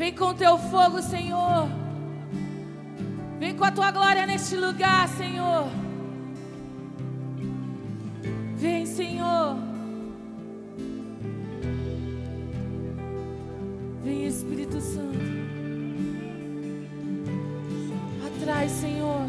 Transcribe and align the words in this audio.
Vem 0.00 0.14
com 0.14 0.32
teu 0.32 0.56
fogo, 0.56 1.02
Senhor. 1.02 1.68
Vem 3.38 3.54
com 3.54 3.64
a 3.64 3.70
tua 3.70 3.90
glória 3.90 4.24
neste 4.24 4.56
lugar, 4.56 5.06
Senhor. 5.08 5.68
Vem, 8.56 8.86
Senhor. 8.86 9.58
Vem, 14.02 14.26
Espírito 14.26 14.80
Santo. 14.80 15.18
Atrai, 18.26 18.70
Senhor. 18.70 19.28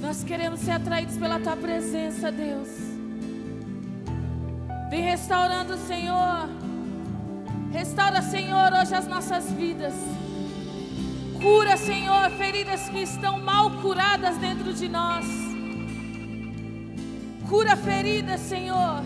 Nós 0.00 0.22
queremos 0.22 0.60
ser 0.60 0.70
atraídos 0.70 1.16
pela 1.16 1.40
tua 1.40 1.56
presença, 1.56 2.30
Deus. 2.30 2.68
Vem 4.88 5.02
restaurando, 5.02 5.76
Senhor. 5.78 6.61
Restaura, 7.72 8.20
Senhor, 8.20 8.70
hoje 8.74 8.94
as 8.94 9.08
nossas 9.08 9.50
vidas. 9.50 9.94
Cura, 11.40 11.74
Senhor, 11.78 12.30
feridas 12.32 12.86
que 12.90 12.98
estão 12.98 13.40
mal 13.40 13.70
curadas 13.80 14.36
dentro 14.36 14.74
de 14.74 14.90
nós. 14.90 15.24
Cura 17.48 17.74
feridas, 17.74 18.40
Senhor. 18.42 19.02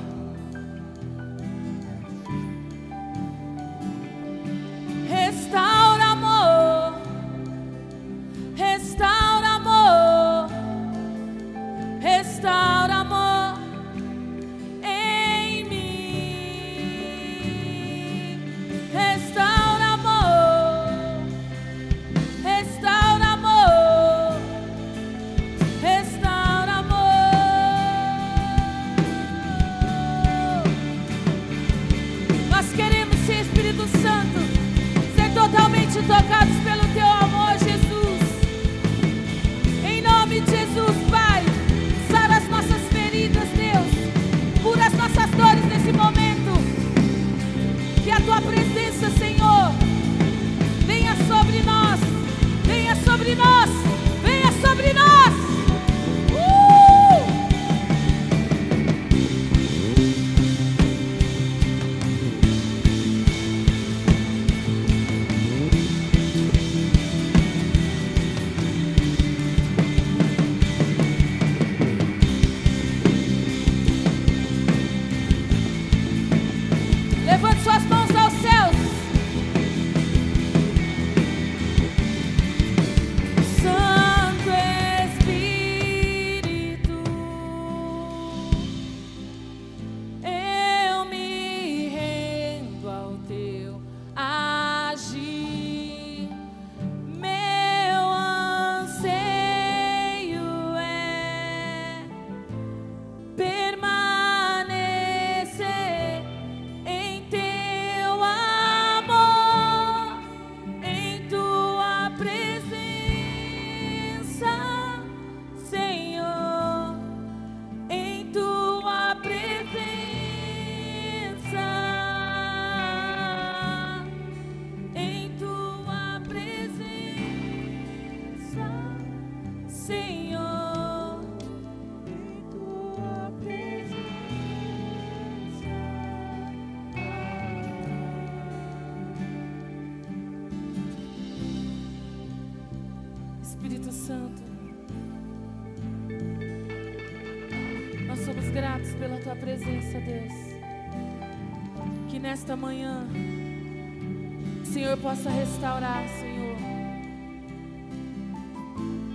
Senhor 154.77 154.99
possa 154.99 155.31
restaurar, 155.31 156.07
Senhor. 156.21 156.55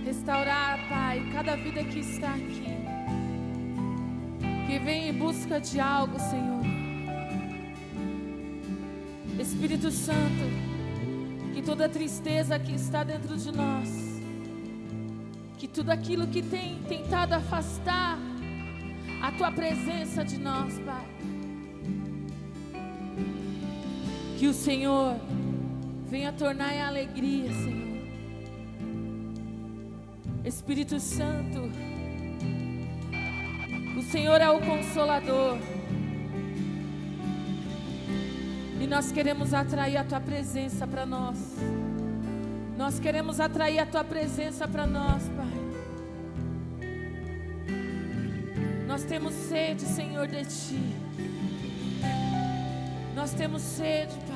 Restaurar, 0.04 0.88
Pai, 0.88 1.22
cada 1.32 1.54
vida 1.54 1.84
que 1.84 2.00
está 2.00 2.30
aqui. 2.34 2.66
Que 4.66 4.78
vem 4.80 5.10
em 5.10 5.12
busca 5.12 5.60
de 5.60 5.78
algo, 5.78 6.18
Senhor. 6.18 6.64
Espírito 9.38 9.92
Santo, 9.92 10.44
que 11.54 11.62
toda 11.62 11.88
tristeza 11.88 12.58
que 12.58 12.72
está 12.74 13.04
dentro 13.04 13.36
de 13.36 13.52
nós, 13.52 13.88
que 15.58 15.68
tudo 15.68 15.90
aquilo 15.90 16.26
que 16.26 16.42
tem 16.42 16.82
tentado 16.88 17.34
afastar 17.34 18.18
a 19.22 19.30
tua 19.30 19.52
presença 19.52 20.24
de 20.24 20.38
nós, 20.38 20.76
Pai, 20.80 21.06
que 24.36 24.48
o 24.48 24.52
Senhor 24.52 25.20
venha 26.12 26.30
tornar 26.30 26.74
em 26.74 26.82
alegria, 26.82 27.50
Senhor. 27.54 28.02
Espírito 30.44 31.00
Santo, 31.00 31.70
o 33.96 34.02
Senhor 34.02 34.38
é 34.38 34.50
o 34.50 34.60
consolador. 34.60 35.56
E 38.78 38.86
nós 38.86 39.10
queremos 39.10 39.54
atrair 39.54 39.96
a 39.96 40.04
tua 40.04 40.20
presença 40.20 40.86
para 40.86 41.06
nós. 41.06 41.38
Nós 42.76 43.00
queremos 43.00 43.40
atrair 43.40 43.78
a 43.78 43.86
tua 43.86 44.04
presença 44.04 44.68
para 44.68 44.86
nós, 44.86 45.22
Pai. 45.28 45.62
Nós 48.86 49.02
temos 49.04 49.32
sede, 49.32 49.80
Senhor, 49.80 50.28
de 50.28 50.44
ti. 50.44 50.94
Nós 53.14 53.32
temos 53.32 53.62
sede, 53.62 54.14
Pai. 54.28 54.31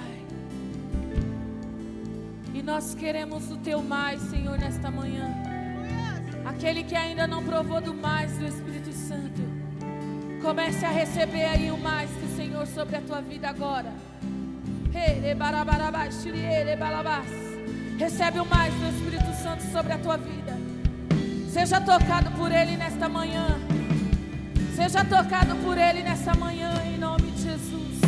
Nós 2.67 2.97
queremos 2.97 3.49
o 3.49 3.57
teu 3.59 3.81
mais, 3.81 4.21
Senhor, 4.23 4.59
nesta 4.59 4.91
manhã. 4.91 5.33
Aquele 6.45 6.83
que 6.83 6.97
ainda 6.97 7.25
não 7.25 7.41
provou 7.45 7.81
do 7.81 7.95
mais 7.95 8.37
do 8.39 8.45
Espírito 8.45 8.93
Santo, 8.93 9.41
comece 10.43 10.85
a 10.85 10.91
receber 10.91 11.45
aí 11.45 11.71
o 11.71 11.79
mais 11.79 12.11
do 12.11 12.37
Senhor 12.37 12.67
sobre 12.67 12.97
a 12.97 13.01
tua 13.01 13.21
vida 13.21 13.49
agora. 13.49 13.93
Recebe 17.99 18.41
o 18.41 18.45
mais 18.45 18.75
do 18.75 18.89
Espírito 18.89 19.33
Santo 19.41 19.63
sobre 19.71 19.93
a 19.93 19.99
tua 19.99 20.17
vida. 20.17 20.59
Seja 21.49 21.81
tocado 21.81 22.33
por 22.33 22.51
Ele 22.51 22.77
nesta 22.77 23.09
manhã. 23.09 23.47
Seja 24.75 25.05
tocado 25.05 25.55
por 25.65 25.79
Ele 25.79 26.03
nessa 26.03 26.35
manhã, 26.35 26.73
em 26.85 26.99
nome 26.99 27.31
de 27.31 27.43
Jesus. 27.43 28.01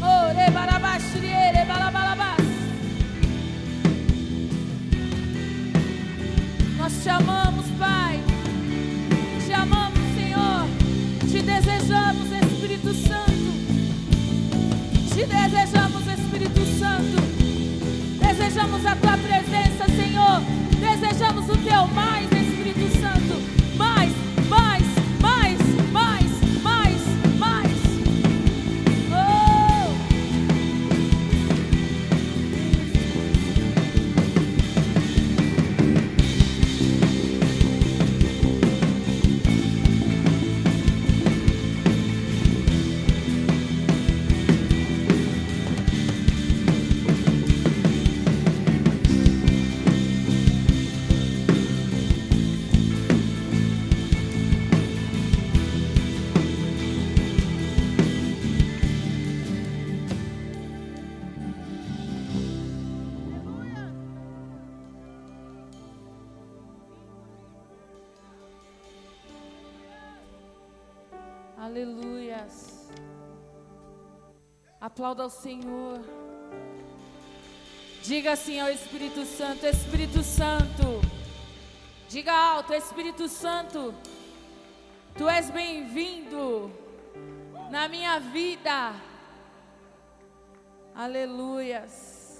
Ore 0.00 0.50
barabashiriere 0.50 1.66
balabalabas. 1.66 2.49
Te 7.02 7.08
amamos, 7.08 7.64
Pai. 7.78 8.20
Te 9.46 9.54
amamos, 9.54 9.98
Senhor. 10.14 10.66
Te 11.30 11.42
desejamos, 11.42 12.30
Espírito 12.30 12.92
Santo. 12.92 13.50
Te 15.14 15.26
desejamos, 15.26 16.06
Espírito 16.06 16.60
Santo. 16.78 17.22
Desejamos 18.20 18.84
a 18.84 18.96
tua 18.96 19.16
presença, 19.16 19.86
Senhor. 19.86 20.42
Desejamos 20.78 21.48
o 21.48 21.56
teu 21.56 21.86
mais, 21.88 22.24
Espírito 22.24 22.49
Aplauda 75.00 75.22
ao 75.22 75.30
Senhor. 75.30 75.98
Diga 78.02 78.32
assim 78.32 78.60
ao 78.60 78.68
Espírito 78.68 79.24
Santo: 79.24 79.64
Espírito 79.64 80.22
Santo. 80.22 81.00
Diga 82.06 82.34
alto: 82.34 82.74
Espírito 82.74 83.26
Santo. 83.26 83.94
Tu 85.16 85.26
és 85.26 85.50
bem-vindo 85.50 86.70
na 87.70 87.88
minha 87.88 88.18
vida. 88.18 88.92
Aleluias. 90.94 92.38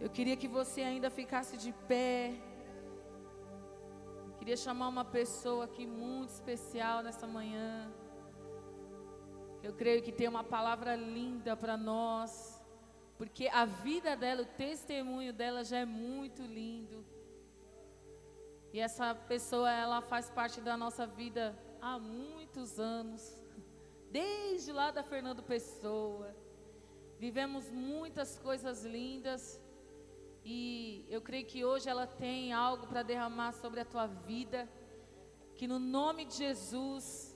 Eu 0.00 0.10
queria 0.10 0.36
que 0.36 0.48
você 0.48 0.80
ainda 0.80 1.08
ficasse 1.08 1.56
de 1.56 1.72
pé. 1.86 2.34
Queria 4.40 4.56
chamar 4.56 4.88
uma 4.88 5.04
pessoa 5.04 5.66
aqui 5.66 5.86
muito 5.86 6.30
especial 6.30 7.00
nessa 7.00 7.28
manhã. 7.28 7.88
Eu 9.62 9.74
creio 9.74 10.02
que 10.02 10.10
tem 10.10 10.26
uma 10.26 10.42
palavra 10.42 10.96
linda 10.96 11.54
para 11.54 11.76
nós, 11.76 12.60
porque 13.18 13.46
a 13.48 13.66
vida 13.66 14.16
dela, 14.16 14.42
o 14.42 14.46
testemunho 14.46 15.32
dela 15.32 15.62
já 15.62 15.78
é 15.78 15.84
muito 15.84 16.42
lindo. 16.42 17.04
E 18.72 18.80
essa 18.80 19.14
pessoa, 19.14 19.70
ela 19.70 20.00
faz 20.00 20.30
parte 20.30 20.60
da 20.60 20.76
nossa 20.76 21.06
vida 21.06 21.54
há 21.82 21.98
muitos 21.98 22.80
anos, 22.80 23.42
desde 24.10 24.72
lá 24.72 24.90
da 24.90 25.02
Fernando 25.02 25.42
Pessoa. 25.42 26.34
Vivemos 27.18 27.70
muitas 27.70 28.38
coisas 28.38 28.84
lindas. 28.84 29.60
E 30.42 31.04
eu 31.10 31.20
creio 31.20 31.44
que 31.44 31.66
hoje 31.66 31.86
ela 31.86 32.06
tem 32.06 32.50
algo 32.50 32.86
para 32.86 33.02
derramar 33.02 33.52
sobre 33.52 33.80
a 33.80 33.84
tua 33.84 34.06
vida, 34.06 34.66
que 35.54 35.68
no 35.68 35.78
nome 35.78 36.24
de 36.24 36.36
Jesus 36.36 37.29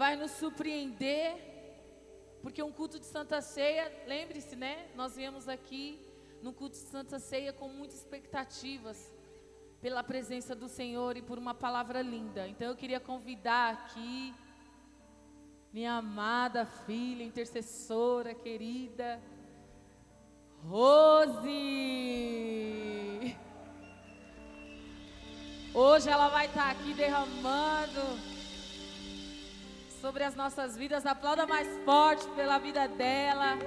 vai 0.00 0.16
nos 0.16 0.30
surpreender, 0.30 1.36
porque 2.40 2.62
um 2.62 2.72
culto 2.72 2.98
de 2.98 3.04
Santa 3.04 3.42
Ceia, 3.42 3.92
lembre-se, 4.06 4.56
né? 4.56 4.88
Nós 4.96 5.14
viemos 5.14 5.46
aqui 5.46 6.00
no 6.40 6.54
culto 6.54 6.76
de 6.78 6.84
Santa 6.84 7.18
Ceia 7.18 7.52
com 7.52 7.68
muitas 7.68 7.98
expectativas 7.98 9.12
pela 9.78 10.02
presença 10.02 10.54
do 10.54 10.70
Senhor 10.70 11.18
e 11.18 11.22
por 11.28 11.36
uma 11.36 11.52
palavra 11.52 12.00
linda. 12.00 12.48
Então 12.48 12.66
eu 12.68 12.74
queria 12.74 12.98
convidar 12.98 13.74
aqui 13.74 14.34
minha 15.70 15.92
amada 15.96 16.64
filha, 16.64 17.22
intercessora 17.22 18.32
querida, 18.32 19.20
Rose. 20.66 21.50
Hoje 25.74 26.08
ela 26.08 26.28
vai 26.28 26.46
estar 26.46 26.70
aqui 26.70 26.94
derramando 26.94 28.39
sobre 30.00 30.24
as 30.24 30.34
nossas 30.34 30.76
vidas. 30.76 31.04
Aplauda 31.04 31.46
mais 31.46 31.68
forte 31.84 32.26
pela 32.30 32.58
vida 32.58 32.88
dela. 32.88 33.58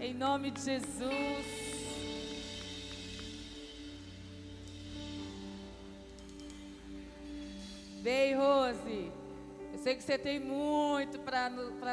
Em 0.00 0.12
nome 0.12 0.50
de 0.50 0.60
Jesus. 0.60 1.66
Vem, 8.02 8.34
Rose. 8.34 9.12
Eu 9.72 9.78
sei 9.78 9.94
que 9.94 10.02
você 10.02 10.18
tem 10.18 10.40
muito 10.40 11.18
para 11.20 11.48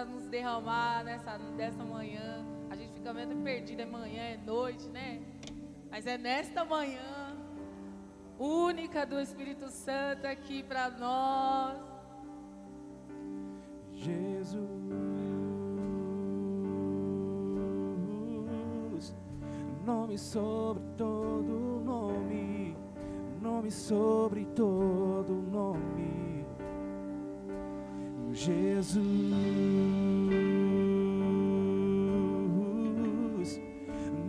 nos 0.06 0.28
derramar 0.28 1.04
nessa, 1.04 1.38
nessa 1.38 1.84
manhã. 1.84 2.46
A 2.70 2.76
gente 2.76 2.94
fica 2.94 3.14
meio 3.14 3.36
perdido, 3.38 3.82
é 3.82 3.86
manhã, 3.86 4.22
é 4.22 4.38
noite, 4.38 4.88
né? 4.90 5.22
Mas 5.92 6.08
é 6.08 6.18
nesta 6.18 6.66
manhã, 6.66 7.36
única 8.40 9.06
do 9.06 9.20
Espírito 9.20 9.70
Santo 9.70 10.26
aqui 10.26 10.64
para 10.64 10.90
nós. 10.90 11.93
Jesus, 14.04 14.60
nome 19.86 20.18
sobre 20.18 20.84
todo 20.98 21.82
nome, 21.86 22.76
nome 23.42 23.72
sobre 23.72 24.44
todo 24.48 25.32
nome, 25.32 26.46
Jesus, 28.34 29.02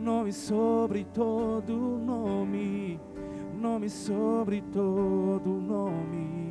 nome 0.01 0.33
sobre 0.33 1.05
todo 1.07 1.99
nome, 1.99 3.01
nome 3.61 3.89
sobre 3.89 4.63
todo 4.73 5.51
nome. 5.51 6.44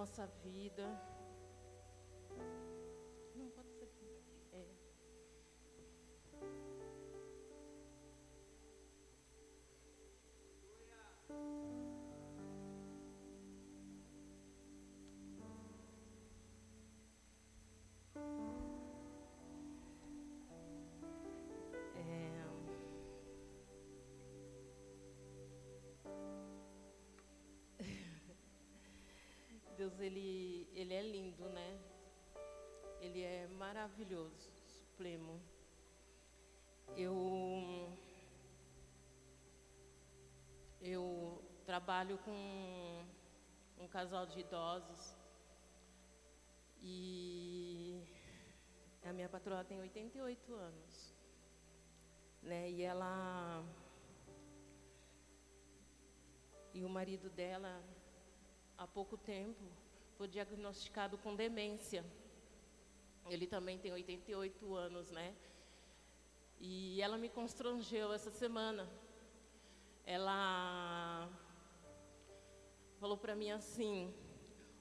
Nossa 0.00 0.26
vida. 0.42 0.88
Ele, 30.02 30.68
ele 30.74 30.94
é 30.94 31.02
lindo, 31.02 31.48
né? 31.50 31.78
Ele 33.00 33.22
é 33.22 33.46
maravilhoso, 33.48 34.50
supremo. 34.66 35.40
Eu, 36.96 37.92
eu 40.80 41.42
trabalho 41.66 42.18
com 42.18 43.04
um 43.78 43.88
casal 43.88 44.26
de 44.26 44.40
idosos 44.40 45.14
e 46.82 48.02
a 49.04 49.12
minha 49.12 49.28
patroa 49.28 49.64
tem 49.64 49.80
88 49.80 50.54
anos, 50.54 51.14
né? 52.42 52.70
E 52.70 52.82
ela 52.82 53.62
e 56.72 56.84
o 56.84 56.88
marido 56.88 57.28
dela 57.28 57.82
há 58.78 58.86
pouco 58.86 59.16
tempo 59.18 59.89
foi 60.20 60.28
diagnosticado 60.28 61.16
com 61.16 61.34
demência. 61.34 62.04
Ele 63.26 63.46
também 63.46 63.78
tem 63.78 63.90
88 63.90 64.74
anos, 64.74 65.10
né? 65.10 65.34
E 66.58 67.00
ela 67.00 67.16
me 67.16 67.30
constrangeu 67.30 68.12
essa 68.12 68.30
semana. 68.30 68.86
Ela 70.04 71.26
falou 72.98 73.16
para 73.16 73.34
mim 73.34 73.50
assim: 73.50 74.14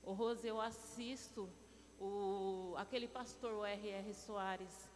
"O 0.04 0.12
Rose, 0.12 0.46
eu 0.46 0.60
assisto 0.60 1.50
o 1.98 2.74
aquele 2.76 3.08
pastor 3.08 3.54
o 3.54 3.64
R.R. 3.64 4.14
Soares 4.14 4.92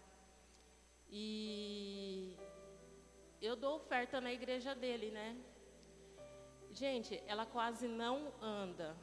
e 1.10 2.36
eu 3.42 3.56
dou 3.56 3.78
oferta 3.78 4.20
na 4.20 4.34
igreja 4.34 4.76
dele, 4.76 5.10
né? 5.10 5.38
Gente, 6.74 7.24
ela 7.28 7.46
quase 7.46 7.88
não 7.88 8.34
anda. 8.42 8.94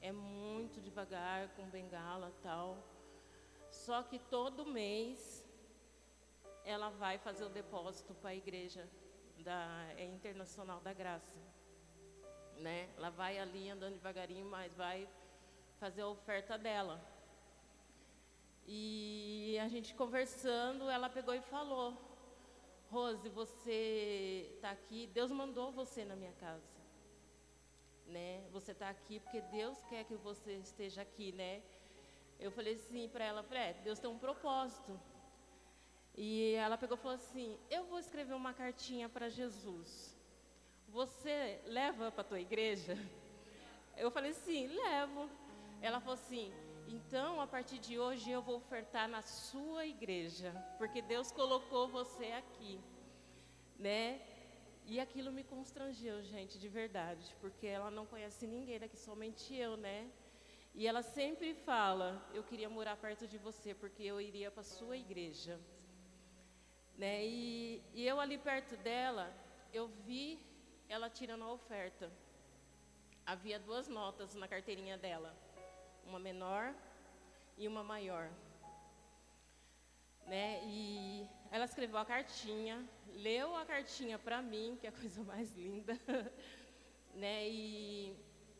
É 0.00 0.12
muito 0.12 0.80
devagar, 0.80 1.48
com 1.56 1.68
bengala 1.68 2.32
tal. 2.42 2.76
Só 3.70 4.02
que 4.02 4.18
todo 4.18 4.66
mês 4.66 5.44
ela 6.64 6.90
vai 6.90 7.18
fazer 7.18 7.44
o 7.44 7.48
depósito 7.48 8.14
para 8.14 8.30
a 8.30 8.34
igreja 8.34 8.88
da 9.38 9.86
é 9.96 10.04
Internacional 10.04 10.80
da 10.80 10.92
Graça. 10.92 11.36
Né? 12.56 12.88
Ela 12.96 13.10
vai 13.10 13.38
ali 13.38 13.68
andando 13.68 13.94
devagarinho, 13.94 14.46
mas 14.46 14.74
vai 14.74 15.08
fazer 15.78 16.02
a 16.02 16.08
oferta 16.08 16.58
dela. 16.58 17.00
E 18.66 19.56
a 19.62 19.68
gente 19.68 19.94
conversando, 19.94 20.90
ela 20.90 21.08
pegou 21.08 21.34
e 21.34 21.40
falou: 21.40 21.96
Rose, 22.90 23.28
você 23.28 24.50
está 24.54 24.70
aqui, 24.70 25.06
Deus 25.08 25.30
mandou 25.30 25.70
você 25.70 26.04
na 26.04 26.16
minha 26.16 26.32
casa. 26.32 26.75
Né? 28.06 28.42
Você 28.52 28.72
está 28.72 28.88
aqui 28.88 29.18
porque 29.20 29.40
Deus 29.40 29.82
quer 29.88 30.04
que 30.04 30.14
você 30.14 30.52
esteja 30.54 31.02
aqui, 31.02 31.32
né? 31.32 31.62
Eu 32.38 32.50
falei 32.50 32.74
assim 32.74 33.08
para 33.08 33.24
ela, 33.24 33.44
é, 33.50 33.72
Deus 33.82 33.98
tem 33.98 34.08
um 34.10 34.18
propósito. 34.18 34.98
E 36.16 36.54
ela 36.54 36.78
pegou 36.78 36.96
e 36.96 37.00
falou 37.00 37.16
assim: 37.16 37.58
Eu 37.70 37.84
vou 37.84 37.98
escrever 37.98 38.34
uma 38.34 38.54
cartinha 38.54 39.08
para 39.08 39.28
Jesus. 39.28 40.16
Você 40.88 41.60
leva 41.66 42.10
para 42.10 42.24
tua 42.24 42.40
igreja? 42.40 42.96
Eu 43.96 44.10
falei 44.10 44.30
assim: 44.30 44.66
Levo. 44.66 45.28
Ela 45.82 46.00
falou 46.00 46.14
assim: 46.14 46.52
Então, 46.88 47.40
a 47.40 47.46
partir 47.46 47.78
de 47.78 47.98
hoje, 47.98 48.30
eu 48.30 48.40
vou 48.40 48.56
ofertar 48.56 49.08
na 49.08 49.20
sua 49.22 49.86
igreja, 49.86 50.54
porque 50.78 51.02
Deus 51.02 51.30
colocou 51.32 51.88
você 51.88 52.26
aqui, 52.32 52.80
né? 53.78 54.20
E 54.88 55.00
aquilo 55.00 55.32
me 55.32 55.42
constrangeu, 55.42 56.22
gente, 56.22 56.58
de 56.58 56.68
verdade, 56.68 57.34
porque 57.40 57.66
ela 57.66 57.90
não 57.90 58.06
conhece 58.06 58.46
ninguém 58.46 58.78
daqui, 58.78 58.96
somente 58.96 59.52
eu, 59.52 59.76
né? 59.76 60.08
E 60.74 60.86
ela 60.86 61.02
sempre 61.02 61.54
fala: 61.54 62.24
Eu 62.32 62.44
queria 62.44 62.68
morar 62.68 62.96
perto 62.96 63.26
de 63.26 63.36
você, 63.36 63.74
porque 63.74 64.04
eu 64.04 64.20
iria 64.20 64.50
para 64.50 64.62
sua 64.62 64.96
igreja. 64.96 65.58
Né? 66.96 67.26
E, 67.26 67.82
e 67.94 68.06
eu 68.06 68.20
ali 68.20 68.38
perto 68.38 68.76
dela, 68.76 69.34
eu 69.72 69.88
vi 70.06 70.38
ela 70.88 71.10
tirando 71.10 71.44
a 71.44 71.52
oferta. 71.52 72.12
Havia 73.24 73.58
duas 73.58 73.88
notas 73.88 74.34
na 74.34 74.46
carteirinha 74.46 74.96
dela, 74.96 75.34
uma 76.04 76.20
menor 76.20 76.72
e 77.58 77.66
uma 77.66 77.82
maior. 77.82 78.30
Né? 80.26 80.62
E 80.64 81.28
ela 81.50 81.64
escreveu 81.64 81.98
a 81.98 82.04
cartinha, 82.04 82.84
leu 83.14 83.54
a 83.56 83.64
cartinha 83.64 84.18
para 84.18 84.42
mim, 84.42 84.76
que 84.80 84.86
é 84.86 84.90
a 84.90 84.92
coisa 84.92 85.22
mais 85.24 85.52
linda, 85.54 85.98
né? 87.14 87.48
E, 87.48 88.14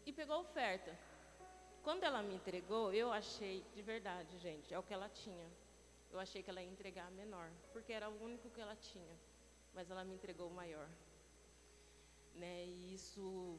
e 0.04 0.12
pegou 0.12 0.36
a 0.36 0.40
oferta. 0.40 0.96
Quando 1.82 2.02
ela 2.02 2.22
me 2.22 2.34
entregou, 2.34 2.92
eu 2.92 3.12
achei, 3.12 3.64
de 3.74 3.82
verdade, 3.82 4.36
gente, 4.38 4.74
é 4.74 4.78
o 4.78 4.82
que 4.82 4.92
ela 4.92 5.08
tinha. 5.08 5.48
Eu 6.10 6.18
achei 6.18 6.42
que 6.42 6.50
ela 6.50 6.62
ia 6.62 6.68
entregar 6.68 7.06
a 7.06 7.10
menor, 7.10 7.50
porque 7.72 7.92
era 7.92 8.08
o 8.08 8.22
único 8.22 8.50
que 8.50 8.60
ela 8.60 8.74
tinha. 8.74 9.16
Mas 9.74 9.90
ela 9.90 10.04
me 10.04 10.14
entregou 10.14 10.48
o 10.48 10.54
maior. 10.54 10.88
Né? 12.34 12.64
E 12.66 12.94
isso 12.94 13.58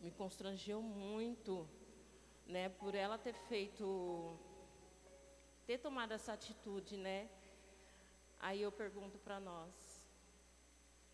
me 0.00 0.10
constrangeu 0.10 0.80
muito, 0.80 1.68
né? 2.46 2.68
Por 2.68 2.94
ela 2.94 3.18
ter 3.18 3.34
feito, 3.34 4.38
ter 5.66 5.78
tomado 5.78 6.12
essa 6.12 6.32
atitude, 6.32 6.96
né? 6.96 7.28
Aí 8.40 8.62
eu 8.62 8.72
pergunto 8.72 9.18
para 9.18 9.38
nós, 9.38 9.74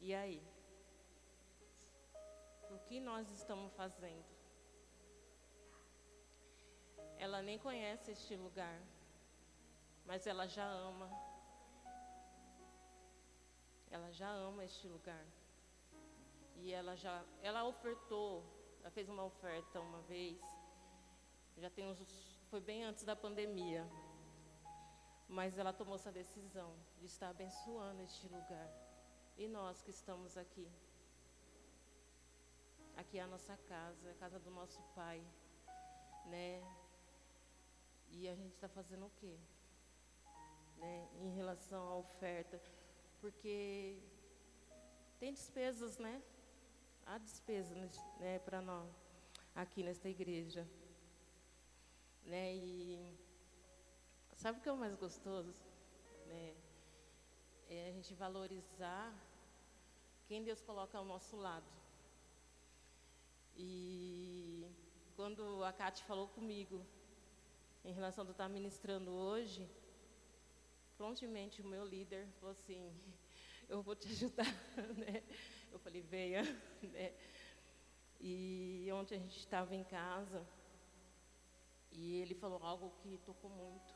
e 0.01 0.15
aí? 0.15 0.41
O 2.71 2.79
que 2.87 3.01
nós 3.01 3.29
estamos 3.33 3.73
fazendo? 3.75 4.25
Ela 7.19 7.43
nem 7.43 7.59
conhece 7.59 8.13
este 8.13 8.37
lugar, 8.37 8.81
mas 10.05 10.25
ela 10.27 10.47
já 10.47 10.69
ama. 10.71 11.11
Ela 13.91 14.13
já 14.13 14.31
ama 14.31 14.65
este 14.65 14.87
lugar. 14.87 15.27
E 16.57 16.73
ela 16.73 16.97
já, 16.97 17.25
ela 17.43 17.65
ofertou, 17.65 18.45
ela 18.81 18.91
fez 18.91 19.09
uma 19.09 19.25
oferta 19.25 19.81
uma 19.81 20.01
vez. 20.03 20.41
Já 21.57 21.71
tem 21.71 21.87
uns, 21.87 21.99
foi 22.51 22.61
bem 22.61 22.85
antes 22.85 23.03
da 23.05 23.17
pandemia. 23.17 23.85
Mas 25.29 25.59
ela 25.59 25.73
tomou 25.73 25.97
essa 25.97 26.13
decisão 26.13 26.75
de 26.99 27.07
estar 27.07 27.29
abençoando 27.31 28.03
este 28.03 28.27
lugar. 28.29 28.71
E 29.37 29.49
nós 29.49 29.83
que 29.83 29.91
estamos 29.91 30.37
aqui. 30.37 30.69
Aqui 32.97 33.19
é 33.19 33.23
a 33.23 33.27
nossa 33.27 33.57
casa, 33.69 34.09
é 34.09 34.13
a 34.13 34.15
casa 34.15 34.39
do 34.39 34.51
nosso 34.51 34.81
pai, 34.95 35.23
né? 36.27 36.63
E 38.09 38.29
a 38.29 38.35
gente 38.35 38.55
está 38.55 38.69
fazendo 38.69 39.07
o 39.07 39.11
quê? 39.21 39.37
Né, 40.79 41.09
em 41.21 41.35
relação 41.35 41.83
à 41.89 41.97
oferta. 41.97 42.61
Porque 43.21 43.99
tem 45.19 45.33
despesas, 45.33 45.99
né? 45.99 46.23
Há 47.05 47.19
despesas 47.19 47.97
né, 48.19 48.39
para 48.39 48.61
nós 48.61 48.91
aqui 49.55 49.83
nesta 49.83 50.09
igreja. 50.09 50.67
Né? 52.25 52.55
E 52.55 52.76
sabe 54.37 54.59
o 54.59 54.63
que 54.63 54.69
é 54.69 54.73
o 54.73 54.77
mais 54.77 54.95
gostoso? 54.95 55.53
Né? 56.27 56.55
É 57.69 57.89
a 57.89 57.93
gente 57.93 58.15
valorizar 58.15 59.13
quem 60.27 60.45
Deus 60.45 60.61
coloca 60.61 60.97
ao 60.99 61.05
nosso 61.05 61.37
lado. 61.37 61.67
E 63.57 64.71
quando 65.17 65.65
a 65.65 65.73
Kate 65.73 66.05
falou 66.05 66.29
comigo 66.29 66.85
em 67.85 67.93
relação 67.93 68.27
a 68.27 68.31
estar 68.31 68.49
ministrando 68.49 69.11
hoje, 69.11 69.69
prontamente 70.97 71.63
o 71.63 71.67
meu 71.67 71.85
líder 71.85 72.29
falou 72.39 72.53
assim, 72.53 72.93
eu 73.69 73.83
vou 73.83 73.97
te 73.97 74.09
ajudar, 74.09 74.45
né? 74.97 75.23
Eu 75.73 75.79
falei, 75.79 76.03
venha, 76.03 76.43
né? 76.83 77.15
E 78.21 78.89
ontem 78.93 79.17
a 79.17 79.19
gente 79.19 79.39
estava 79.39 79.75
em 79.75 79.85
casa 79.85 80.47
e 81.93 82.21
ele 82.21 82.35
falou 82.35 82.63
algo 82.63 82.91
que 83.03 83.19
tocou 83.19 83.51
muito 83.51 83.96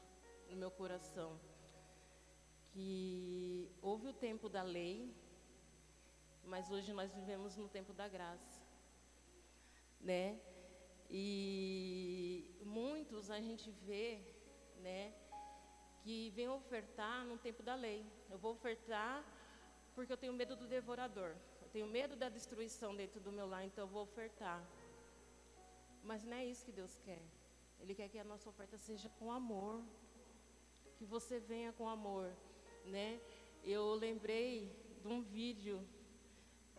no 0.50 0.57
meu 0.57 0.71
coração, 0.71 1.38
que 2.73 3.71
houve 3.80 4.09
o 4.09 4.12
tempo 4.12 4.49
da 4.49 4.62
lei, 4.62 5.14
mas 6.45 6.71
hoje 6.71 6.92
nós 6.92 7.12
vivemos 7.12 7.57
no 7.57 7.69
tempo 7.69 7.92
da 7.92 8.09
graça, 8.09 8.61
né? 10.00 10.40
E 11.09 12.45
muitos 12.64 13.30
a 13.30 13.40
gente 13.40 13.71
vê, 13.87 14.21
né, 14.76 15.12
que 16.02 16.30
vem 16.30 16.49
ofertar 16.49 17.25
no 17.25 17.37
tempo 17.37 17.62
da 17.62 17.75
lei. 17.75 18.04
Eu 18.30 18.38
vou 18.38 18.52
ofertar 18.52 19.25
porque 19.95 20.12
eu 20.12 20.16
tenho 20.16 20.33
medo 20.33 20.57
do 20.57 20.66
devorador. 20.66 21.35
Eu 21.62 21.69
tenho 21.69 21.87
medo 21.87 22.16
da 22.16 22.28
destruição 22.28 22.95
dentro 22.95 23.21
do 23.21 23.33
meu 23.33 23.47
lar, 23.47 23.64
então 23.64 23.85
eu 23.85 23.88
vou 23.88 24.02
ofertar. 24.02 24.64
Mas 26.02 26.25
não 26.25 26.37
é 26.37 26.45
isso 26.45 26.64
que 26.64 26.73
Deus 26.73 26.97
quer. 27.04 27.23
Ele 27.80 27.95
quer 27.95 28.09
que 28.09 28.19
a 28.19 28.25
nossa 28.25 28.49
oferta 28.49 28.76
seja 28.78 29.09
com 29.19 29.30
amor. 29.30 29.83
Que 31.00 31.04
você 31.07 31.40
venha 31.40 31.73
com 31.73 31.88
amor, 31.88 32.30
né? 32.85 33.19
Eu 33.64 33.95
lembrei 33.95 34.71
de 35.02 35.09
um 35.09 35.23
vídeo 35.23 35.83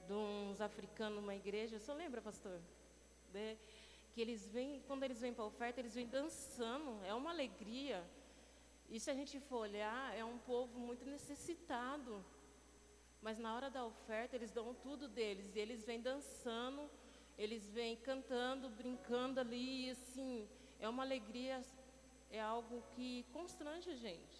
de 0.07 0.13
uns 0.13 0.61
africanos 0.61 1.19
numa 1.19 1.35
igreja. 1.35 1.77
Você 1.79 1.93
lembra, 1.93 2.21
pastor? 2.21 2.61
Né? 3.33 3.57
que 4.13 4.21
eles 4.21 4.47
vêm, 4.47 4.81
quando 4.87 5.03
eles 5.03 5.19
vêm 5.19 5.33
para 5.33 5.43
a 5.43 5.47
oferta, 5.47 5.79
eles 5.79 5.95
vêm 5.95 6.07
dançando, 6.07 7.03
é 7.05 7.13
uma 7.13 7.31
alegria. 7.31 8.03
E 8.89 8.99
se 8.99 9.09
a 9.09 9.13
gente 9.13 9.39
for 9.39 9.59
olhar, 9.59 10.15
é 10.15 10.23
um 10.23 10.37
povo 10.37 10.77
muito 10.77 11.05
necessitado. 11.05 12.23
Mas 13.21 13.37
na 13.37 13.55
hora 13.55 13.69
da 13.69 13.85
oferta, 13.85 14.35
eles 14.35 14.51
dão 14.51 14.73
tudo 14.73 15.07
deles, 15.07 15.55
e 15.55 15.59
eles 15.59 15.85
vêm 15.85 16.01
dançando, 16.01 16.89
eles 17.37 17.69
vêm 17.69 17.95
cantando, 17.95 18.69
brincando 18.69 19.39
ali, 19.39 19.91
assim, 19.91 20.47
é 20.79 20.89
uma 20.89 21.03
alegria, 21.03 21.63
é 22.31 22.39
algo 22.39 22.81
que 22.93 23.23
constrange 23.33 23.89
a 23.89 23.95
gente, 23.95 24.39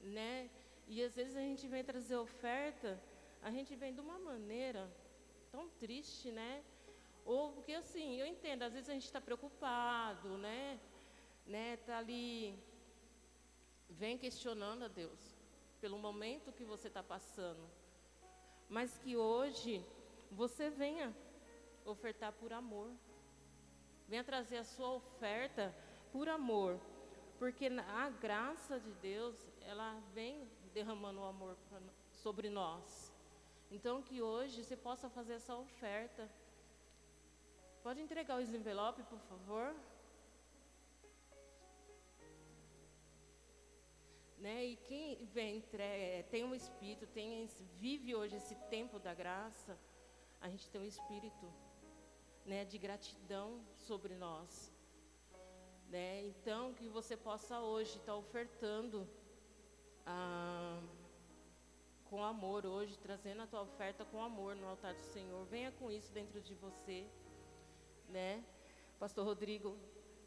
né? 0.00 0.50
E 0.86 1.02
às 1.02 1.14
vezes 1.14 1.36
a 1.36 1.40
gente 1.40 1.66
vem 1.66 1.82
trazer 1.82 2.16
oferta, 2.16 3.00
a 3.42 3.50
gente 3.50 3.74
vem 3.74 3.92
de 3.92 4.00
uma 4.00 4.18
maneira 4.18 4.90
tão 5.50 5.68
triste, 5.68 6.30
né? 6.30 6.62
Ou 7.24 7.52
porque 7.52 7.72
assim, 7.72 8.20
eu 8.20 8.26
entendo, 8.26 8.62
às 8.62 8.72
vezes 8.72 8.88
a 8.88 8.92
gente 8.92 9.06
está 9.06 9.20
preocupado, 9.20 10.36
né? 10.38 10.78
né? 11.46 11.76
Tá 11.78 11.98
ali, 11.98 12.58
vem 13.88 14.16
questionando 14.18 14.84
a 14.84 14.88
Deus 14.88 15.20
pelo 15.80 15.98
momento 15.98 16.52
que 16.52 16.64
você 16.64 16.88
está 16.88 17.02
passando. 17.02 17.68
Mas 18.68 18.96
que 18.98 19.16
hoje 19.16 19.84
você 20.30 20.70
venha 20.70 21.14
ofertar 21.84 22.32
por 22.32 22.52
amor. 22.52 22.90
Venha 24.08 24.24
trazer 24.24 24.58
a 24.58 24.64
sua 24.64 24.90
oferta 24.90 25.74
por 26.14 26.28
amor, 26.28 26.78
porque 27.40 27.66
a 27.66 28.08
graça 28.08 28.78
de 28.78 28.92
Deus, 29.10 29.34
ela 29.62 30.00
vem 30.14 30.48
derramando 30.72 31.18
o 31.20 31.24
amor 31.24 31.56
sobre 32.12 32.48
nós. 32.48 33.12
Então 33.68 34.00
que 34.00 34.22
hoje 34.22 34.62
você 34.62 34.76
possa 34.76 35.10
fazer 35.10 35.32
essa 35.32 35.56
oferta. 35.56 36.30
Pode 37.82 38.00
entregar 38.00 38.40
os 38.40 38.54
envelopes, 38.54 39.04
por 39.06 39.18
favor? 39.30 39.74
Né? 44.38 44.66
E 44.66 44.76
quem 44.76 45.16
vem, 45.32 45.64
tem 46.30 46.44
um 46.44 46.54
espírito, 46.54 47.08
tem, 47.08 47.48
vive 47.74 48.14
hoje 48.14 48.36
esse 48.36 48.54
tempo 48.76 49.00
da 49.00 49.12
graça, 49.12 49.76
a 50.40 50.48
gente 50.48 50.70
tem 50.70 50.80
um 50.80 50.84
espírito 50.84 51.52
né, 52.46 52.64
de 52.64 52.78
gratidão 52.78 53.60
sobre 53.74 54.14
nós. 54.14 54.73
Né? 55.94 56.22
Então, 56.26 56.74
que 56.74 56.88
você 56.88 57.16
possa 57.16 57.60
hoje 57.60 57.92
estar 57.98 58.06
tá 58.06 58.16
ofertando 58.16 59.08
ah, 60.04 60.82
com 62.06 62.20
amor 62.24 62.66
hoje, 62.66 62.98
trazendo 62.98 63.42
a 63.42 63.46
tua 63.46 63.62
oferta 63.62 64.04
com 64.04 64.20
amor 64.20 64.56
no 64.56 64.66
altar 64.66 64.92
do 64.92 65.04
Senhor. 65.12 65.44
Venha 65.44 65.70
com 65.70 65.92
isso 65.92 66.10
dentro 66.12 66.40
de 66.40 66.52
você, 66.54 67.06
né? 68.08 68.44
Pastor 68.98 69.24
Rodrigo, 69.24 69.78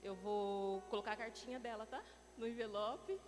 eu 0.01 0.15
vou 0.15 0.83
colocar 0.83 1.11
a 1.11 1.17
cartinha 1.17 1.59
dela, 1.59 1.85
tá? 1.85 2.01
No 2.37 2.47
envelope. 2.47 3.19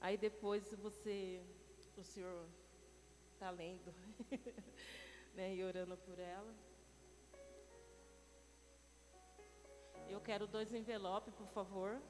Aí 0.00 0.16
depois 0.16 0.72
você, 0.74 1.42
o 1.96 2.04
senhor 2.04 2.46
está 3.32 3.50
lendo, 3.50 3.92
né? 5.34 5.56
E 5.56 5.64
orando 5.64 5.96
por 5.96 6.20
ela. 6.20 6.54
Eu 10.08 10.20
quero 10.20 10.46
dois 10.46 10.72
envelopes, 10.72 11.34
por 11.34 11.48
favor. 11.48 12.00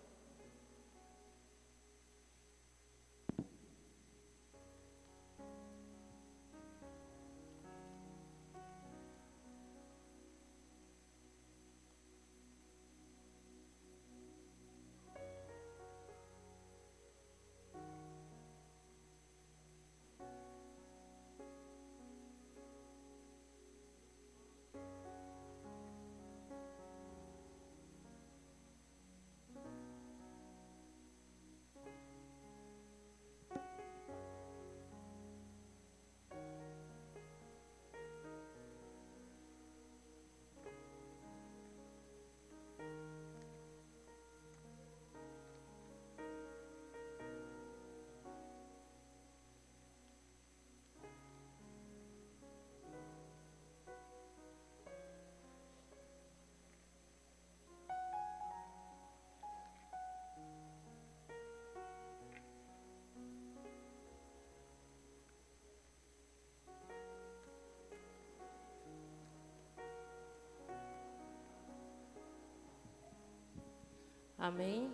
Amém? 74.44 74.92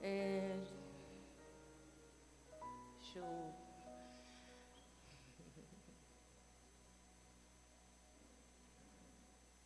É, 0.00 0.58
deixa 2.98 3.18
eu. 3.18 3.24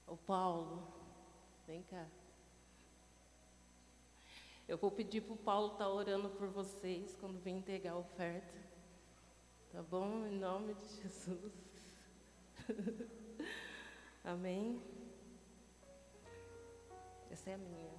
O 0.09 0.17
Paulo, 0.17 0.83
vem 1.65 1.85
cá. 1.85 2.09
Eu 4.67 4.79
vou 4.79 4.91
pedir 4.91 5.21
para 5.21 5.35
o 5.35 5.37
Paulo 5.37 5.75
estar 5.75 5.85
tá 5.85 5.91
orando 5.91 6.29
por 6.31 6.49
vocês 6.49 7.15
quando 7.21 7.41
vem 7.41 7.59
entregar 7.59 7.93
a 7.93 7.99
oferta. 7.99 8.59
Tá 9.71 9.81
bom? 9.81 10.27
Em 10.27 10.41
nome 10.41 10.75
de 10.75 10.89
Jesus. 10.89 11.53
Amém. 14.25 15.04
Essa 17.35 17.51
é 17.51 17.55
a 17.55 17.59
minha. 17.59 17.91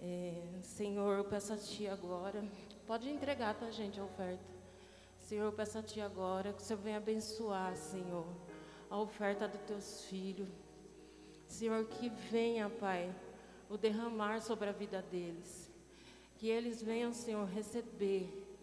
É, 0.00 0.60
Senhor, 0.62 1.18
eu 1.18 1.24
peço 1.24 1.52
a 1.52 1.56
Ti 1.56 1.88
agora. 1.88 2.44
Pode 2.86 3.10
entregar, 3.10 3.52
tá, 3.56 3.68
gente, 3.68 3.98
a 3.98 4.04
oferta. 4.04 4.44
Senhor, 5.18 5.46
eu 5.46 5.52
peço 5.52 5.76
a 5.76 5.82
Ti 5.82 6.00
agora 6.00 6.52
que 6.52 6.62
o 6.62 6.64
Senhor 6.64 6.78
venha 6.78 6.98
abençoar, 6.98 7.76
Senhor, 7.76 8.24
a 8.88 8.96
oferta 8.96 9.48
dos 9.48 9.60
Teus 9.62 10.04
filhos. 10.04 10.48
Senhor, 11.48 11.84
que 11.86 12.08
venha, 12.30 12.70
Pai, 12.70 13.12
o 13.68 13.76
derramar 13.76 14.40
sobre 14.40 14.68
a 14.68 14.72
vida 14.72 15.02
deles. 15.02 15.68
Que 16.36 16.48
eles 16.48 16.80
venham, 16.80 17.12
Senhor, 17.12 17.44
receber. 17.44 18.56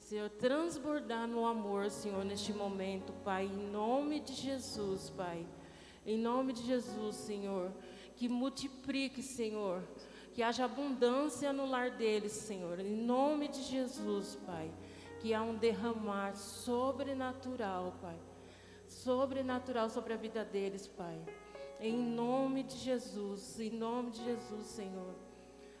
Senhor, 0.00 0.30
transbordar 0.30 1.28
no 1.28 1.44
amor, 1.44 1.90
Senhor, 1.90 2.24
neste 2.24 2.54
momento, 2.54 3.12
Pai, 3.22 3.44
em 3.44 3.70
nome 3.70 4.18
de 4.20 4.32
Jesus, 4.32 5.10
Pai. 5.10 5.46
Em 6.06 6.16
nome 6.16 6.52
de 6.52 6.62
Jesus, 6.62 7.16
Senhor, 7.16 7.72
que 8.14 8.28
multiplique, 8.28 9.22
Senhor, 9.22 9.82
que 10.32 10.42
haja 10.42 10.64
abundância 10.64 11.52
no 11.52 11.66
lar 11.66 11.90
deles, 11.90 12.32
Senhor. 12.32 12.78
Em 12.78 12.94
nome 12.94 13.48
de 13.48 13.62
Jesus, 13.62 14.38
Pai, 14.46 14.70
que 15.20 15.34
há 15.34 15.42
um 15.42 15.56
derramar 15.56 16.36
sobrenatural, 16.36 17.94
Pai. 18.00 18.18
Sobrenatural 18.86 19.90
sobre 19.90 20.12
a 20.12 20.16
vida 20.16 20.44
deles, 20.44 20.86
Pai. 20.86 21.18
Em 21.80 21.96
nome 21.96 22.62
de 22.62 22.76
Jesus, 22.76 23.58
em 23.58 23.70
nome 23.70 24.12
de 24.12 24.24
Jesus, 24.24 24.66
Senhor. 24.66 25.14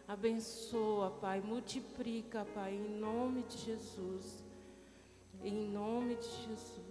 Abençoa, 0.08 1.10
Pai, 1.10 1.40
multiplica, 1.40 2.44
Pai, 2.54 2.74
em 2.74 2.98
nome 2.98 3.42
de 3.44 3.58
Jesus. 3.58 4.44
Em 5.42 5.54
nome 5.68 6.16
de 6.16 6.28
Jesus. 6.46 6.85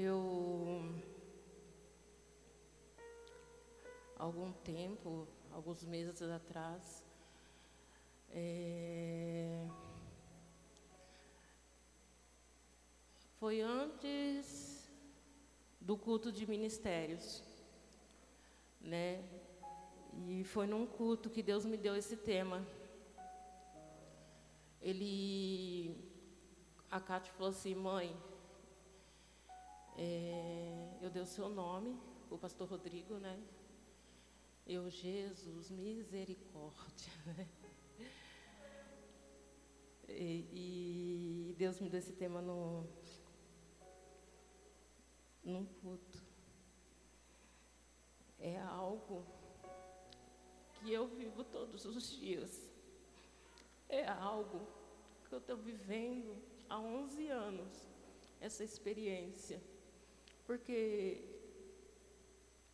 Eu, 0.00 0.94
algum 4.16 4.52
tempo, 4.52 5.26
alguns 5.50 5.84
meses 5.84 6.22
atrás, 6.22 7.04
é, 8.30 9.66
foi 13.40 13.60
antes 13.60 14.88
do 15.80 15.96
culto 15.96 16.30
de 16.30 16.48
ministérios, 16.48 17.42
né? 18.80 19.24
E 20.28 20.44
foi 20.44 20.68
num 20.68 20.86
culto 20.86 21.28
que 21.28 21.42
Deus 21.42 21.64
me 21.64 21.76
deu 21.76 21.96
esse 21.96 22.16
tema. 22.16 22.64
Ele, 24.80 25.96
a 26.88 27.00
Cátia 27.00 27.32
falou 27.32 27.50
assim, 27.50 27.74
mãe, 27.74 28.16
é, 30.00 30.96
eu 31.02 31.10
dei 31.10 31.20
o 31.20 31.26
seu 31.26 31.48
nome, 31.48 31.98
o 32.30 32.38
pastor 32.38 32.68
Rodrigo, 32.68 33.18
né? 33.18 33.36
Eu, 34.64 34.88
Jesus, 34.88 35.70
misericórdia. 35.70 37.12
Né? 37.26 37.48
E, 40.10 41.50
e, 41.50 41.54
Deus 41.58 41.80
me 41.80 41.90
deu 41.90 41.98
esse 41.98 42.12
tema 42.12 42.40
no, 42.40 42.86
num 45.44 45.66
culto. 45.66 46.22
É 48.38 48.58
algo 48.58 49.26
que 50.76 50.92
eu 50.92 51.08
vivo 51.08 51.44
todos 51.44 51.84
os 51.84 52.10
dias. 52.16 52.72
É 53.88 54.08
algo 54.08 54.66
que 55.28 55.34
eu 55.34 55.40
estou 55.40 55.56
vivendo 55.58 56.40
há 56.70 56.78
11 56.78 57.28
anos, 57.28 57.86
essa 58.40 58.64
experiência. 58.64 59.60
Porque 60.48 61.22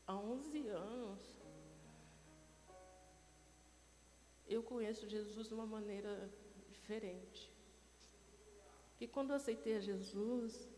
há 0.07 0.15
11 0.15 0.69
anos 0.69 1.21
eu 4.47 4.63
conheço 4.63 5.09
Jesus 5.09 5.49
de 5.49 5.55
uma 5.55 5.67
maneira 5.67 6.31
diferente. 6.71 7.53
E 9.01 9.09
quando 9.09 9.31
eu 9.31 9.37
aceitei 9.37 9.75
a 9.75 9.81
Jesus, 9.81 10.69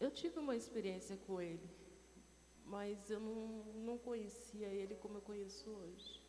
eu 0.00 0.10
tive 0.10 0.40
uma 0.40 0.56
experiência 0.56 1.16
com 1.16 1.40
Ele, 1.40 1.70
mas 2.64 3.08
eu 3.08 3.20
não, 3.20 3.38
não 3.88 3.98
conhecia 3.98 4.66
Ele 4.66 4.96
como 4.96 5.18
eu 5.18 5.22
conheço 5.22 5.70
hoje. 5.70 6.20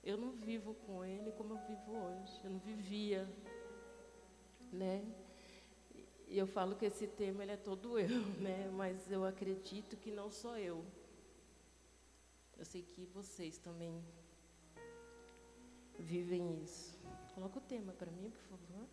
Eu 0.00 0.16
não 0.16 0.30
vivo 0.30 0.74
com 0.74 1.04
Ele 1.04 1.32
como 1.32 1.54
eu 1.54 1.66
vivo 1.66 1.90
hoje. 2.04 2.40
Eu 2.44 2.50
não 2.50 2.60
vivia, 2.60 3.28
né? 4.70 5.25
E 6.28 6.38
eu 6.38 6.46
falo 6.46 6.74
que 6.74 6.84
esse 6.84 7.06
tema 7.06 7.42
ele 7.42 7.52
é 7.52 7.56
todo 7.56 7.98
eu, 7.98 8.08
né? 8.40 8.68
Mas 8.72 9.10
eu 9.10 9.24
acredito 9.24 9.96
que 9.96 10.10
não 10.10 10.30
só 10.30 10.58
eu. 10.58 10.84
Eu 12.58 12.64
sei 12.64 12.82
que 12.82 13.04
vocês 13.06 13.58
também 13.58 14.02
vivem 15.98 16.62
isso. 16.62 16.98
Coloca 17.34 17.58
o 17.58 17.62
tema 17.62 17.92
para 17.92 18.10
mim, 18.10 18.30
por 18.30 18.42
favor. 18.42 18.88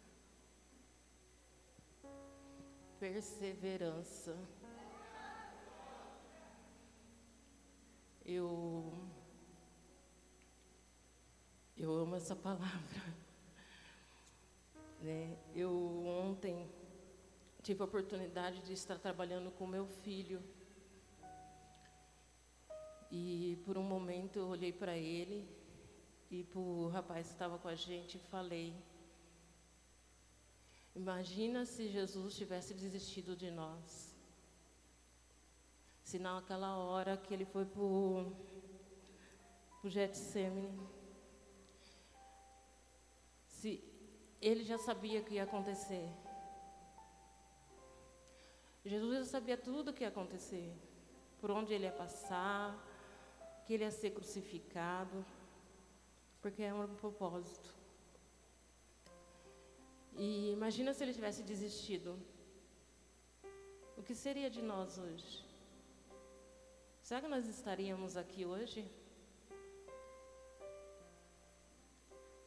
Perseverança. 3.00 4.38
Eu 8.26 8.94
eu 11.76 11.94
amo 11.94 12.16
essa 12.16 12.36
palavra. 12.36 13.14
Né? 15.02 15.38
Eu 15.54 16.06
ontem 16.06 16.66
tive 17.64 17.82
a 17.82 17.86
oportunidade 17.86 18.62
de 18.62 18.74
estar 18.74 19.00
trabalhando 19.00 19.50
com 19.52 19.66
meu 19.66 19.88
filho. 19.88 20.44
E 23.10 23.58
por 23.64 23.78
um 23.78 23.84
momento 23.84 24.38
eu 24.38 24.48
olhei 24.48 24.74
para 24.74 24.98
ele 24.98 25.48
e 26.30 26.44
para 26.44 26.60
o 26.60 26.90
rapaz 26.90 27.28
que 27.28 27.34
estava 27.34 27.58
com 27.58 27.70
a 27.70 27.76
gente 27.76 28.18
e 28.18 28.20
falei: 28.20 28.76
Imagina 30.94 31.66
se 31.66 31.88
Jesus 31.88 32.36
tivesse 32.36 32.74
desistido 32.74 33.36
de 33.36 33.50
nós. 33.50 34.14
Se 36.04 36.20
naquela 36.20 36.76
hora 36.78 37.16
que 37.16 37.34
ele 37.34 37.46
foi 37.46 37.66
para 37.66 37.82
o 37.82 38.36
Getsemane, 39.86 40.78
se 43.48 43.82
ele 44.42 44.66
já 44.66 44.78
sabia 44.78 45.22
o 45.22 45.24
que 45.24 45.36
ia 45.36 45.44
acontecer. 45.44 46.23
Jesus 48.86 49.20
já 49.20 49.26
sabia 49.26 49.58
tudo 49.58 49.92
o 49.92 49.94
que 49.94 50.04
ia 50.04 50.10
acontecer, 50.10 50.70
por 51.40 51.50
onde 51.52 51.74
ele 51.74 51.86
ia 51.86 51.92
passar, 51.92 52.78
que 53.66 53.74
ele 53.74 53.84
ia 53.84 53.92
ser 53.92 54.12
crucificado, 54.12 55.26
porque 56.42 56.62
é 56.64 56.74
um 56.74 56.94
propósito. 56.96 57.70
E 60.18 60.52
imagina 60.52 60.94
se 60.94 61.04
ele 61.04 61.14
tivesse 61.14 61.44
desistido. 61.44 62.20
O 63.98 64.04
que 64.04 64.14
seria 64.14 64.50
de 64.50 64.62
nós 64.62 64.98
hoje? 64.98 65.46
Será 67.02 67.22
que 67.22 67.28
nós 67.28 67.48
estaríamos 67.48 68.18
aqui 68.18 68.46
hoje? 68.46 68.90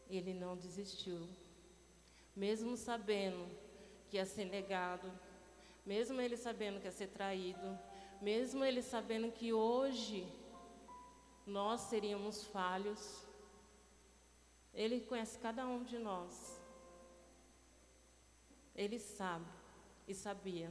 Ele 0.08 0.34
não 0.34 0.56
desistiu. 0.56 1.26
Mesmo 2.34 2.76
sabendo 2.76 3.48
que 4.08 4.16
ia 4.16 4.26
ser 4.26 4.44
negado, 4.44 5.10
mesmo 5.86 6.20
ele 6.20 6.36
sabendo 6.36 6.80
que 6.80 6.86
ia 6.86 6.92
ser 6.92 7.06
traído, 7.06 7.78
mesmo 8.20 8.64
ele 8.64 8.82
sabendo 8.82 9.30
que 9.30 9.52
hoje 9.52 10.26
nós 11.46 11.82
seríamos 11.82 12.44
falhos, 12.44 13.24
ele 14.74 15.00
conhece 15.00 15.38
cada 15.38 15.64
um 15.66 15.84
de 15.84 15.96
nós. 15.96 16.60
Ele 18.74 18.98
sabe 18.98 19.46
e 20.08 20.12
sabia 20.12 20.70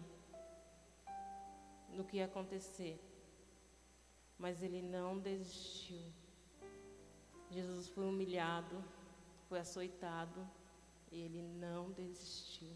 do 1.95 2.03
que 2.03 2.17
ia 2.17 2.25
acontecer, 2.25 2.99
mas 4.37 4.61
ele 4.61 4.81
não 4.81 5.17
desistiu. 5.17 6.11
Jesus 7.49 7.87
foi 7.87 8.03
humilhado, 8.03 8.83
foi 9.47 9.59
açoitado, 9.59 10.45
e 11.09 11.21
ele 11.21 11.41
não 11.41 11.91
desistiu. 11.91 12.75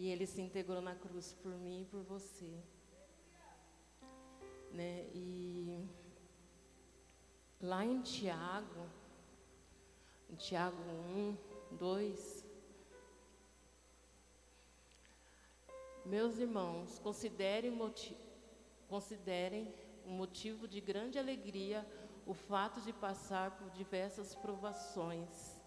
E 0.00 0.06
ele 0.10 0.26
se 0.26 0.40
integrou 0.40 0.80
na 0.80 0.94
cruz 0.94 1.32
por 1.42 1.50
mim 1.58 1.82
e 1.82 1.84
por 1.86 2.04
você. 2.04 2.56
Né? 4.70 5.04
E 5.12 5.84
lá 7.60 7.84
em 7.84 8.00
Tiago, 8.00 8.86
em 10.30 10.36
Tiago 10.36 10.80
1, 10.80 11.36
2, 11.72 12.46
meus 16.04 16.38
irmãos, 16.38 17.00
considerem, 17.00 17.76
considerem 18.88 19.74
um 20.06 20.12
motivo 20.12 20.68
de 20.68 20.80
grande 20.80 21.18
alegria 21.18 21.84
o 22.24 22.34
fato 22.34 22.80
de 22.82 22.92
passar 22.92 23.50
por 23.58 23.68
diversas 23.70 24.32
provações 24.36 25.57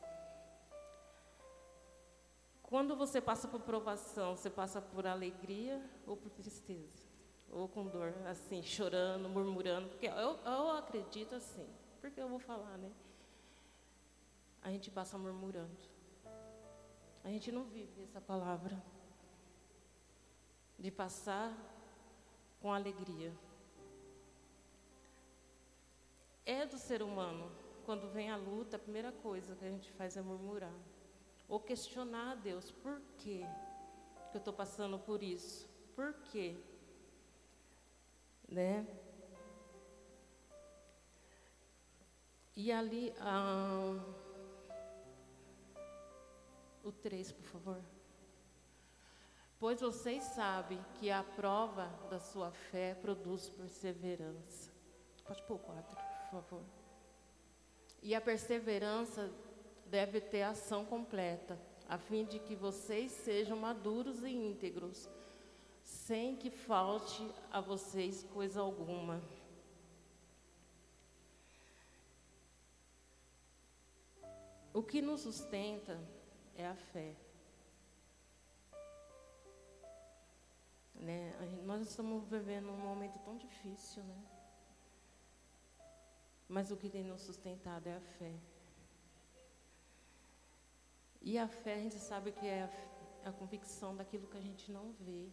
quando 2.72 2.96
você 2.96 3.20
passa 3.20 3.50
por 3.50 3.60
provação, 3.60 4.38
você 4.38 4.50
passa 4.50 4.82
por 4.82 5.06
alegria 5.06 5.84
ou 6.08 6.16
por 6.16 6.30
tristeza? 6.30 7.06
Ou 7.50 7.68
com 7.68 7.86
dor, 7.86 8.14
assim, 8.26 8.64
chorando, 8.64 9.28
murmurando? 9.28 9.90
Porque 9.90 10.06
eu, 10.06 10.40
eu 10.46 10.72
acredito 10.78 11.36
assim, 11.36 11.68
porque 12.00 12.22
eu 12.22 12.30
vou 12.30 12.40
falar, 12.40 12.78
né? 12.78 12.90
A 14.62 14.72
gente 14.72 14.90
passa 14.90 15.18
murmurando. 15.18 15.76
A 17.26 17.28
gente 17.28 17.52
não 17.52 17.66
vive 17.66 18.04
essa 18.04 18.22
palavra 18.22 18.82
de 20.80 20.90
passar 20.90 21.54
com 22.62 22.72
alegria. 22.72 23.34
É 26.46 26.66
do 26.66 26.78
ser 26.78 27.04
humano. 27.04 27.52
Quando 27.86 28.10
vem 28.10 28.32
a 28.32 28.38
luta, 28.38 28.78
a 28.78 28.80
primeira 28.80 29.12
coisa 29.12 29.58
que 29.58 29.66
a 29.66 29.70
gente 29.70 29.92
faz 29.92 30.16
é 30.16 30.22
murmurar 30.22 30.72
ou 31.52 31.60
questionar 31.60 32.32
a 32.32 32.36
Deus, 32.36 32.72
por 32.72 33.02
quê 33.18 33.46
que 34.32 34.38
eu 34.38 34.40
estou 34.40 34.54
passando 34.54 34.98
por 34.98 35.22
isso? 35.22 35.70
Por 35.94 36.14
quê? 36.32 36.58
Né? 38.48 38.88
E 42.56 42.72
ali, 42.72 43.14
ah, 43.20 44.00
o 46.86 46.92
3, 46.94 47.34
por 47.34 47.44
favor. 47.44 47.82
Pois 49.60 49.82
vocês 49.82 50.24
sabem 50.24 50.82
que 50.94 51.12
a 51.12 51.22
prova 51.22 51.88
da 52.10 52.20
sua 52.22 52.50
fé 52.50 52.96
produz 52.96 53.50
perseverança. 53.50 54.72
Pode 55.26 55.44
pôr 55.44 55.56
o 55.56 55.60
4, 55.60 55.98
por 55.98 56.32
favor. 56.32 56.64
E 58.02 58.16
a 58.16 58.22
perseverança 58.22 59.30
deve 59.92 60.22
ter 60.22 60.44
ação 60.44 60.86
completa, 60.86 61.60
a 61.88 61.98
fim 61.98 62.24
de 62.24 62.40
que 62.40 62.56
vocês 62.56 63.12
sejam 63.12 63.58
maduros 63.58 64.24
e 64.24 64.30
íntegros, 64.30 65.10
sem 65.84 66.38
que 66.38 66.50
falte 66.50 67.30
a 67.52 67.60
vocês 67.60 68.24
coisa 68.24 68.62
alguma. 68.62 69.22
O 74.74 74.82
que 74.82 75.02
nos 75.02 75.22
sustenta 75.22 76.00
é 76.56 76.66
a 76.66 76.76
fé. 76.76 77.14
Né? 80.96 81.34
Nós 81.66 81.82
estamos 81.82 82.26
vivendo 82.30 82.70
um 82.70 82.78
momento 82.78 83.20
tão 83.20 83.38
difícil, 83.38 84.02
né? 84.04 84.24
Mas 86.48 86.72
o 86.72 86.78
que 86.78 86.90
tem 86.90 87.04
nos 87.04 87.22
sustentado 87.22 87.88
é 87.88 87.98
a 87.98 88.02
fé. 88.02 88.34
E 91.22 91.38
a 91.38 91.48
fé, 91.48 91.76
a 91.76 91.78
gente 91.78 92.00
sabe 92.00 92.32
que 92.32 92.48
é 92.48 92.64
a, 92.64 93.30
a 93.30 93.32
convicção 93.32 93.96
daquilo 93.96 94.28
que 94.28 94.38
a 94.38 94.42
gente 94.42 94.72
não 94.72 94.92
vê. 94.94 95.30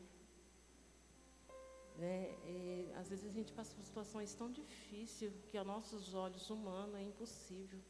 Né? 1.97 2.31
E, 2.45 2.93
às 2.97 3.09
vezes 3.09 3.25
a 3.25 3.33
gente 3.33 3.53
passa 3.53 3.75
por 3.75 3.85
situações 3.85 4.35
tão 4.35 4.51
difíceis 4.51 5.33
que 5.51 5.57
aos 5.57 5.67
nossos 5.67 6.15
olhos 6.15 6.49
humanos 6.51 6.95
é 6.95 7.03
impossível. 7.03 7.81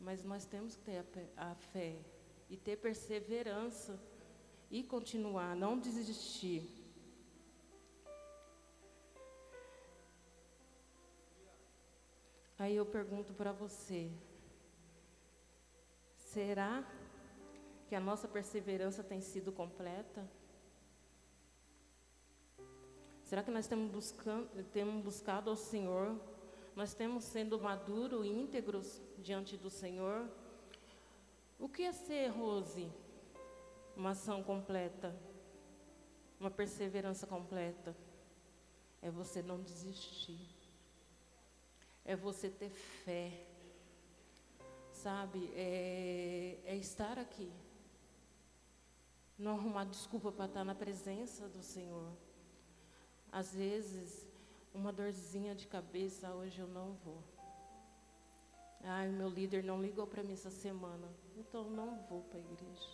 Mas 0.00 0.24
nós 0.24 0.44
temos 0.44 0.74
que 0.76 0.82
ter 0.82 0.98
a, 1.36 1.50
a 1.50 1.54
fé 1.54 1.96
e 2.50 2.56
ter 2.56 2.76
perseverança 2.76 3.98
e 4.70 4.82
continuar, 4.82 5.54
não 5.54 5.78
desistir. 5.78 6.68
Aí 12.58 12.76
eu 12.76 12.84
pergunto 12.84 13.32
para 13.32 13.52
você: 13.52 14.10
será 16.34 16.84
que 17.88 17.94
a 17.94 18.00
nossa 18.00 18.26
perseverança 18.26 19.04
tem 19.04 19.20
sido 19.20 19.52
completa? 19.52 20.28
Será 23.22 23.40
que 23.42 23.52
nós 23.52 23.68
temos, 23.68 23.90
buscando, 23.90 24.64
temos 24.72 25.02
buscado 25.02 25.48
ao 25.48 25.56
Senhor? 25.56 26.20
Nós 26.74 26.92
temos 26.92 27.22
sendo 27.22 27.60
maduros 27.60 28.26
e 28.26 28.28
íntegros 28.28 29.00
diante 29.18 29.56
do 29.56 29.70
Senhor? 29.70 30.28
O 31.56 31.68
que 31.68 31.82
é 31.82 31.92
ser, 31.92 32.28
Rose? 32.28 32.90
Uma 33.96 34.10
ação 34.10 34.42
completa, 34.42 35.14
uma 36.40 36.50
perseverança 36.50 37.28
completa. 37.28 37.96
É 39.00 39.08
você 39.08 39.40
não 39.40 39.62
desistir, 39.62 40.48
é 42.04 42.16
você 42.16 42.48
ter 42.50 42.70
fé, 42.70 43.53
sabe? 45.04 45.52
É, 45.54 46.58
é 46.64 46.76
estar 46.76 47.18
aqui, 47.18 47.52
não 49.38 49.52
arrumar 49.58 49.84
desculpa 49.84 50.32
para 50.32 50.46
estar 50.46 50.64
na 50.64 50.74
presença 50.74 51.46
do 51.46 51.62
Senhor. 51.62 52.10
Às 53.30 53.52
vezes, 53.54 54.26
uma 54.72 54.92
dorzinha 54.92 55.54
de 55.54 55.66
cabeça, 55.66 56.34
hoje 56.34 56.58
eu 56.58 56.68
não 56.68 56.94
vou. 57.04 57.22
Ai, 58.82 59.08
meu 59.08 59.28
líder 59.28 59.62
não 59.62 59.82
ligou 59.82 60.06
para 60.06 60.22
mim 60.22 60.32
essa 60.32 60.50
semana, 60.50 61.08
então 61.36 61.64
não 61.68 61.90
vou 62.08 62.22
para 62.22 62.38
a 62.38 62.42
igreja. 62.42 62.90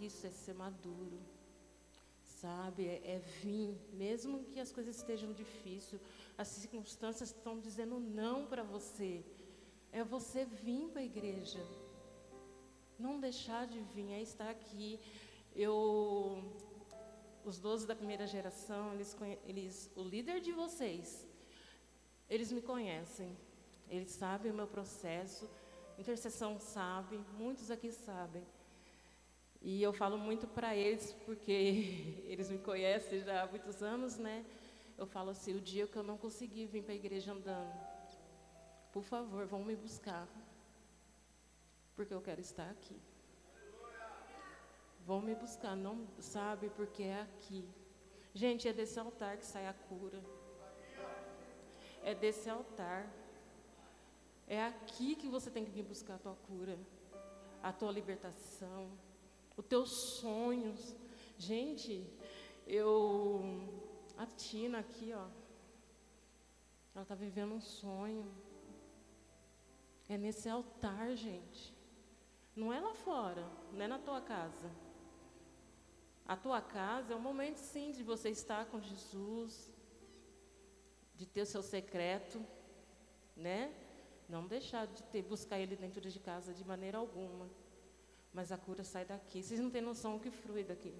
Isso 0.00 0.24
é 0.26 0.30
ser 0.30 0.54
maduro, 0.54 1.20
sabe? 2.40 2.86
É, 2.86 3.16
é 3.16 3.18
vir, 3.42 3.74
mesmo 3.92 4.44
que 4.50 4.58
as 4.60 4.72
coisas 4.72 4.96
estejam 4.96 5.32
difíceis, 5.32 6.00
as 6.36 6.48
circunstâncias 6.48 7.28
estão 7.30 7.58
dizendo 7.58 7.98
não 8.00 8.46
para 8.46 8.62
você. 8.62 9.24
É 9.92 10.02
você 10.02 10.44
vir 10.44 10.88
para 10.88 11.02
a 11.02 11.04
igreja. 11.04 11.62
Não 12.98 13.18
deixar 13.18 13.66
de 13.66 13.80
vir, 13.94 14.10
é 14.12 14.22
estar 14.22 14.50
aqui. 14.50 15.00
Eu, 15.54 16.42
os 17.44 17.58
12 17.58 17.86
da 17.86 17.94
primeira 17.94 18.26
geração, 18.26 18.94
eles, 18.94 19.16
eles, 19.44 19.90
o 19.96 20.02
líder 20.02 20.40
de 20.40 20.52
vocês, 20.52 21.26
eles 22.28 22.52
me 22.52 22.62
conhecem, 22.62 23.36
eles 23.88 24.10
sabem 24.10 24.52
o 24.52 24.54
meu 24.54 24.66
processo, 24.66 25.48
intercessão 25.98 26.58
sabe, 26.60 27.18
muitos 27.36 27.70
aqui 27.70 27.90
sabem. 27.90 28.44
E 29.62 29.82
eu 29.82 29.92
falo 29.92 30.16
muito 30.16 30.46
para 30.46 30.74
eles, 30.74 31.12
porque 31.26 31.52
eles 32.26 32.50
me 32.50 32.58
conhecem 32.58 33.20
já 33.20 33.42
há 33.42 33.46
muitos 33.46 33.82
anos, 33.82 34.16
né? 34.16 34.44
Eu 34.96 35.06
falo 35.06 35.30
assim, 35.30 35.54
o 35.54 35.60
dia 35.60 35.86
que 35.86 35.96
eu 35.96 36.02
não 36.02 36.16
consegui 36.16 36.66
vir 36.66 36.82
para 36.82 36.92
a 36.92 36.96
igreja 36.96 37.32
andando, 37.32 37.72
por 38.92 39.02
favor, 39.02 39.46
vão 39.46 39.62
me 39.62 39.76
buscar, 39.76 40.26
porque 41.94 42.12
eu 42.12 42.20
quero 42.20 42.40
estar 42.40 42.70
aqui. 42.70 42.98
Vão 45.06 45.20
me 45.20 45.34
buscar, 45.34 45.74
não 45.76 46.06
sabe, 46.18 46.70
porque 46.70 47.02
é 47.02 47.22
aqui. 47.22 47.68
Gente, 48.34 48.68
é 48.68 48.72
desse 48.72 48.98
altar 48.98 49.36
que 49.38 49.46
sai 49.46 49.66
a 49.66 49.72
cura. 49.72 50.22
É 52.02 52.14
desse 52.14 52.48
altar. 52.48 53.10
É 54.46 54.62
aqui 54.64 55.14
que 55.14 55.28
você 55.28 55.50
tem 55.50 55.64
que 55.64 55.70
vir 55.70 55.82
buscar 55.82 56.14
a 56.14 56.18
tua 56.18 56.34
cura, 56.46 56.78
a 57.62 57.72
tua 57.72 57.90
libertação, 57.90 58.90
os 59.60 59.66
teus 59.66 59.90
sonhos. 59.90 60.96
Gente, 61.38 62.06
eu. 62.66 63.42
A 64.16 64.26
Tina 64.26 64.78
aqui, 64.80 65.12
ó. 65.14 65.26
Ela 66.94 67.02
está 67.02 67.14
vivendo 67.14 67.54
um 67.54 67.60
sonho. 67.60 68.30
É 70.08 70.18
nesse 70.18 70.48
altar, 70.48 71.14
gente. 71.14 71.74
Não 72.56 72.72
é 72.72 72.80
lá 72.80 72.94
fora, 72.94 73.46
não 73.72 73.82
é 73.82 73.86
na 73.86 73.98
tua 73.98 74.20
casa. 74.20 74.70
A 76.26 76.36
tua 76.36 76.60
casa 76.60 77.12
é 77.12 77.16
um 77.16 77.20
momento, 77.20 77.58
sim, 77.58 77.92
de 77.92 78.02
você 78.02 78.28
estar 78.30 78.66
com 78.66 78.80
Jesus, 78.80 79.72
de 81.14 81.26
ter 81.26 81.42
o 81.42 81.46
seu 81.46 81.62
secreto, 81.62 82.44
né? 83.36 83.72
Não 84.28 84.46
deixar 84.46 84.86
de 84.86 85.02
ter, 85.04 85.22
buscar 85.22 85.58
Ele 85.58 85.76
dentro 85.76 86.00
de 86.00 86.20
casa 86.20 86.52
de 86.52 86.64
maneira 86.64 86.98
alguma. 86.98 87.48
Mas 88.32 88.52
a 88.52 88.58
cura 88.58 88.84
sai 88.84 89.04
daqui. 89.04 89.42
Vocês 89.42 89.60
não 89.60 89.70
têm 89.70 89.82
noção 89.82 90.16
o 90.16 90.20
que 90.20 90.30
flui 90.30 90.62
daqui. 90.62 90.94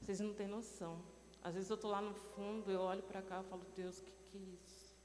Vocês 0.00 0.20
não 0.20 0.34
têm 0.34 0.48
noção. 0.48 1.02
Às 1.42 1.54
vezes 1.54 1.70
eu 1.70 1.76
estou 1.76 1.90
lá 1.90 2.00
no 2.00 2.14
fundo, 2.14 2.70
eu 2.70 2.80
olho 2.80 3.02
para 3.02 3.22
cá 3.22 3.40
e 3.40 3.44
falo, 3.44 3.64
Deus, 3.74 3.98
o 3.98 4.04
que, 4.04 4.12
que 4.12 4.38
é 4.38 4.40
isso? 4.40 4.96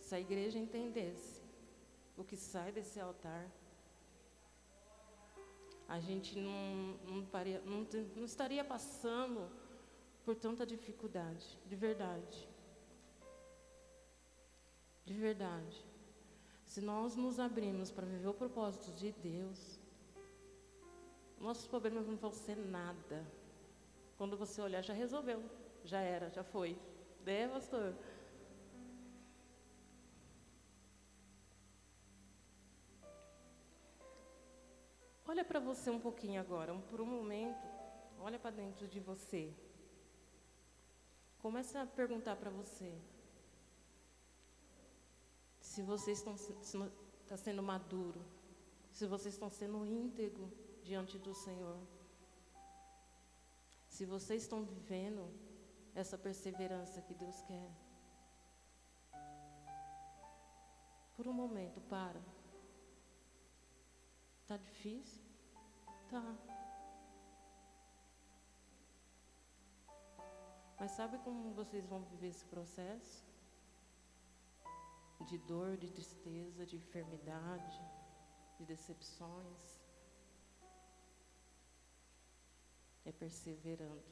Se 0.00 0.14
a 0.14 0.20
igreja 0.20 0.58
entendesse 0.58 1.42
o 2.16 2.24
que 2.24 2.36
sai 2.36 2.70
desse 2.72 3.00
altar, 3.00 3.50
a 5.88 6.00
gente 6.00 6.38
não, 6.38 6.98
não, 7.06 7.26
paria, 7.26 7.60
não, 7.62 7.86
não 8.16 8.24
estaria 8.24 8.64
passando 8.64 9.50
por 10.24 10.34
tanta 10.34 10.64
dificuldade, 10.64 11.58
de 11.66 11.76
verdade. 11.76 12.48
De 15.04 15.12
verdade. 15.12 15.84
Se 16.74 16.80
nós 16.80 17.14
nos 17.14 17.38
abrirmos 17.38 17.92
para 17.92 18.04
viver 18.04 18.26
o 18.26 18.34
propósito 18.34 18.90
de 18.94 19.12
Deus, 19.12 19.78
nossos 21.38 21.68
problemas 21.68 22.04
não 22.04 22.16
vão 22.16 22.32
ser 22.32 22.56
nada. 22.56 23.24
Quando 24.18 24.36
você 24.36 24.60
olhar, 24.60 24.82
já 24.82 24.92
resolveu, 24.92 25.40
já 25.84 26.00
era, 26.00 26.30
já 26.30 26.42
foi. 26.42 26.76
Né, 27.24 27.46
pastor? 27.46 27.94
Olha 35.28 35.44
para 35.44 35.60
você 35.60 35.90
um 35.90 36.00
pouquinho 36.00 36.40
agora, 36.40 36.74
por 36.90 37.00
um 37.00 37.06
momento, 37.06 37.68
olha 38.18 38.36
para 38.40 38.50
dentro 38.50 38.88
de 38.88 38.98
você. 38.98 39.54
Começa 41.38 41.82
a 41.82 41.86
perguntar 41.86 42.34
para 42.34 42.50
você 42.50 42.92
se 45.74 45.82
vocês 45.82 46.18
estão 46.18 46.36
se 46.36 46.52
está 47.22 47.36
sendo 47.36 47.60
maduro, 47.60 48.24
se 48.92 49.06
vocês 49.08 49.34
estão 49.34 49.50
sendo 49.50 49.84
íntegro 49.84 50.46
diante 50.84 51.18
do 51.18 51.34
Senhor, 51.34 51.80
se 53.88 54.04
vocês 54.04 54.42
estão 54.42 54.62
vivendo 54.62 55.28
essa 55.92 56.16
perseverança 56.16 57.02
que 57.02 57.12
Deus 57.12 57.42
quer. 57.42 57.70
Por 61.16 61.26
um 61.26 61.32
momento, 61.32 61.80
para. 61.80 62.22
Tá 64.46 64.56
difícil? 64.56 65.24
Tá. 66.08 66.36
Mas 70.78 70.92
sabe 70.92 71.18
como 71.18 71.52
vocês 71.52 71.84
vão 71.84 72.02
viver 72.02 72.28
esse 72.28 72.44
processo? 72.44 73.33
De 75.26 75.38
dor, 75.38 75.76
de 75.76 75.90
tristeza, 75.90 76.66
de 76.66 76.76
enfermidade, 76.76 77.80
de 78.58 78.64
decepções. 78.64 79.80
É 83.04 83.12
perseverando. 83.12 84.04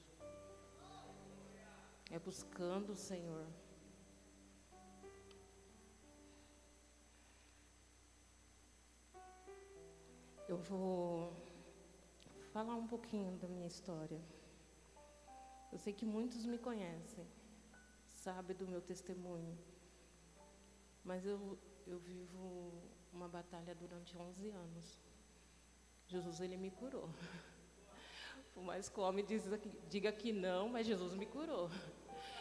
É 2.10 2.18
buscando 2.18 2.92
o 2.92 2.96
Senhor. 2.96 3.46
Eu 10.48 10.58
vou 10.58 11.32
falar 12.52 12.74
um 12.74 12.86
pouquinho 12.86 13.38
da 13.38 13.48
minha 13.48 13.66
história. 13.66 14.20
Eu 15.72 15.78
sei 15.78 15.94
que 15.94 16.04
muitos 16.04 16.44
me 16.44 16.58
conhecem, 16.58 17.26
sabem 18.06 18.54
do 18.54 18.68
meu 18.68 18.82
testemunho, 18.82 19.56
mas 21.04 21.24
eu, 21.26 21.58
eu 21.86 21.98
vivo 21.98 22.72
uma 23.12 23.28
batalha 23.28 23.74
durante 23.74 24.16
11 24.16 24.48
anos. 24.50 24.98
Jesus, 26.06 26.40
ele 26.40 26.56
me 26.56 26.70
curou. 26.70 27.08
Por 28.54 28.62
mais 28.62 28.88
que 28.88 29.00
o 29.00 29.02
homem 29.02 29.24
diga 29.88 30.12
que 30.12 30.32
não, 30.32 30.68
mas 30.68 30.86
Jesus 30.86 31.14
me 31.14 31.26
curou. 31.26 31.70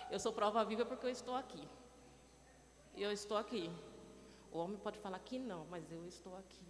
Eu 0.09 0.19
sou 0.19 0.33
prova 0.33 0.63
viva 0.65 0.85
porque 0.85 1.05
eu 1.05 1.09
estou 1.09 1.35
aqui. 1.35 1.65
Eu 2.97 3.11
estou 3.11 3.37
aqui. 3.37 3.71
O 4.51 4.57
homem 4.57 4.77
pode 4.77 4.99
falar 4.99 5.19
que 5.19 5.39
não, 5.39 5.65
mas 5.67 5.89
eu 5.89 6.05
estou 6.05 6.35
aqui. 6.35 6.67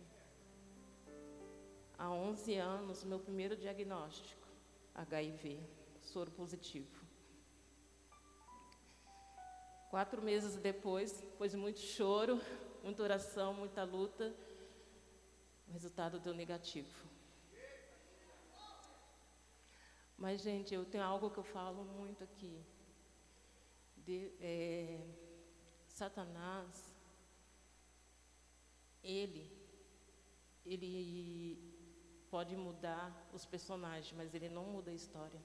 Há 1.98 2.10
11 2.12 2.56
anos, 2.56 3.04
meu 3.04 3.20
primeiro 3.20 3.56
diagnóstico, 3.56 4.48
HIV, 4.94 5.60
soro 6.02 6.30
positivo. 6.32 7.01
Quatro 9.92 10.22
meses 10.22 10.56
depois, 10.56 11.20
depois 11.20 11.52
de 11.52 11.58
muito 11.58 11.82
choro, 11.82 12.40
muita 12.82 13.04
oração, 13.04 13.54
muita 13.54 13.84
luta, 13.84 14.34
o 15.68 15.72
resultado 15.74 16.18
deu 16.18 16.34
negativo. 16.34 17.10
Mas, 20.18 20.42
gente, 20.42 20.74
eu 20.74 20.86
tenho 20.86 21.04
algo 21.04 21.30
que 21.30 21.40
eu 21.40 21.44
falo 21.44 21.84
muito 21.84 22.24
aqui. 22.24 22.64
De, 23.98 24.32
é, 24.40 25.02
Satanás, 25.90 26.96
ele, 29.04 29.52
ele 30.66 31.58
pode 32.30 32.56
mudar 32.56 33.30
os 33.34 33.46
personagens, 33.46 34.14
mas 34.16 34.34
ele 34.34 34.48
não 34.48 34.64
muda 34.64 34.90
a 34.90 34.94
história. 34.94 35.42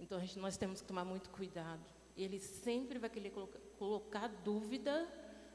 Então, 0.00 0.18
gente, 0.18 0.38
nós 0.38 0.56
temos 0.56 0.80
que 0.80 0.88
tomar 0.88 1.04
muito 1.04 1.28
cuidado. 1.28 1.95
Ele 2.16 2.38
sempre 2.38 2.98
vai 2.98 3.10
querer 3.10 3.30
colocar, 3.78 4.28
dúvida 4.42 5.06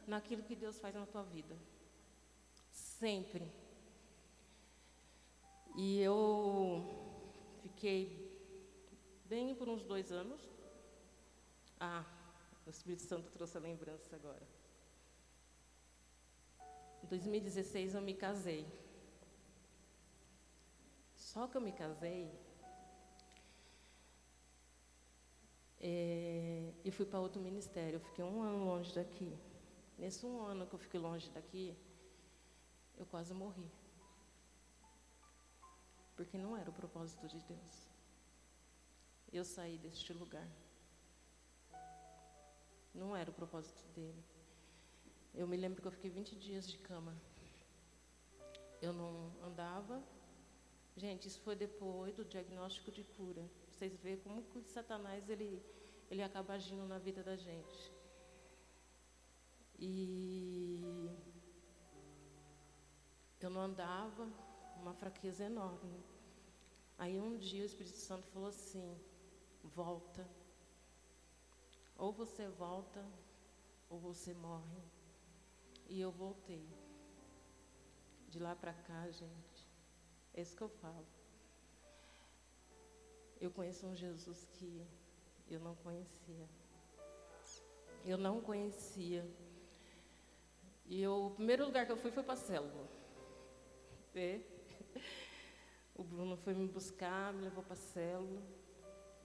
naquilo 0.06 0.44
que 0.44 0.56
Deus 0.56 0.80
faz 0.80 0.94
na 0.94 1.06
tua 1.06 1.24
vida. 1.24 1.58
Sempre. 2.70 3.52
E 5.76 6.00
eu 6.00 6.84
fiquei 7.64 8.32
bem 9.26 9.56
por 9.56 9.68
uns 9.68 9.84
dois 9.84 10.12
anos. 10.12 10.42
Ah, 11.80 12.06
o 12.66 12.70
Espírito 12.70 13.02
Santo 13.02 13.32
trouxe 13.32 13.58
a 13.58 13.60
lembrança 13.60 14.16
agora. 14.16 14.46
Em 17.04 17.08
2016 17.08 17.96
eu 17.96 18.02
me 18.02 18.14
casei. 18.14 18.68
Só 21.16 21.48
que 21.48 21.58
eu 21.58 21.62
me 21.62 21.72
casei 21.72 22.32
é, 25.84 26.72
e 26.86 26.92
fui 26.92 27.06
para 27.06 27.20
outro 27.20 27.42
ministério. 27.42 27.96
Eu 27.96 28.00
fiquei 28.00 28.24
um 28.24 28.44
ano 28.44 28.66
longe 28.66 28.94
daqui. 28.94 29.36
Nesse 29.98 30.26
um 30.26 30.42
ano 30.46 30.68
que 30.68 30.76
eu 30.76 30.80
fiquei 30.80 31.00
longe 31.00 31.30
daqui, 31.32 31.76
eu 32.98 33.06
quase 33.08 33.34
morri. 33.34 33.70
Porque 36.16 36.38
não 36.38 36.56
era 36.56 36.70
o 36.70 36.74
propósito 36.74 37.28
de 37.28 37.40
Deus. 37.40 37.88
Eu 39.34 39.44
saí 39.44 39.78
deste 39.80 40.14
lugar. 40.14 40.48
Não 42.94 43.16
era 43.16 43.32
o 43.32 43.34
propósito 43.34 43.82
dele. 43.96 44.24
Eu 45.34 45.48
me 45.48 45.58
lembro 45.58 45.82
que 45.82 45.88
eu 45.88 45.92
fiquei 45.92 46.12
20 46.12 46.36
dias 46.36 46.68
de 46.68 46.78
cama. 46.78 47.16
Eu 48.82 48.94
não 48.94 49.32
andava. 49.44 50.04
Gente, 50.96 51.28
isso 51.28 51.40
foi 51.40 51.56
depois 51.56 52.14
do 52.14 52.26
diagnóstico 52.26 52.92
de 52.92 53.04
cura. 53.04 53.50
Vocês 53.82 54.00
veem 54.00 54.18
como 54.18 54.44
que 54.44 54.62
Satanás 54.62 55.28
ele, 55.28 55.60
ele 56.08 56.22
acaba 56.22 56.54
agindo 56.54 56.86
na 56.86 57.00
vida 57.00 57.24
da 57.24 57.36
gente. 57.36 57.92
E 59.80 61.10
eu 63.40 63.50
não 63.50 63.62
andava, 63.62 64.30
uma 64.76 64.94
fraqueza 64.94 65.46
enorme. 65.46 66.00
Aí 66.96 67.20
um 67.20 67.40
dia 67.40 67.64
o 67.64 67.66
Espírito 67.66 67.98
Santo 67.98 68.28
falou 68.28 68.50
assim: 68.50 68.96
volta. 69.64 70.30
Ou 71.98 72.14
você 72.14 72.48
volta, 72.50 73.04
ou 73.90 74.00
você 74.00 74.32
morre. 74.32 74.84
E 75.90 76.00
eu 76.00 76.12
voltei. 76.12 76.70
De 78.30 78.38
lá 78.38 78.56
para 78.56 78.76
cá, 78.76 79.10
gente, 79.10 79.68
é 80.36 80.42
isso 80.44 80.56
que 80.56 80.62
eu 80.62 80.70
falo. 80.70 81.21
Eu 83.42 83.50
conheço 83.50 83.88
um 83.88 83.96
Jesus 83.96 84.48
que 84.54 84.86
eu 85.50 85.60
não 85.60 85.76
conhecia. 85.76 86.48
Eu 88.06 88.18
não 88.18 88.40
conhecia. 88.40 89.28
E 90.86 91.02
eu, 91.02 91.26
o 91.26 91.32
primeiro 91.32 91.66
lugar 91.66 91.86
que 91.88 91.92
eu 91.92 91.98
fui 91.98 92.12
foi 92.12 92.22
para 92.22 92.36
a 92.36 92.38
célula. 92.38 92.88
É. 94.14 94.40
O 95.96 96.04
Bruno 96.04 96.38
foi 96.38 96.54
me 96.54 96.68
buscar, 96.68 97.34
me 97.34 97.42
levou 97.42 97.64
para 97.64 97.74
a 97.74 97.84
célula. 97.96 98.42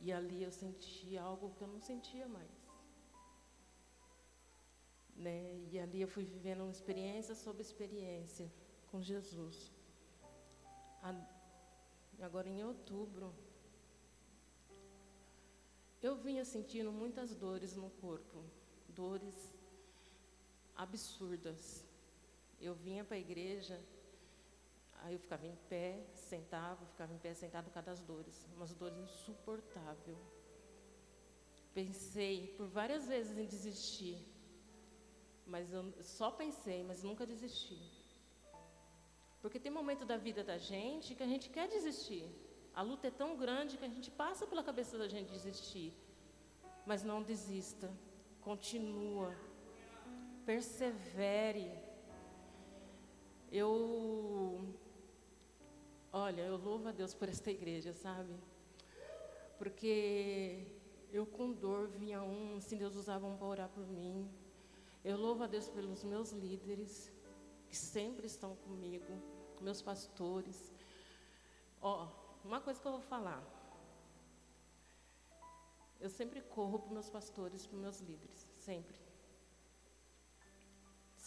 E 0.00 0.12
ali 0.12 0.42
eu 0.42 0.50
senti 0.50 1.16
algo 1.16 1.54
que 1.54 1.62
eu 1.62 1.68
não 1.68 1.80
sentia 1.80 2.26
mais. 2.26 2.50
Né? 5.14 5.58
E 5.70 5.78
ali 5.78 6.00
eu 6.00 6.08
fui 6.08 6.24
vivendo 6.24 6.62
uma 6.62 6.70
experiência 6.70 7.34
sobre 7.34 7.62
experiência 7.62 8.50
com 8.88 9.00
Jesus. 9.00 9.72
Agora 12.20 12.48
em 12.48 12.64
outubro, 12.64 13.34
eu 16.06 16.14
vinha 16.14 16.44
sentindo 16.44 16.92
muitas 16.92 17.34
dores 17.34 17.74
no 17.74 17.90
corpo, 18.04 18.44
dores 18.88 19.36
absurdas. 20.84 21.84
Eu 22.60 22.74
vinha 22.74 23.04
para 23.04 23.16
a 23.16 23.24
igreja, 23.26 23.76
aí 25.02 25.14
eu 25.14 25.18
ficava 25.18 25.46
em 25.46 25.56
pé, 25.68 26.06
sentava, 26.14 26.86
ficava 26.86 27.12
em 27.12 27.18
pé, 27.18 27.34
sentado 27.34 27.64
por 27.64 27.74
causa 27.74 27.90
das 27.90 28.00
dores, 28.00 28.46
umas 28.54 28.72
dores 28.72 28.98
insuportáveis. 28.98 30.18
Pensei 31.74 32.54
por 32.56 32.68
várias 32.68 33.06
vezes 33.06 33.36
em 33.36 33.46
desistir, 33.46 34.18
mas 35.44 35.72
eu 35.72 35.92
só 36.02 36.30
pensei, 36.30 36.84
mas 36.84 37.02
nunca 37.02 37.26
desisti. 37.26 37.78
Porque 39.42 39.58
tem 39.58 39.72
momento 39.72 40.04
da 40.04 40.16
vida 40.16 40.42
da 40.42 40.56
gente 40.56 41.14
que 41.16 41.22
a 41.22 41.26
gente 41.26 41.50
quer 41.50 41.68
desistir. 41.68 42.45
A 42.76 42.82
luta 42.82 43.08
é 43.08 43.10
tão 43.10 43.36
grande 43.36 43.76
que 43.78 43.84
a 43.84 43.88
gente 43.88 44.10
passa 44.10 44.46
pela 44.46 44.62
cabeça 44.62 44.96
da 44.96 45.08
gente 45.08 45.32
desistir. 45.32 45.92
Mas 46.84 47.02
não 47.02 47.22
desista. 47.22 47.90
Continua 48.42 49.34
persevere. 50.46 51.72
Eu, 53.50 54.64
olha, 56.12 56.42
eu 56.42 56.56
louvo 56.56 56.88
a 56.88 56.92
Deus 56.92 57.12
por 57.12 57.28
esta 57.28 57.50
igreja, 57.50 57.92
sabe? 57.92 58.32
Porque 59.58 60.64
eu 61.12 61.26
com 61.26 61.52
dor 61.52 61.88
vinha 61.88 62.22
um, 62.22 62.60
se 62.60 62.76
Deus 62.76 62.94
usava 62.94 63.26
um 63.26 63.36
para 63.36 63.46
orar 63.46 63.68
por 63.68 63.86
mim. 63.88 64.30
Eu 65.04 65.16
louvo 65.16 65.42
a 65.42 65.46
Deus 65.46 65.68
pelos 65.68 66.04
meus 66.04 66.30
líderes, 66.30 67.12
que 67.68 67.76
sempre 67.76 68.26
estão 68.26 68.54
comigo, 68.56 69.12
meus 69.60 69.82
pastores. 69.82 70.72
Ó, 71.80 72.08
uma 72.46 72.60
coisa 72.60 72.80
que 72.80 72.86
eu 72.86 72.92
vou 72.92 73.00
falar. 73.00 73.42
Eu 76.00 76.10
sempre 76.10 76.40
corro 76.40 76.78
para 76.78 76.92
meus 76.92 77.08
pastores, 77.08 77.66
para 77.66 77.78
meus 77.78 78.00
líderes, 78.00 78.46
sempre 78.58 79.06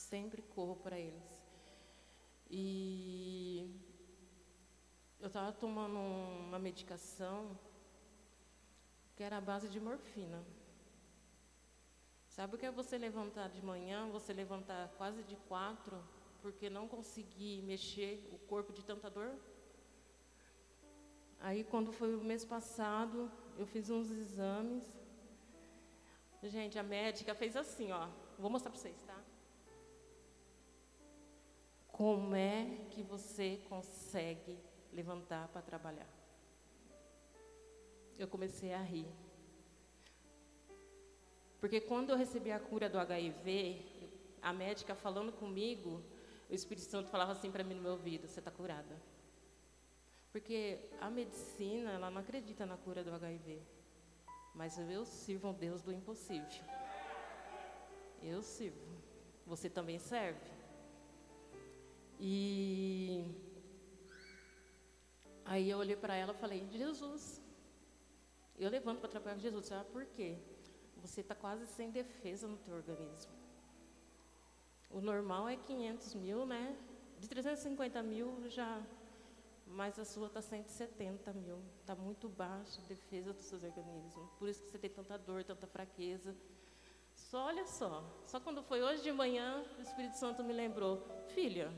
sempre 0.09 0.41
corro 0.41 0.75
para 0.77 0.97
eles. 0.97 1.23
E 2.49 3.69
eu 5.19 5.27
estava 5.27 5.51
tomando 5.51 5.99
uma 6.47 6.57
medicação 6.57 7.57
que 9.15 9.21
era 9.21 9.37
a 9.37 9.41
base 9.41 9.67
de 9.69 9.79
morfina. 9.79 10.43
Sabe 12.27 12.55
o 12.55 12.57
que 12.57 12.65
é 12.65 12.71
você 12.71 12.97
levantar 12.97 13.49
de 13.49 13.61
manhã, 13.61 14.09
você 14.09 14.33
levantar 14.33 14.89
quase 14.97 15.21
de 15.23 15.35
quatro, 15.47 16.01
porque 16.41 16.69
não 16.69 16.87
conseguir 16.87 17.61
mexer 17.63 18.27
o 18.31 18.39
corpo 18.39 18.71
de 18.71 18.83
tanta 18.83 19.09
dor? 19.09 19.31
Aí, 21.39 21.63
quando 21.63 21.91
foi 21.91 22.15
o 22.15 22.23
mês 22.23 22.43
passado, 22.43 23.31
eu 23.57 23.65
fiz 23.65 23.89
uns 23.89 24.11
exames. 24.11 24.83
Gente, 26.43 26.77
a 26.77 26.83
médica 26.83 27.33
fez 27.33 27.55
assim, 27.55 27.91
ó. 27.91 28.07
Vou 28.37 28.49
mostrar 28.49 28.71
para 28.71 28.79
vocês, 28.79 29.01
tá? 29.03 29.17
Como 31.87 32.33
é 32.35 32.77
que 32.91 33.03
você 33.03 33.61
consegue 33.67 34.57
levantar 34.93 35.47
para 35.49 35.61
trabalhar? 35.61 36.07
Eu 38.17 38.27
comecei 38.27 38.73
a 38.73 38.81
rir. 38.81 39.07
Porque 41.59 41.81
quando 41.81 42.09
eu 42.09 42.17
recebi 42.17 42.51
a 42.51 42.59
cura 42.59 42.89
do 42.89 42.97
HIV, 42.97 43.81
a 44.41 44.53
médica 44.53 44.95
falando 44.95 45.33
comigo, 45.33 46.01
o 46.49 46.53
Espírito 46.53 46.85
Santo 46.85 47.09
falava 47.09 47.33
assim 47.33 47.51
para 47.51 47.63
mim 47.63 47.75
no 47.75 47.81
meu 47.81 47.91
ouvido: 47.91 48.27
Você 48.27 48.39
está 48.39 48.49
curada. 48.49 48.95
Porque 50.31 50.79
a 51.01 51.09
medicina, 51.09 51.91
ela 51.91 52.11
não 52.11 52.21
acredita 52.21 52.65
na 52.65 52.77
cura 52.77 53.03
do 53.03 53.13
HIV. 53.13 53.61
Mas 54.53 54.77
eu 54.77 55.05
sirvo 55.05 55.49
um 55.49 55.53
Deus 55.53 55.81
do 55.81 55.91
impossível. 55.91 56.63
Eu 58.21 58.41
sirvo. 58.41 58.79
Você 59.45 59.69
também 59.69 59.97
serve? 59.97 60.39
E 62.19 63.25
aí 65.45 65.69
eu 65.69 65.77
olhei 65.77 65.95
para 65.95 66.15
ela 66.15 66.33
e 66.33 66.37
falei, 66.37 66.67
Jesus, 66.69 67.41
eu 68.57 68.69
levanto 68.69 68.99
para 68.99 69.09
trabalhar 69.09 69.35
com 69.35 69.41
Jesus. 69.41 69.65
Sabe 69.65 69.89
por 69.89 70.05
quê? 70.05 70.37
Você 70.97 71.21
está 71.21 71.33
quase 71.33 71.65
sem 71.65 71.89
defesa 71.89 72.47
no 72.47 72.57
teu 72.57 72.75
organismo. 72.75 73.31
O 74.89 74.99
normal 74.99 75.47
é 75.47 75.55
500 75.55 76.15
mil, 76.15 76.45
né? 76.45 76.75
De 77.19 77.27
350 77.27 78.03
mil 78.03 78.49
já, 78.49 78.81
mas 79.69 79.99
a 79.99 80.05
sua 80.05 80.27
está 80.27 80.41
170 80.41 81.31
mil. 81.33 81.59
Está 81.79 81.95
muito 81.95 82.27
baixa 82.27 82.81
a 82.81 82.85
defesa 82.85 83.33
dos 83.33 83.43
seus 83.43 83.63
organismos. 83.63 84.29
Por 84.37 84.49
isso 84.49 84.61
que 84.63 84.71
você 84.71 84.77
tem 84.77 84.89
tanta 84.89 85.17
dor, 85.17 85.43
tanta 85.43 85.67
fraqueza. 85.67 86.35
Só 87.13 87.45
olha 87.45 87.65
só, 87.65 88.03
só 88.25 88.39
quando 88.39 88.63
foi 88.63 88.81
hoje 88.81 89.03
de 89.03 89.11
manhã, 89.11 89.63
o 89.77 89.81
Espírito 89.81 90.17
Santo 90.17 90.43
me 90.43 90.53
lembrou, 90.53 91.05
filha, 91.35 91.71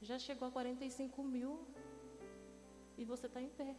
já 0.00 0.18
chegou 0.18 0.48
a 0.48 0.50
45 0.50 1.22
mil 1.22 1.60
e 2.96 3.04
você 3.04 3.26
está 3.26 3.40
em 3.40 3.48
pé. 3.48 3.76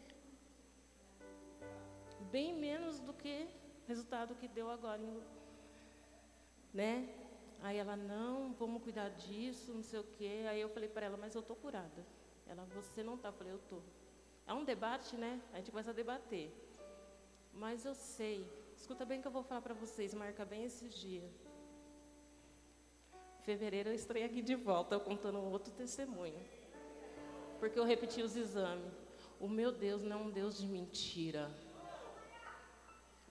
Bem 2.32 2.54
menos 2.54 3.00
do 3.00 3.14
que 3.14 3.48
o 3.84 3.88
resultado 3.88 4.36
que 4.36 4.48
deu 4.48 4.70
agora, 4.70 5.02
né? 6.74 7.10
Aí 7.62 7.78
ela, 7.78 7.96
não, 7.96 8.54
vamos 8.54 8.82
cuidar 8.84 9.10
disso, 9.10 9.74
não 9.74 9.84
sei 9.84 10.00
o 10.00 10.04
quê. 10.04 10.46
Aí 10.50 10.62
eu 10.62 10.70
falei 10.70 10.88
para 10.88 11.06
ela, 11.06 11.18
mas 11.18 11.36
eu 11.36 11.42
estou 11.42 11.56
curada. 11.56 12.06
Ela, 12.54 12.66
você 12.66 13.02
não 13.02 13.16
está? 13.16 13.30
Eu 13.30 13.34
falei, 13.34 13.52
eu 13.52 13.58
estou. 13.58 13.82
É 14.46 14.54
um 14.54 14.64
debate, 14.64 15.18
né? 15.18 15.42
A 15.54 15.58
gente 15.58 15.72
começa 15.72 15.90
a 15.90 15.94
debater. 15.94 16.52
Mas 17.52 17.84
eu 17.84 17.96
sei, 17.96 18.48
escuta 18.78 19.04
bem 19.04 19.18
o 19.18 19.22
que 19.24 19.28
eu 19.28 19.32
vou 19.32 19.42
falar 19.42 19.62
para 19.62 19.74
vocês, 19.74 20.14
marca 20.14 20.46
bem 20.46 20.64
esses 20.64 20.94
dias. 20.94 21.32
Fevereiro 23.42 23.90
eu 23.90 23.96
estarei 23.96 24.24
aqui 24.24 24.40
de 24.44 24.54
volta, 24.54 25.00
contando 25.00 25.40
outro 25.40 25.74
testemunho. 25.74 26.40
Porque 27.60 27.80
eu 27.80 27.84
repeti 27.84 28.22
os 28.22 28.36
exames. 28.36 28.94
O 29.40 29.48
meu 29.48 29.72
Deus 29.72 30.04
não 30.04 30.20
é 30.20 30.22
um 30.22 30.30
Deus 30.30 30.56
de 30.60 30.68
mentira. 30.68 31.50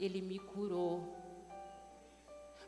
Ele 0.00 0.20
me 0.20 0.40
curou. 0.40 1.16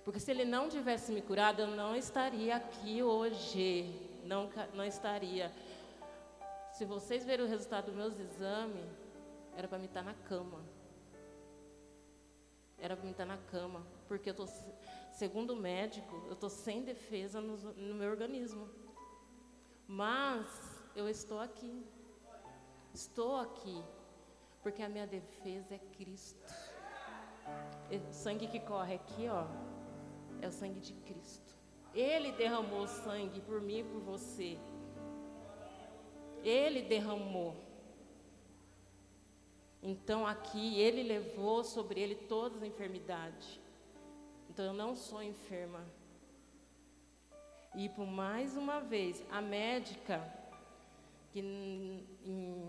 Porque 0.04 0.20
se 0.20 0.30
ele 0.30 0.44
não 0.44 0.68
tivesse 0.68 1.10
me 1.10 1.20
curado, 1.20 1.62
eu 1.62 1.66
não 1.66 1.96
estaria 1.96 2.54
aqui 2.54 3.02
hoje. 3.02 3.92
Não, 4.24 4.48
não 4.72 4.84
estaria. 4.84 5.52
Se 6.74 6.84
vocês 6.84 7.24
verem 7.24 7.46
o 7.46 7.48
resultado 7.48 7.86
dos 7.86 7.94
meus 7.94 8.18
exames, 8.18 8.90
era 9.56 9.68
para 9.68 9.78
me 9.78 9.86
estar 9.86 10.02
na 10.02 10.12
cama. 10.12 10.60
Era 12.76 12.96
para 12.96 13.04
me 13.04 13.12
estar 13.12 13.24
na 13.24 13.38
cama. 13.38 13.86
Porque 14.08 14.30
eu 14.30 14.34
tô, 14.34 14.44
segundo 15.12 15.52
o 15.52 15.56
médico, 15.56 16.16
eu 16.26 16.32
estou 16.32 16.50
sem 16.50 16.82
defesa 16.82 17.40
no, 17.40 17.56
no 17.74 17.94
meu 17.94 18.10
organismo. 18.10 18.68
Mas 19.86 20.48
eu 20.96 21.08
estou 21.08 21.38
aqui. 21.38 21.86
Estou 22.92 23.36
aqui. 23.36 23.80
Porque 24.60 24.82
a 24.82 24.88
minha 24.88 25.06
defesa 25.06 25.76
é 25.76 25.78
Cristo. 25.78 26.52
O 28.10 28.12
sangue 28.12 28.48
que 28.48 28.58
corre 28.58 28.96
aqui, 28.96 29.28
ó, 29.28 29.46
é 30.42 30.48
o 30.48 30.50
sangue 30.50 30.80
de 30.80 30.92
Cristo. 30.92 31.54
Ele 31.94 32.32
derramou 32.32 32.88
sangue 32.88 33.40
por 33.42 33.60
mim 33.60 33.78
e 33.78 33.84
por 33.84 34.00
você. 34.00 34.58
Ele 36.44 36.82
derramou. 36.82 37.56
Então 39.82 40.26
aqui 40.26 40.78
ele 40.78 41.02
levou 41.02 41.64
sobre 41.64 42.00
ele 42.00 42.14
todas 42.14 42.58
as 42.58 42.68
enfermidades. 42.68 43.60
Então 44.48 44.64
eu 44.64 44.72
não 44.72 44.94
sou 44.94 45.22
enferma. 45.22 45.84
E 47.74 47.88
por 47.88 48.06
mais 48.06 48.56
uma 48.56 48.78
vez, 48.80 49.22
a 49.30 49.40
médica, 49.40 50.22
que 51.32 51.42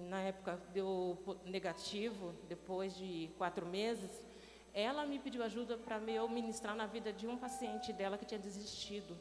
na 0.10 0.22
época 0.22 0.60
deu 0.74 1.18
negativo, 1.46 2.34
depois 2.50 2.98
de 2.98 3.30
quatro 3.38 3.66
meses, 3.66 4.26
ela 4.74 5.06
me 5.06 5.20
pediu 5.20 5.44
ajuda 5.44 5.78
para 5.78 6.00
eu 6.00 6.28
ministrar 6.28 6.76
na 6.76 6.88
vida 6.88 7.14
de 7.14 7.28
um 7.28 7.38
paciente 7.38 7.94
dela 7.94 8.18
que 8.18 8.26
tinha 8.26 8.40
desistido. 8.40 9.16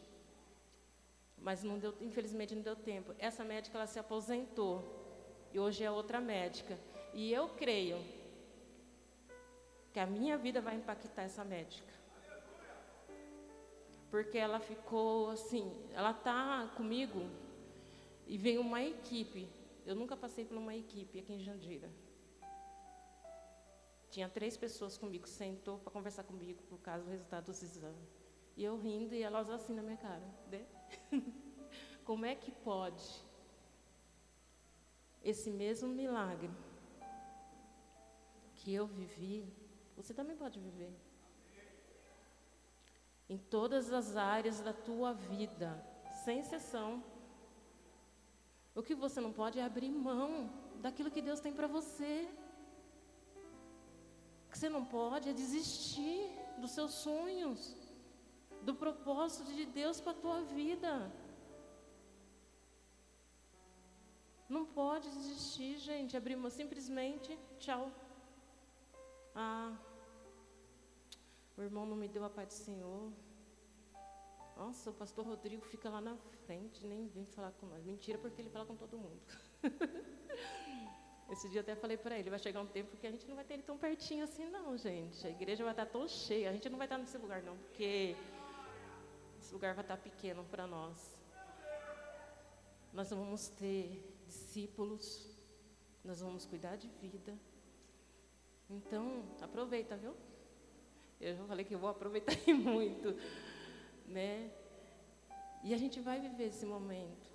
Mas 1.45 1.63
não 1.63 1.79
deu, 1.79 1.95
infelizmente 2.01 2.55
não 2.55 2.63
deu 2.63 2.75
tempo. 2.75 3.15
Essa 3.19 3.45
médica 3.45 3.77
ela 3.77 3.87
se 3.87 3.99
aposentou 3.99 4.83
e 5.53 5.61
hoje 5.61 5.85
é 5.85 5.91
outra 5.91 6.19
médica. 6.19 6.79
E 7.13 7.31
eu 7.31 7.51
creio 7.51 7.99
que 9.93 10.01
a 10.01 10.07
minha 10.07 10.39
vida 10.39 10.63
vai 10.63 10.75
impactar 10.75 11.23
essa 11.23 11.45
médica. 11.45 11.93
Porque 14.11 14.39
ela 14.39 14.59
ficou 14.59 15.29
assim, 15.33 15.71
ela 15.93 16.13
está 16.13 16.73
comigo 16.79 17.29
e 18.27 18.39
vem 18.39 18.57
uma 18.57 18.83
equipe. 18.83 19.47
Eu 19.85 19.95
nunca 19.95 20.17
passei 20.17 20.47
por 20.47 20.57
uma 20.57 20.75
equipe 20.75 21.19
aqui 21.19 21.35
em 21.35 21.41
Jandira. 21.41 21.91
Tinha 24.11 24.31
três 24.31 24.57
pessoas 24.57 24.97
comigo, 24.97 25.29
sentou 25.29 25.77
para 25.77 25.93
conversar 25.93 26.23
comigo 26.23 26.63
por 26.71 26.79
causa 26.79 27.05
do 27.05 27.11
resultado 27.11 27.47
dos 27.47 27.63
exames. 27.63 28.09
E 28.57 28.65
eu 28.65 28.79
rindo 28.79 29.15
e 29.15 29.23
elas 29.23 29.51
assim 29.51 29.75
na 29.75 29.83
minha 29.83 29.99
cara. 29.99 30.23
Né? 30.51 30.65
Como 32.05 32.25
é 32.25 32.35
que 32.35 32.51
pode 32.51 33.25
esse 35.23 35.51
mesmo 35.51 35.89
milagre 35.89 36.51
que 38.57 38.73
eu 38.75 38.87
vivi, 38.87 39.47
você 39.97 40.13
também 40.13 40.37
pode 40.37 40.59
viver? 40.61 40.93
Em 43.29 43.39
todas 43.39 43.93
as 43.93 44.17
áreas 44.17 44.61
da 44.61 44.73
tua 44.73 45.15
vida, 45.15 45.83
sem 46.25 46.41
exceção. 46.41 47.03
O 48.75 48.83
que 48.83 48.95
você 48.95 49.21
não 49.21 49.33
pode 49.33 49.59
é 49.59 49.65
abrir 49.65 49.89
mão 49.89 50.51
daquilo 50.83 51.11
que 51.11 51.23
Deus 51.23 51.41
tem 51.41 51.53
para 51.53 51.67
você 51.67 52.29
que 54.55 54.59
você 54.61 54.69
não 54.69 54.85
pode 54.85 55.29
é 55.29 55.33
desistir 55.33 56.31
dos 56.59 56.71
seus 56.71 56.93
sonhos, 56.95 57.77
do 58.65 58.75
propósito 58.75 59.53
de 59.53 59.67
Deus 59.67 60.01
para 60.01 60.13
a 60.13 60.23
tua 60.25 60.41
vida. 60.43 61.13
Não 64.49 64.65
pode 64.65 65.09
desistir, 65.11 65.79
gente. 65.79 66.17
Abrir 66.17 66.37
mão 66.37 66.51
simplesmente, 66.51 67.39
tchau. 67.59 67.91
Ah, 69.35 69.77
o 71.57 71.63
irmão 71.63 71.85
não 71.87 71.97
me 71.97 72.09
deu 72.09 72.25
a 72.25 72.31
paz 72.31 72.49
do 72.49 72.55
Senhor. 72.55 73.13
Nossa, 74.57 74.91
o 74.91 74.95
pastor 74.95 75.27
Rodrigo 75.27 75.65
fica 75.67 75.89
lá 75.91 76.01
na 76.01 76.17
frente, 76.47 76.87
nem 76.87 77.09
vem 77.09 77.25
falar 77.25 77.53
com 77.53 77.67
nós. 77.67 77.85
Mentira, 77.85 78.19
porque 78.19 78.41
ele 78.41 78.51
fala 78.51 78.65
com 78.65 78.77
todo 78.77 78.97
mundo. 78.97 79.21
Esse 81.31 81.49
dia 81.49 81.63
até 81.63 81.75
falei 81.75 81.97
para 81.97 82.19
ele, 82.19 82.29
vai 82.31 82.39
chegar 82.39 82.61
um 82.61 82.67
tempo 82.67 82.97
que 82.97 83.07
a 83.07 83.11
gente 83.11 83.27
não 83.27 83.35
vai 83.35 83.45
ter 83.45 83.55
ele 83.55 83.63
tão 83.63 83.79
pertinho 83.79 84.23
assim 84.23 84.45
não, 84.51 84.77
gente. 84.77 85.27
A 85.27 85.31
igreja 85.31 85.65
vai 85.65 85.73
estar 85.73 85.87
tão 85.87 86.07
cheia, 86.07 86.51
a 86.51 86.53
gente 86.53 86.69
não 86.69 86.77
vai 86.77 86.87
estar 86.87 86.99
nesse 86.99 87.17
lugar 87.17 87.43
não, 87.43 87.57
porque 87.57 88.15
lugar 89.55 89.73
vai 89.75 89.85
estar 89.85 89.97
pequeno 89.97 90.45
para 90.45 90.67
nós. 90.67 91.15
Nós 92.93 93.11
vamos 93.11 93.49
ter 93.49 94.03
discípulos, 94.27 95.37
nós 96.05 96.21
vamos 96.21 96.45
cuidar 96.45 96.77
de 96.77 96.89
vida. 97.01 97.39
Então, 98.69 99.25
aproveita, 99.41 99.97
viu? 99.97 100.17
Eu 101.21 101.37
já 101.37 101.45
falei 101.45 101.65
que 101.65 101.75
eu 101.75 101.79
vou 101.79 101.89
aproveitar 101.89 102.37
muito, 102.53 103.17
né? 104.07 104.51
E 105.63 105.73
a 105.73 105.79
gente 105.79 106.01
vai 106.01 106.21
viver 106.21 106.49
esse 106.49 106.67
momento. 106.67 107.33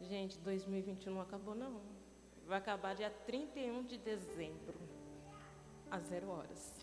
Gente, 0.00 0.38
2021 0.38 1.14
não 1.14 1.20
acabou 1.22 1.54
não. 1.54 1.80
Vai 2.46 2.58
acabar 2.58 2.94
dia 2.94 3.10
31 3.10 3.84
de 3.84 3.98
dezembro, 3.98 4.78
às 5.90 6.04
zero 6.04 6.28
horas. 6.28 6.74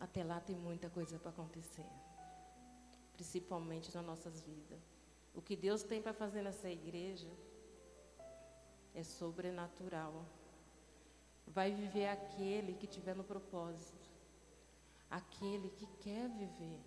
Até 0.00 0.24
lá 0.24 0.40
tem 0.40 0.56
muita 0.56 0.90
coisa 0.90 1.18
para 1.18 1.30
acontecer, 1.30 1.86
principalmente 3.16 3.94
nas 3.94 4.04
nossas 4.04 4.40
vidas. 4.40 4.78
O 5.34 5.40
que 5.40 5.56
Deus 5.56 5.82
tem 5.82 6.00
para 6.00 6.12
fazer 6.12 6.42
nessa 6.42 6.68
igreja 6.70 7.28
é 8.94 9.02
sobrenatural. 9.02 10.24
Vai 11.46 11.70
viver 11.72 12.08
aquele 12.08 12.74
que 12.74 12.86
tiver 12.86 13.14
no 13.14 13.24
propósito, 13.24 14.10
aquele 15.10 15.70
que 15.70 15.86
quer 16.04 16.28
viver. 16.28 16.80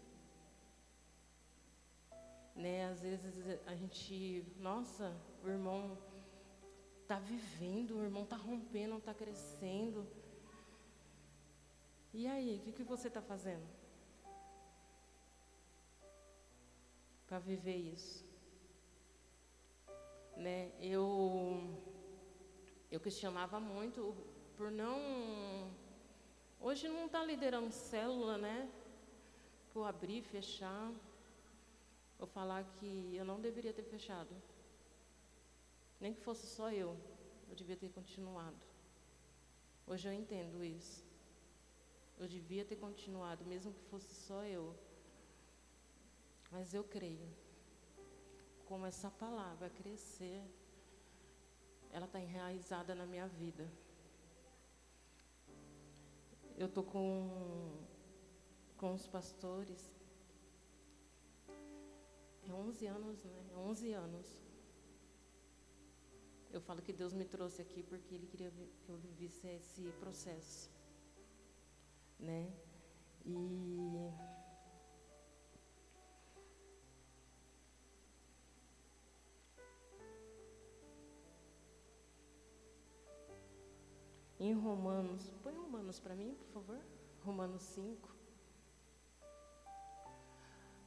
Né? 2.55 2.89
Às 2.91 3.01
vezes 3.01 3.34
a 3.65 3.75
gente, 3.75 4.45
nossa, 4.57 5.15
o 5.43 5.47
irmão 5.47 5.97
está 7.01 7.19
vivendo, 7.19 7.97
o 7.97 8.03
irmão 8.03 8.23
está 8.23 8.36
rompendo, 8.36 8.97
está 8.97 9.13
crescendo. 9.13 10.05
E 12.13 12.27
aí, 12.27 12.57
o 12.57 12.59
que, 12.61 12.71
que 12.71 12.84
você 12.84 13.07
está 13.07 13.21
fazendo? 13.21 13.78
Para 17.30 17.38
viver 17.38 17.75
isso. 17.75 18.25
Né? 20.36 20.71
Eu, 20.82 21.80
eu 22.91 22.99
questionava 22.99 23.59
muito 23.59 24.15
por 24.57 24.71
não. 24.71 24.97
Hoje 26.59 26.88
não 26.88 27.05
está 27.05 27.23
liderando 27.23 27.71
célula, 27.71 28.39
né? 28.39 28.67
Por 29.71 29.84
abrir, 29.84 30.23
fechar. 30.23 30.91
Ou 32.17 32.25
falar 32.25 32.63
que 32.63 33.15
eu 33.15 33.23
não 33.23 33.39
deveria 33.39 33.71
ter 33.71 33.84
fechado. 33.84 34.36
Nem 35.99 36.15
que 36.15 36.21
fosse 36.21 36.47
só 36.47 36.71
eu, 36.71 36.97
eu 37.47 37.55
devia 37.55 37.75
ter 37.75 37.89
continuado. 37.89 38.57
Hoje 39.86 40.07
eu 40.07 40.13
entendo 40.13 40.63
isso. 40.63 41.05
Eu 42.17 42.27
devia 42.27 42.65
ter 42.65 42.77
continuado, 42.77 43.45
mesmo 43.45 43.71
que 43.71 43.84
fosse 43.84 44.13
só 44.15 44.43
eu. 44.43 44.75
Mas 46.51 46.73
eu 46.73 46.83
creio, 46.83 47.29
como 48.65 48.85
essa 48.85 49.09
palavra 49.11 49.69
crescer, 49.69 50.43
ela 51.91 52.05
está 52.05 52.19
enraizada 52.19 52.95
na 52.95 53.05
minha 53.05 53.27
vida. 53.27 53.69
Eu 56.57 56.67
estou 56.67 56.83
com, 56.83 57.85
com 58.77 58.93
os 58.93 59.07
pastores. 59.07 59.91
É 62.47 62.51
11 62.51 62.85
anos, 62.87 63.23
né? 63.23 63.45
É 63.51 63.55
11 63.57 63.93
anos. 63.93 64.27
Eu 66.51 66.59
falo 66.59 66.81
que 66.81 66.91
Deus 66.91 67.13
me 67.13 67.25
trouxe 67.25 67.61
aqui 67.61 67.83
porque 67.83 68.15
Ele 68.15 68.25
queria 68.25 68.51
que 68.83 68.89
eu 68.89 68.97
vivesse 68.97 69.47
esse 69.47 69.83
processo. 69.99 70.69
Né? 72.19 72.51
E 73.23 73.35
em 84.39 84.53
Romanos, 84.53 85.33
põe 85.43 85.53
Romanos 85.53 85.99
para 85.99 86.15
mim, 86.15 86.33
por 86.33 86.47
favor. 86.47 86.79
Romanos 87.25 87.61
5. 87.61 88.09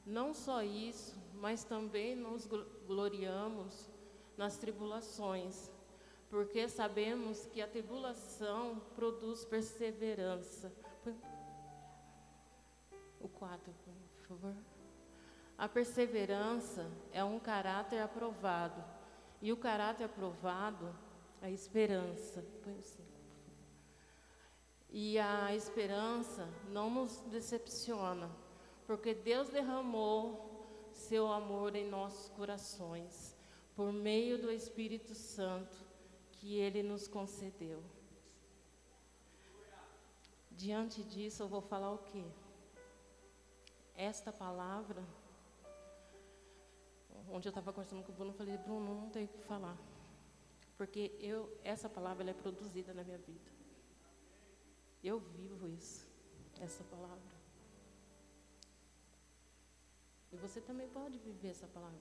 Não 0.06 0.32
só 0.32 0.62
isso, 0.62 1.16
mas 1.34 1.62
também 1.62 2.16
nos 2.16 2.48
gloriamos 2.86 3.88
nas 4.36 4.56
tribulações, 4.56 5.70
porque 6.28 6.68
sabemos 6.68 7.46
que 7.46 7.60
a 7.60 7.68
tribulação 7.68 8.80
produz 8.96 9.44
perseverança. 9.44 10.72
O 13.20 13.28
4, 13.28 13.72
por 14.16 14.26
favor. 14.26 14.56
A 15.56 15.68
perseverança 15.68 16.90
é 17.12 17.22
um 17.22 17.38
caráter 17.38 18.00
aprovado, 18.00 18.82
e 19.40 19.52
o 19.52 19.56
caráter 19.56 20.04
aprovado, 20.04 20.92
a 21.40 21.50
esperança. 21.50 22.44
Põe 22.64 22.78
o 22.78 22.82
5. 22.82 23.11
E 24.94 25.18
a 25.18 25.54
esperança 25.54 26.46
não 26.68 26.90
nos 26.90 27.20
decepciona, 27.30 28.30
porque 28.86 29.14
Deus 29.14 29.48
derramou 29.48 30.52
seu 30.92 31.32
amor 31.32 31.74
em 31.74 31.88
nossos 31.88 32.28
corações, 32.28 33.34
por 33.74 33.90
meio 33.90 34.36
do 34.36 34.52
Espírito 34.52 35.14
Santo 35.14 35.74
que 36.32 36.58
ele 36.58 36.82
nos 36.82 37.08
concedeu. 37.08 37.82
Diante 40.50 41.02
disso, 41.02 41.42
eu 41.42 41.48
vou 41.48 41.62
falar 41.62 41.90
o 41.92 41.98
quê? 41.98 42.24
Esta 43.96 44.30
palavra, 44.30 45.02
onde 47.30 47.48
eu 47.48 47.50
estava 47.50 47.72
conversando 47.72 48.02
com 48.04 48.12
o 48.12 48.14
Bruno, 48.14 48.32
eu 48.32 48.36
falei, 48.36 48.58
Bruno, 48.58 48.94
não 48.94 49.08
tem 49.08 49.24
o 49.24 49.28
que 49.28 49.38
falar. 49.38 49.78
Porque 50.76 51.16
eu, 51.20 51.50
essa 51.64 51.88
palavra 51.88 52.28
é 52.28 52.34
produzida 52.34 52.92
na 52.92 53.02
minha 53.02 53.18
vida. 53.18 53.51
Eu 55.02 55.18
vivo 55.18 55.68
isso, 55.68 56.08
essa 56.60 56.84
palavra. 56.84 57.32
E 60.30 60.36
você 60.36 60.60
também 60.60 60.88
pode 60.88 61.18
viver 61.18 61.48
essa 61.48 61.66
palavra. 61.66 62.00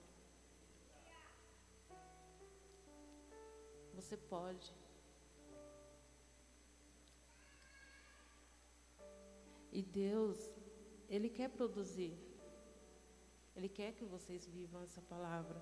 Você 3.96 4.16
pode. 4.16 4.72
E 9.72 9.82
Deus, 9.82 10.38
Ele 11.10 11.30
quer 11.30 11.50
produzir. 11.50 12.16
Ele 13.56 13.68
quer 13.68 13.94
que 13.94 14.06
vocês 14.06 14.46
vivam 14.46 14.84
essa 14.84 15.02
palavra. 15.02 15.60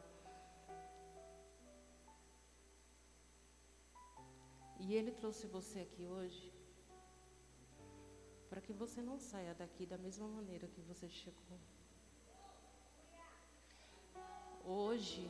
E 4.77 4.93
Ele 4.93 5.11
trouxe 5.11 5.47
você 5.47 5.79
aqui 5.79 6.05
hoje 6.05 6.59
para 8.49 8.61
que 8.61 8.73
você 8.73 9.01
não 9.01 9.19
saia 9.19 9.53
daqui 9.53 9.85
da 9.85 9.97
mesma 9.97 10.27
maneira 10.27 10.67
que 10.67 10.81
você 10.81 11.07
chegou. 11.07 11.59
Hoje, 14.65 15.29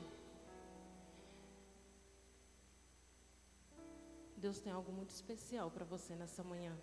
Deus 4.38 4.60
tem 4.60 4.72
algo 4.72 4.92
muito 4.92 5.10
especial 5.10 5.70
para 5.70 5.84
você 5.84 6.16
nessa 6.16 6.44
manhã. 6.44 6.76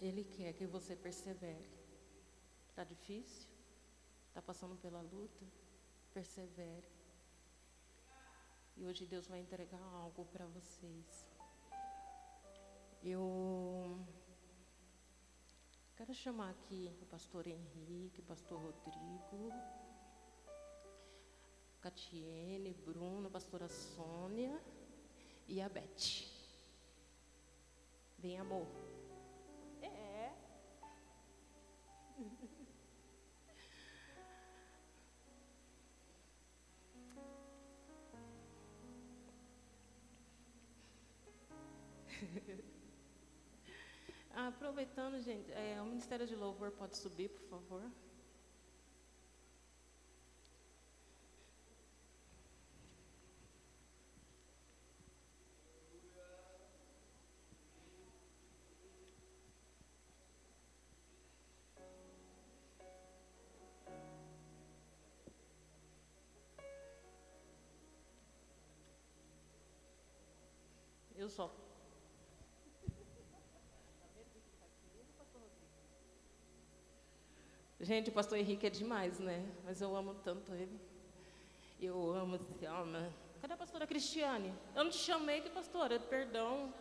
Ele 0.00 0.22
quer 0.22 0.52
que 0.52 0.64
você 0.64 0.94
persevere. 0.94 1.68
Está 2.68 2.84
difícil? 2.84 3.48
Está 4.28 4.40
passando 4.40 4.76
pela 4.76 5.00
luta? 5.00 5.44
Persevere. 6.14 6.88
E 8.76 8.86
hoje 8.86 9.04
Deus 9.06 9.26
vai 9.26 9.40
entregar 9.40 9.82
algo 9.82 10.24
para 10.26 10.46
vocês. 10.46 11.26
Eu 13.02 13.98
quero 15.96 16.12
chamar 16.12 16.50
aqui 16.50 16.92
o 17.00 17.06
pastor 17.06 17.46
Henrique, 17.46 18.20
o 18.20 18.24
pastor 18.24 18.60
Rodrigo, 18.60 19.52
Catiene, 21.80 22.74
Bruno, 22.74 23.30
pastora 23.30 23.68
Sônia 23.68 24.60
e 25.46 25.60
a 25.60 25.68
Beth. 25.68 26.26
Vem, 28.18 28.38
amor. 28.38 28.87
Aproveitando, 44.68 45.18
gente, 45.22 45.50
é, 45.52 45.80
o 45.80 45.86
Ministério 45.86 46.26
de 46.26 46.36
Louvor 46.36 46.70
pode 46.72 46.94
subir, 46.94 47.30
por 47.30 47.40
favor. 47.48 47.90
Eu 71.16 71.30
só 71.30 71.67
Gente, 77.88 78.10
o 78.10 78.12
pastor 78.12 78.36
Henrique 78.36 78.66
é 78.66 78.70
demais, 78.70 79.18
né? 79.18 79.50
Mas 79.64 79.80
eu 79.80 79.96
amo 79.96 80.14
tanto 80.16 80.52
ele. 80.52 80.78
Eu 81.80 82.12
amo 82.12 82.36
esse 82.36 82.66
homem. 82.66 83.10
Cadê 83.40 83.54
a 83.54 83.56
pastora 83.56 83.86
Cristiane? 83.86 84.52
Eu 84.76 84.84
não 84.84 84.90
te 84.90 84.98
chamei 84.98 85.40
que 85.40 85.48
pastora, 85.48 85.98
perdão. 85.98 86.74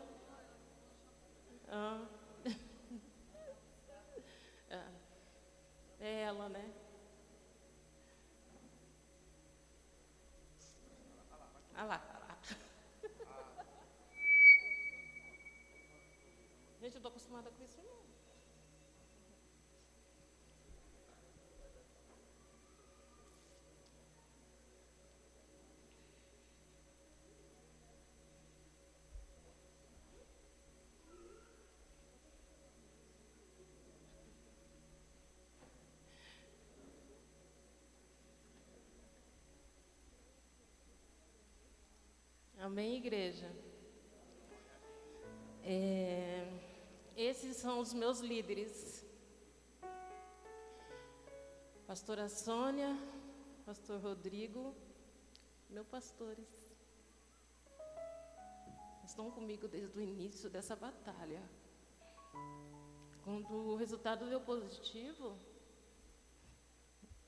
Ah. 1.69 2.05
ah. 4.69 4.91
É 6.01 6.23
ela, 6.23 6.49
né? 6.49 6.73
Ah 11.73 11.85
lá, 11.85 12.03
ah 12.15 12.19
lá. 12.19 12.37
Gente, 16.81 16.95
eu 16.95 17.01
tô 17.01 17.07
acostumada 17.07 17.49
com 17.49 17.63
isso, 17.63 17.79
Amém, 42.67 42.97
igreja? 42.97 43.49
É, 45.63 46.45
esses 47.15 47.55
são 47.55 47.79
os 47.79 47.93
meus 47.93 48.19
líderes. 48.19 49.05
Pastora 51.87 52.27
Sônia, 52.27 52.91
Pastor 53.65 54.01
Rodrigo, 54.01 54.75
meus 55.69 55.87
pastores. 55.87 56.49
Estão 59.05 59.31
comigo 59.31 59.69
desde 59.69 59.97
o 59.97 60.01
início 60.01 60.49
dessa 60.49 60.75
batalha. 60.75 61.41
Quando 63.23 63.53
o 63.53 63.77
resultado 63.77 64.27
deu 64.27 64.41
positivo, 64.41 65.37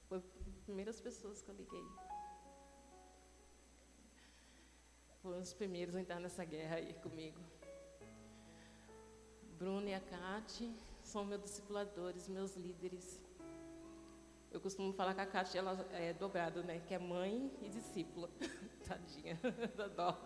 foi 0.09 0.17
as 0.17 0.25
primeiras 0.65 0.99
pessoas 0.99 1.41
que 1.41 1.49
eu 1.49 1.55
liguei. 1.55 2.08
Foram 5.21 5.39
os 5.39 5.53
primeiros 5.53 5.95
a 5.95 6.01
entrar 6.01 6.19
nessa 6.19 6.45
guerra 6.45 6.77
aí 6.77 6.93
comigo. 6.95 7.39
Bruno 9.57 9.87
e 9.87 9.93
a 9.93 9.99
Kate 9.99 10.73
são 11.03 11.25
meus 11.25 11.41
discipuladores, 11.41 12.29
meus 12.29 12.55
líderes. 12.55 13.21
Eu 14.49 14.61
costumo 14.61 14.93
falar 14.93 15.13
que 15.13 15.19
a 15.19 15.25
Kate 15.25 15.57
ela 15.57 15.85
é 15.91 16.13
dobrado, 16.13 16.63
né? 16.63 16.81
Que 16.87 16.93
é 16.93 16.99
mãe 16.99 17.51
e 17.61 17.67
discípula. 17.67 18.29
Tadinha, 18.87 19.37
da 19.75 19.87
dó. 19.87 20.17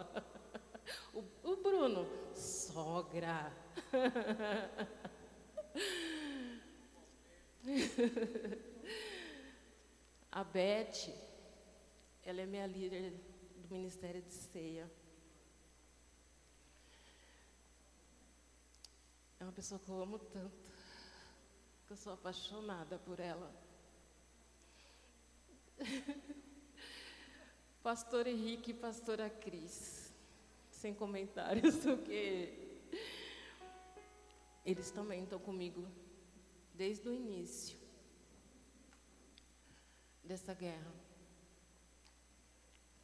O, 1.12 1.24
o 1.44 1.56
Bruno, 1.58 2.08
sogra. 2.36 3.52
A 10.32 10.44
Beth, 10.44 11.14
ela 12.24 12.42
é 12.42 12.46
minha 12.46 12.66
líder 12.68 13.14
Ministério 13.74 14.22
de 14.22 14.32
Ceia. 14.32 14.88
É 19.40 19.44
uma 19.44 19.52
pessoa 19.52 19.80
que 19.80 19.90
eu 19.90 20.00
amo 20.00 20.20
tanto, 20.20 20.56
que 21.88 21.94
eu 21.94 21.98
sou 21.98 22.14
apaixonada 22.14 23.00
por 23.00 23.20
ela. 23.20 23.52
Pastor 27.82 28.28
Henrique 28.28 28.70
e 28.72 28.76
pastora 28.76 29.28
Cris, 29.30 30.14
sem 30.70 30.94
comentários, 30.94 31.76
porque 31.84 32.80
eles 34.64 34.92
também 34.92 35.24
estão 35.24 35.40
comigo 35.40 35.86
desde 36.76 37.10
o 37.10 37.14
início 37.14 37.78
dessa 40.24 40.54
guerra. 40.54 40.94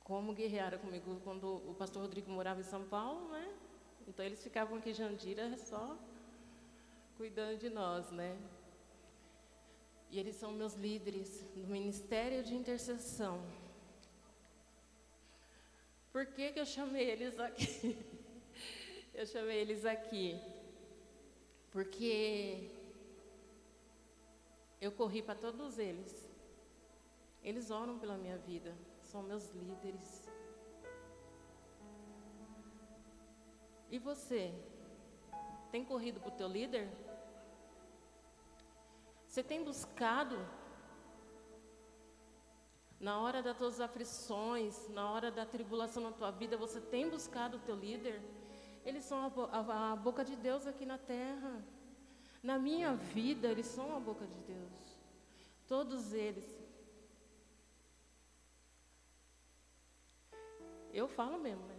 Como 0.09 0.33
guerrearam 0.33 0.79
comigo 0.79 1.21
quando 1.23 1.57
o 1.69 1.75
pastor 1.75 2.01
Rodrigo 2.01 2.31
morava 2.31 2.59
em 2.59 2.63
São 2.63 2.83
Paulo, 2.83 3.29
né? 3.29 3.47
Então 4.07 4.25
eles 4.25 4.41
ficavam 4.41 4.79
aqui 4.79 4.89
em 4.89 4.93
Jandira 4.95 5.55
só 5.55 5.95
cuidando 7.15 7.59
de 7.59 7.69
nós, 7.69 8.09
né? 8.09 8.35
E 10.09 10.19
eles 10.19 10.35
são 10.35 10.51
meus 10.51 10.73
líderes 10.73 11.45
no 11.55 11.67
ministério 11.67 12.43
de 12.43 12.55
intercessão. 12.55 13.39
Por 16.11 16.25
que, 16.25 16.53
que 16.53 16.59
eu 16.59 16.65
chamei 16.65 17.07
eles 17.07 17.39
aqui? 17.39 17.95
eu 19.13 19.27
chamei 19.27 19.59
eles 19.59 19.85
aqui 19.85 20.41
porque 21.69 22.67
eu 24.81 24.91
corri 24.91 25.21
para 25.21 25.35
todos 25.35 25.77
eles. 25.77 26.27
Eles 27.43 27.69
oram 27.69 27.99
pela 27.99 28.17
minha 28.17 28.39
vida, 28.39 28.75
são 29.11 29.23
meus 29.23 29.49
líderes. 29.51 30.29
E 33.89 33.97
você? 33.97 34.53
Tem 35.71 35.83
corrido 35.83 36.19
para 36.19 36.29
o 36.29 36.37
teu 36.39 36.47
líder? 36.47 36.87
Você 39.25 39.41
tem 39.43 39.63
buscado 39.63 40.37
na 42.99 43.19
hora 43.19 43.41
das 43.41 43.57
tuas 43.57 43.79
aflições, 43.79 44.87
na 44.89 45.09
hora 45.09 45.31
da 45.31 45.45
tribulação 45.45 46.03
na 46.03 46.11
tua 46.11 46.31
vida, 46.31 46.55
você 46.57 46.79
tem 46.79 47.09
buscado 47.09 47.57
o 47.57 47.61
teu 47.61 47.75
líder? 47.75 48.21
Eles 48.85 49.05
são 49.05 49.19
a, 49.25 49.57
a, 49.57 49.93
a, 49.93 49.95
boca 49.95 50.23
de 50.23 50.35
Deus 50.35 50.67
aqui 50.67 50.85
na 50.85 50.97
terra. 50.97 51.63
Na 52.43 52.59
minha 52.59 52.93
vida, 52.93 53.47
eles 53.47 53.65
são 53.65 53.95
a 53.95 53.99
boca 53.99 54.25
de 54.27 54.39
Deus. 54.53 54.99
Todos 55.67 56.13
eles. 56.13 56.45
Eu 60.93 61.07
falo 61.07 61.37
mesmo, 61.39 61.65
né? 61.65 61.75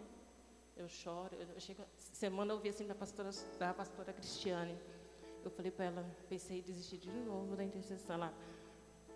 Eu 0.77 0.89
choro. 0.89 1.37
Eu, 1.37 1.61
chego, 1.61 1.85
semana 1.97 2.53
eu 2.53 2.57
ouvi 2.57 2.69
assim 2.69 2.87
da 2.87 2.95
pastora, 2.95 3.31
da 3.59 3.75
pastora 3.75 4.13
Cristiane. 4.13 4.77
Eu 5.45 5.51
falei 5.51 5.71
para 5.71 5.87
ela, 5.87 6.17
pensei 6.29 6.59
em 6.59 6.63
desistir 6.63 6.99
de 6.99 7.11
novo 7.11 7.57
da 7.57 7.65
intercessão 7.65 8.19
lá. 8.19 8.33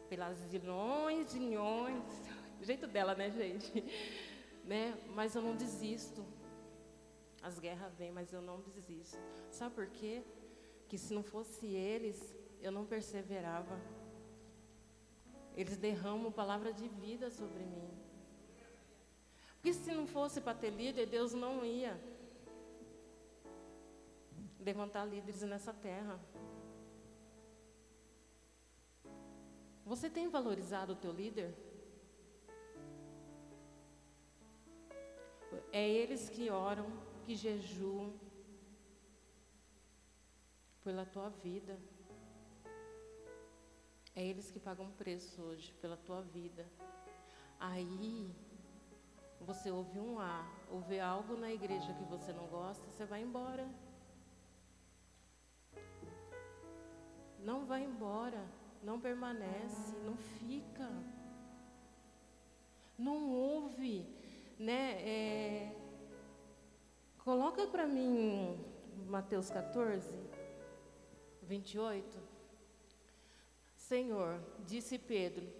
Pelas 0.09 0.36
zilhões, 0.38 1.30
zilhões. 1.30 2.03
Do 2.59 2.64
jeito 2.64 2.86
dela, 2.86 3.14
né, 3.14 3.30
gente? 3.30 3.84
né? 4.64 4.99
Mas 5.14 5.34
eu 5.34 5.42
não 5.42 5.57
desisto. 5.57 6.24
As 7.42 7.59
guerras 7.59 7.95
vêm, 7.95 8.11
mas 8.11 8.32
eu 8.32 8.40
não 8.40 8.61
desisto. 8.61 9.18
Sabe 9.51 9.74
por 9.74 9.86
quê? 9.86 10.22
Que 10.88 10.97
se 10.97 11.12
não 11.12 11.22
fosse 11.22 11.66
eles, 11.66 12.34
eu 12.61 12.72
não 12.72 12.86
perseverava. 12.86 13.78
Eles 15.55 15.76
derramam 15.76 16.32
palavra 16.32 16.72
de 16.72 16.88
vida 16.88 17.30
sobre 17.30 17.64
mim. 17.64 18.03
Porque 19.64 19.78
se 19.78 19.94
não 19.94 20.06
fosse 20.06 20.42
para 20.42 20.52
ter 20.52 20.68
líder, 20.68 21.06
Deus 21.06 21.32
não 21.32 21.64
ia 21.64 21.98
levantar 24.60 25.06
líderes 25.06 25.40
nessa 25.40 25.72
terra. 25.72 26.20
Você 29.86 30.10
tem 30.10 30.28
valorizado 30.28 30.92
o 30.92 30.96
teu 30.96 31.10
líder? 31.10 31.54
É 35.72 35.88
eles 35.88 36.28
que 36.28 36.50
oram, 36.50 36.86
que 37.24 37.34
jejuam 37.34 38.12
pela 40.82 41.06
tua 41.06 41.30
vida. 41.30 41.80
É 44.14 44.22
eles 44.22 44.50
que 44.50 44.60
pagam 44.60 44.90
preço 44.90 45.40
hoje 45.40 45.72
pela 45.80 45.96
tua 45.96 46.20
vida. 46.20 46.70
Aí 47.58 48.30
você 49.41 49.70
ouve 49.70 49.99
um 49.99 50.18
A, 50.18 50.47
ouve 50.70 50.99
algo 50.99 51.37
na 51.37 51.53
igreja 51.53 51.93
que 51.95 52.05
você 52.05 52.32
não 52.32 52.47
gosta, 52.47 52.85
você 52.91 53.05
vai 53.05 53.22
embora. 53.22 53.68
Não 57.39 57.66
vai 57.66 57.85
embora, 57.85 58.43
não 58.82 59.01
permanece, 59.01 59.97
não 60.05 60.16
fica. 60.16 60.89
Não 62.97 63.28
ouve, 63.30 64.07
né? 64.59 64.93
É, 65.03 65.85
Coloca 67.24 67.66
para 67.66 67.87
mim 67.87 68.55
Mateus 69.07 69.49
14, 69.49 70.12
28. 71.41 72.18
Senhor, 73.74 74.39
disse 74.66 74.99
Pedro, 74.99 75.51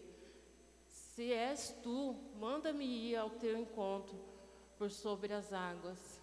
se 1.15 1.33
és 1.33 1.71
tu, 1.81 2.17
manda-me 2.41 2.85
ir 2.85 3.15
ao 3.17 3.31
teu 3.31 3.57
encontro 3.57 4.19
por 4.77 4.91
sobre 4.91 5.33
as 5.33 5.53
águas. 5.53 6.21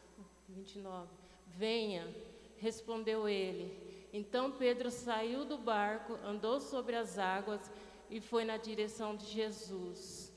29. 0.50 1.08
Venha, 1.48 2.14
respondeu 2.58 3.28
ele. 3.28 4.10
Então 4.12 4.52
Pedro 4.52 4.92
saiu 4.92 5.46
do 5.46 5.58
barco, 5.58 6.16
andou 6.26 6.60
sobre 6.60 6.98
as 6.98 7.18
águas 7.18 7.72
e 8.10 8.20
foi 8.20 8.44
na 8.44 8.58
direção 8.58 9.16
de 9.16 9.26
Jesus. 9.28 10.34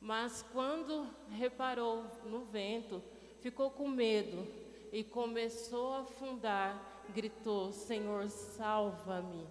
Mas 0.00 0.42
quando 0.54 1.06
reparou 1.32 2.04
no 2.24 2.46
vento, 2.46 3.02
ficou 3.40 3.70
com 3.70 3.88
medo 3.88 4.46
e 4.90 5.04
começou 5.04 5.92
a 5.92 6.00
afundar, 6.00 7.04
gritou: 7.14 7.72
Senhor, 7.72 8.30
salva-me. 8.30 9.46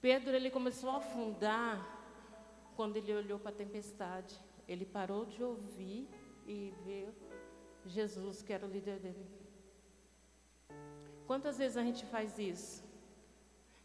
Pedro 0.00 0.34
ele 0.34 0.48
começou 0.48 0.88
a 0.88 0.96
afundar 0.96 1.97
quando 2.78 2.96
ele 2.96 3.12
olhou 3.12 3.40
para 3.40 3.50
a 3.50 3.60
tempestade. 3.64 4.38
Ele 4.68 4.86
parou 4.86 5.24
de 5.24 5.42
ouvir 5.42 6.08
e 6.46 6.72
ver 6.84 7.12
Jesus, 7.84 8.40
que 8.40 8.52
era 8.52 8.64
o 8.64 8.70
líder 8.70 9.00
dele. 9.00 9.26
Quantas 11.26 11.58
vezes 11.58 11.76
a 11.76 11.82
gente 11.82 12.06
faz 12.06 12.38
isso? 12.38 12.84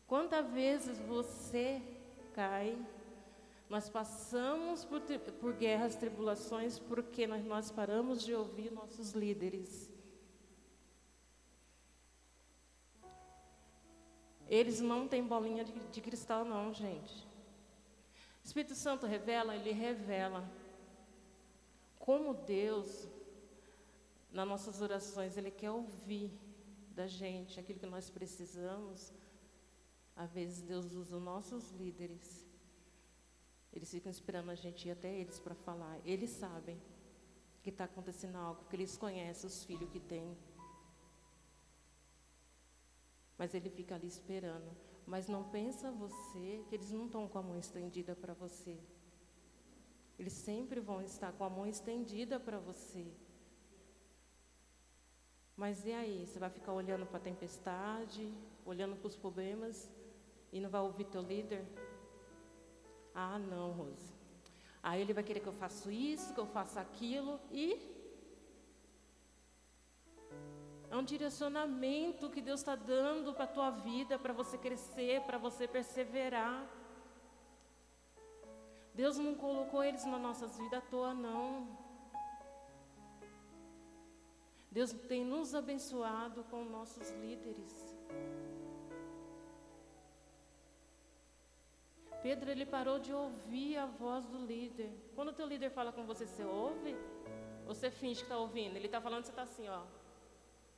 Quantas 0.06 0.48
vezes 0.52 1.00
você 1.00 1.82
cai 2.34 2.78
nós 3.68 3.89
passamos 3.89 4.86
por, 4.86 5.02
por 5.39 5.54
guerras, 5.54 5.96
tribulações, 5.96 6.78
porque 6.78 7.26
nós, 7.26 7.44
nós 7.44 7.72
paramos 7.72 8.24
de 8.24 8.36
ouvir 8.36 8.72
nossos 8.72 9.14
líderes. 9.14 9.89
Eles 14.48 14.80
não 14.80 15.08
têm 15.08 15.24
bolinha 15.24 15.64
de, 15.64 15.72
de 15.72 16.02
cristal, 16.02 16.46
não, 16.46 16.72
gente. 16.72 17.33
O 18.44 18.46
Espírito 18.46 18.76
Santo 18.76 19.06
revela, 19.06 19.56
ele 19.56 19.72
revela 19.72 20.50
como 21.98 22.34
Deus, 22.34 23.08
nas 24.32 24.48
nossas 24.48 24.82
orações, 24.82 25.38
Ele 25.38 25.50
quer 25.50 25.72
ouvir 25.72 26.30
da 26.89 27.08
gente 27.08 27.60
aquilo 27.60 27.80
que 27.80 27.86
nós 27.86 28.10
precisamos. 28.10 29.14
Às 30.16 30.34
vezes 30.34 30.62
Deus 30.62 30.94
usa 30.94 31.16
os 31.16 31.24
nossos 31.24 31.72
líderes 31.72 32.46
eles 33.74 33.89
ficam 33.89 34.12
esperando 34.12 34.52
a 34.52 34.56
gente 34.56 34.88
ir 34.88 34.91
até 34.91 35.12
eles 35.12 35.39
para 35.39 35.56
falar. 35.56 36.00
Eles 36.06 36.30
sabem 36.30 36.80
que 37.64 37.72
está 37.72 37.86
acontecendo 37.86 38.36
algo, 38.36 38.66
que 38.70 38.76
eles 38.76 38.96
conhecem 38.96 39.48
os 39.48 39.64
filhos 39.64 39.89
que 39.89 40.00
têm. 40.00 40.38
Mas 43.36 43.56
ele 43.56 43.72
fica 43.72 43.96
ali 43.96 44.08
esperando. 44.08 44.70
Mas 45.06 45.28
não 45.28 45.43
pensa 45.43 45.91
você 45.91 46.64
que 46.68 46.76
eles 46.76 46.91
não 46.91 47.06
estão 47.06 47.28
com 47.28 47.38
a 47.38 47.41
mão 47.41 47.58
estendida 47.58 48.16
para 48.16 48.34
você. 48.34 48.78
Eles 50.18 50.34
sempre 50.34 50.80
vão 50.80 51.01
estar 51.01 51.34
com 51.34 51.43
a 51.43 51.49
mão 51.49 51.66
estendida 51.66 52.39
para 52.39 52.60
você. 52.60 53.12
Mas 55.56 55.86
e 55.86 55.91
aí? 55.91 56.26
Você 56.26 56.39
vai 56.39 56.49
ficar 56.49 56.74
olhando 56.74 57.06
para 57.06 57.18
a 57.18 57.22
tempestade, 57.22 58.34
olhando 58.66 58.95
para 58.95 59.08
os 59.08 59.16
problemas 59.16 59.89
e 60.51 60.60
não 60.60 60.70
vai 60.70 60.82
ouvir 60.82 61.06
teu 61.06 61.22
líder? 61.22 61.66
Ah, 63.14 63.38
não, 63.38 63.72
Rose. 63.72 64.14
Aí 64.82 65.01
ele 65.01 65.14
vai 65.14 65.24
querer 65.24 65.39
que 65.39 65.47
eu 65.47 65.54
faça 65.54 65.91
isso, 65.91 66.34
que 66.34 66.39
eu 66.39 66.47
faça 66.47 66.82
aquilo 66.82 67.39
e 67.51 67.93
é 70.94 70.96
um 70.96 71.04
direcionamento 71.04 72.30
que 72.30 72.39
Deus 72.39 72.60
está 72.60 72.76
dando 72.76 73.34
para 73.34 73.46
a 73.46 73.56
tua 73.56 73.72
vida, 73.72 74.20
para 74.20 74.32
você 74.32 74.60
crescer, 74.60 75.22
para 75.22 75.39
você 75.39 75.68
perseverar. 75.68 76.70
Deus 78.94 79.18
não 79.18 79.34
colocou 79.34 79.84
eles 79.84 80.06
nas 80.06 80.22
nossas 80.22 80.56
vidas 80.56 80.78
à 80.78 80.82
toa, 80.82 81.12
não. 81.12 81.68
Deus 84.70 84.94
tem 85.12 85.26
nos 85.26 85.56
abençoado 85.56 86.44
com 86.44 86.64
nossos 86.64 87.10
líderes. 87.24 87.74
Pedro, 92.22 92.52
ele 92.52 92.68
parou 92.68 93.00
de 93.00 93.12
ouvir 93.12 93.78
a 93.78 93.88
voz 93.88 94.28
do 94.28 94.46
líder. 94.46 94.91
Quando 95.16 95.30
o 95.30 95.34
teu 95.34 95.48
líder 95.48 95.72
fala 95.72 95.91
com 95.91 96.06
você, 96.06 96.28
você 96.28 96.44
ouve? 96.44 96.96
Ou 97.68 97.74
você 97.74 97.89
finge 97.89 98.20
que 98.20 98.26
está 98.28 98.38
ouvindo? 98.38 98.76
Ele 98.76 98.86
está 98.86 99.02
falando, 99.02 99.24
você 99.24 99.32
está 99.32 99.41
assim, 99.41 99.68
ó. 99.68 100.03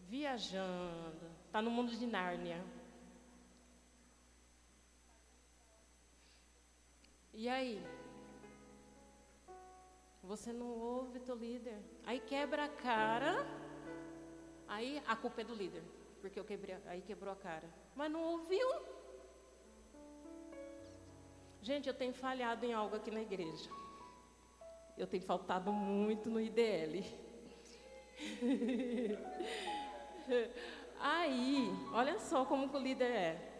Viajando. 0.08 1.32
Está 1.46 1.62
no 1.62 1.72
mundo 1.72 1.96
de 1.96 2.06
Nárnia. 2.06 2.64
E 7.34 7.50
aí? 7.50 7.84
Você 10.24 10.52
não 10.54 10.68
ouve 10.68 11.20
teu 11.20 11.36
líder. 11.36 11.78
Aí 12.06 12.20
quebra 12.20 12.66
a 12.66 12.70
cara. 12.70 13.46
Aí 14.68 15.02
a 15.08 15.16
culpa 15.16 15.42
é 15.42 15.44
do 15.44 15.54
líder. 15.54 15.84
Porque 16.22 16.40
eu 16.40 16.46
quebrei, 16.46 16.76
aí 16.86 17.02
quebrou 17.02 17.32
a 17.32 17.36
cara. 17.36 17.70
Mas 17.96 18.12
não 18.12 18.24
ouviu. 18.24 18.68
Gente, 21.62 21.88
eu 21.88 21.94
tenho 21.94 22.14
falhado 22.14 22.66
em 22.66 22.74
algo 22.74 22.96
aqui 22.96 23.12
na 23.12 23.22
igreja. 23.22 23.70
Eu 24.98 25.08
tenho 25.08 25.24
faltado 25.24 25.72
muito 25.74 26.30
no 26.30 26.40
IDL. 26.40 27.04
Aí, 31.00 31.70
olha 31.94 32.20
só 32.20 32.46
como 32.46 32.72
o 32.72 32.80
líder 32.80 33.12
é. 33.12 33.52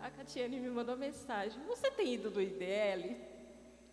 A 0.00 0.10
Catiane 0.10 0.58
me 0.58 0.70
mandou 0.70 0.96
mensagem: 0.96 1.62
Você 1.66 1.90
tem 1.90 2.14
ido 2.14 2.30
do 2.30 2.40
IDL? 2.40 3.16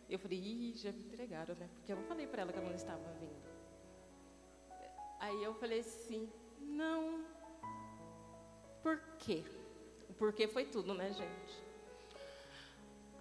Eu 0.10 0.18
falei: 0.20 0.40
Ih, 0.40 0.74
já 0.76 0.92
me 0.92 1.00
entregaram, 1.00 1.56
né? 1.56 1.70
Porque 1.76 1.92
eu 1.92 1.98
falei 2.04 2.26
para 2.28 2.42
ela 2.42 2.52
que 2.52 2.60
ela 2.60 2.68
não 2.68 2.76
estava 2.76 3.04
vindo. 3.20 3.48
Aí 5.20 5.44
eu 5.44 5.54
falei 5.56 5.80
assim: 5.80 6.30
Não. 6.60 7.26
Por 8.82 9.00
quê? 9.20 9.44
Porque 10.18 10.48
foi 10.48 10.66
tudo, 10.66 10.94
né, 10.94 11.12
gente? 11.12 11.68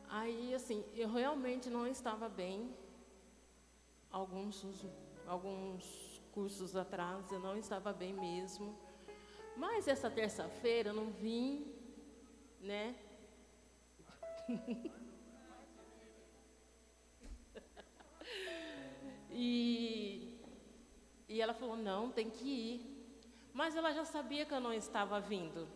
Aí, 0.09 0.55
assim, 0.55 0.85
eu 0.95 1.11
realmente 1.11 1.69
não 1.69 1.87
estava 1.87 2.29
bem. 2.29 2.75
Alguns, 4.11 4.65
alguns 5.27 6.06
cursos 6.37 6.77
atrás, 6.77 7.33
eu 7.33 7.41
não 7.41 7.57
estava 7.57 7.95
bem 7.95 8.13
mesmo. 8.13 8.79
Mas 9.57 9.89
essa 9.89 10.11
terça-feira 10.11 10.91
eu 10.91 10.95
não 10.95 11.09
vim, 11.11 11.73
né? 12.61 12.95
e, 19.31 20.39
e 21.27 21.41
ela 21.41 21.55
falou: 21.55 21.75
não, 21.75 22.13
tem 22.13 22.29
que 22.29 22.47
ir. 22.47 22.83
Mas 23.55 23.75
ela 23.75 23.95
já 23.95 24.05
sabia 24.05 24.45
que 24.45 24.53
eu 24.53 24.61
não 24.61 24.75
estava 24.75 25.19
vindo. 25.19 25.67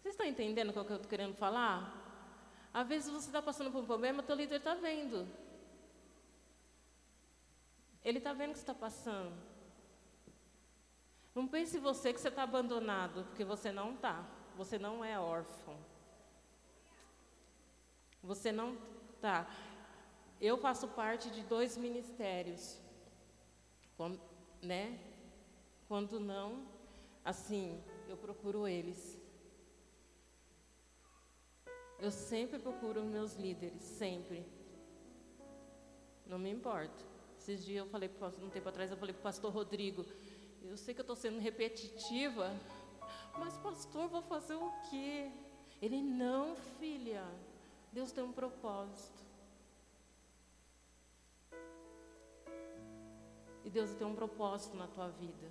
Vocês 0.00 0.14
estão 0.14 0.26
entendendo 0.26 0.70
o 0.70 0.72
que 0.72 0.78
eu 0.78 0.96
estou 0.96 1.10
querendo 1.10 1.34
falar? 1.34 1.76
Às 2.72 2.88
vezes 2.88 3.10
você 3.10 3.26
está 3.26 3.42
passando 3.42 3.70
por 3.70 3.82
um 3.82 3.86
problema, 3.86 4.22
teu 4.22 4.34
líder 4.34 4.56
está 4.56 4.74
vendo. 4.74 5.28
Ele 8.04 8.18
está 8.18 8.32
vendo 8.32 8.50
o 8.50 8.52
que 8.54 8.58
está 8.58 8.74
passando. 8.74 9.32
Não 11.34 11.46
pense 11.46 11.78
você 11.78 12.12
que 12.12 12.20
você 12.20 12.28
está 12.28 12.42
abandonado, 12.42 13.24
porque 13.24 13.44
você 13.44 13.72
não 13.72 13.94
está. 13.94 14.26
Você 14.56 14.78
não 14.78 15.04
é 15.04 15.18
órfão. 15.18 15.76
Você 18.22 18.52
não 18.52 18.76
está. 19.14 19.48
Eu 20.40 20.58
faço 20.58 20.88
parte 20.88 21.30
de 21.30 21.42
dois 21.42 21.76
ministérios. 21.76 22.78
Quando, 23.96 24.20
né? 24.60 24.98
Quando 25.88 26.18
não, 26.18 26.66
assim, 27.24 27.82
eu 28.08 28.16
procuro 28.16 28.66
eles. 28.66 29.18
Eu 31.98 32.10
sempre 32.10 32.58
procuro 32.58 33.04
meus 33.04 33.34
líderes, 33.34 33.82
sempre. 33.82 34.44
Não 36.26 36.38
me 36.38 36.50
importa. 36.50 37.11
Esses 37.42 37.64
dias 37.64 37.84
eu 37.84 37.90
falei, 37.90 38.08
um 38.40 38.50
tempo 38.50 38.68
atrás, 38.68 38.88
eu 38.88 38.96
falei 38.96 39.12
para 39.12 39.18
o 39.18 39.22
pastor 39.24 39.52
Rodrigo, 39.52 40.06
eu 40.62 40.76
sei 40.76 40.94
que 40.94 41.00
eu 41.00 41.02
estou 41.02 41.16
sendo 41.16 41.40
repetitiva, 41.40 42.54
mas 43.36 43.56
pastor, 43.56 44.06
vou 44.08 44.22
fazer 44.22 44.54
o 44.54 44.70
quê? 44.88 45.28
Ele, 45.80 46.00
não, 46.00 46.54
filha, 46.78 47.24
Deus 47.92 48.12
tem 48.12 48.22
um 48.22 48.32
propósito. 48.32 49.24
E 53.64 53.70
Deus 53.70 53.92
tem 53.94 54.06
um 54.06 54.14
propósito 54.14 54.76
na 54.76 54.86
tua 54.86 55.08
vida. 55.08 55.50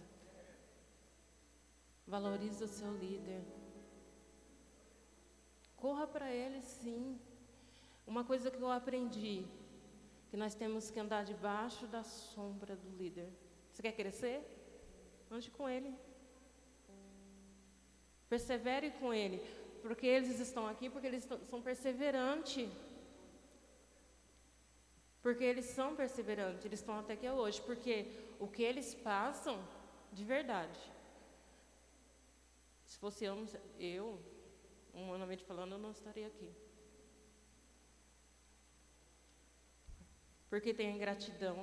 Valoriza 2.07 2.63
o 2.63 2.69
seu 2.69 2.95
líder. 2.95 3.43
Corra 5.75 6.07
para 6.07 6.31
Ele, 6.31 6.61
sim. 6.61 7.19
Uma 8.07 8.23
coisa 8.23 8.49
que 8.49 8.61
eu 8.61 8.71
aprendi, 8.71 9.45
que 10.31 10.37
nós 10.37 10.55
temos 10.55 10.89
que 10.89 10.97
andar 10.97 11.25
debaixo 11.25 11.85
da 11.87 12.03
sombra 12.03 12.73
do 12.73 12.89
líder. 12.95 13.29
Você 13.69 13.81
quer 13.81 13.91
crescer? 13.91 14.41
Ande 15.29 15.51
com 15.51 15.67
Ele. 15.67 15.93
Persevere 18.29 18.91
com 18.91 19.13
Ele, 19.13 19.39
porque 19.81 20.07
eles 20.07 20.39
estão 20.39 20.65
aqui, 20.65 20.89
porque 20.89 21.07
eles 21.07 21.27
são 21.49 21.61
perseverantes. 21.61 22.69
Porque 25.21 25.43
eles 25.43 25.65
são 25.65 25.97
perseverantes, 25.97 26.63
eles 26.63 26.79
estão 26.79 26.97
até 26.97 27.13
aqui 27.13 27.29
hoje, 27.29 27.61
porque 27.61 28.07
o 28.39 28.47
que 28.47 28.63
eles 28.63 28.95
passam, 28.95 29.61
de 30.13 30.23
verdade. 30.23 30.79
Se 32.85 32.97
fosse 32.97 33.25
eu, 33.25 33.45
eu 33.77 34.17
humanamente 34.93 35.43
falando, 35.43 35.73
eu 35.73 35.77
não 35.77 35.91
estaria 35.91 36.27
aqui. 36.27 36.49
Porque 40.51 40.73
tem 40.73 40.89
a 40.89 40.91
ingratidão, 40.91 41.57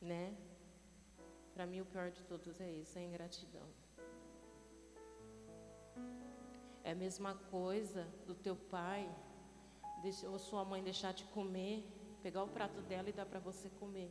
né? 0.00 0.36
Para 1.54 1.66
mim, 1.66 1.80
o 1.82 1.86
pior 1.86 2.10
de 2.10 2.20
todos 2.24 2.60
é 2.60 2.68
isso, 2.68 2.98
é 2.98 3.02
a 3.02 3.04
ingratidão. 3.04 3.68
É 6.82 6.90
a 6.90 6.94
mesma 6.96 7.36
coisa 7.48 8.02
do 8.26 8.34
teu 8.34 8.56
pai 8.56 9.08
ou 10.28 10.36
sua 10.36 10.64
mãe 10.64 10.82
deixar 10.82 11.12
de 11.14 11.22
comer, 11.26 11.86
pegar 12.20 12.42
o 12.42 12.48
prato 12.48 12.82
dela 12.82 13.08
e 13.08 13.12
dar 13.12 13.24
para 13.24 13.38
você 13.38 13.70
comer, 13.70 14.10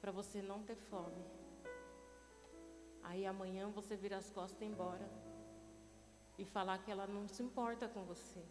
para 0.00 0.10
você 0.10 0.40
não 0.40 0.62
ter 0.62 0.76
fome. 0.76 1.22
Aí 3.02 3.26
amanhã 3.26 3.68
você 3.68 3.96
vira 3.96 4.16
as 4.16 4.30
costas 4.30 4.62
e 4.62 4.64
ir 4.64 4.68
embora. 4.68 5.06
E 6.38 6.44
falar 6.46 6.78
que 6.78 6.90
ela 6.90 7.06
não 7.06 7.28
se 7.28 7.42
importa 7.42 7.86
com 7.86 8.02
você. 8.04 8.42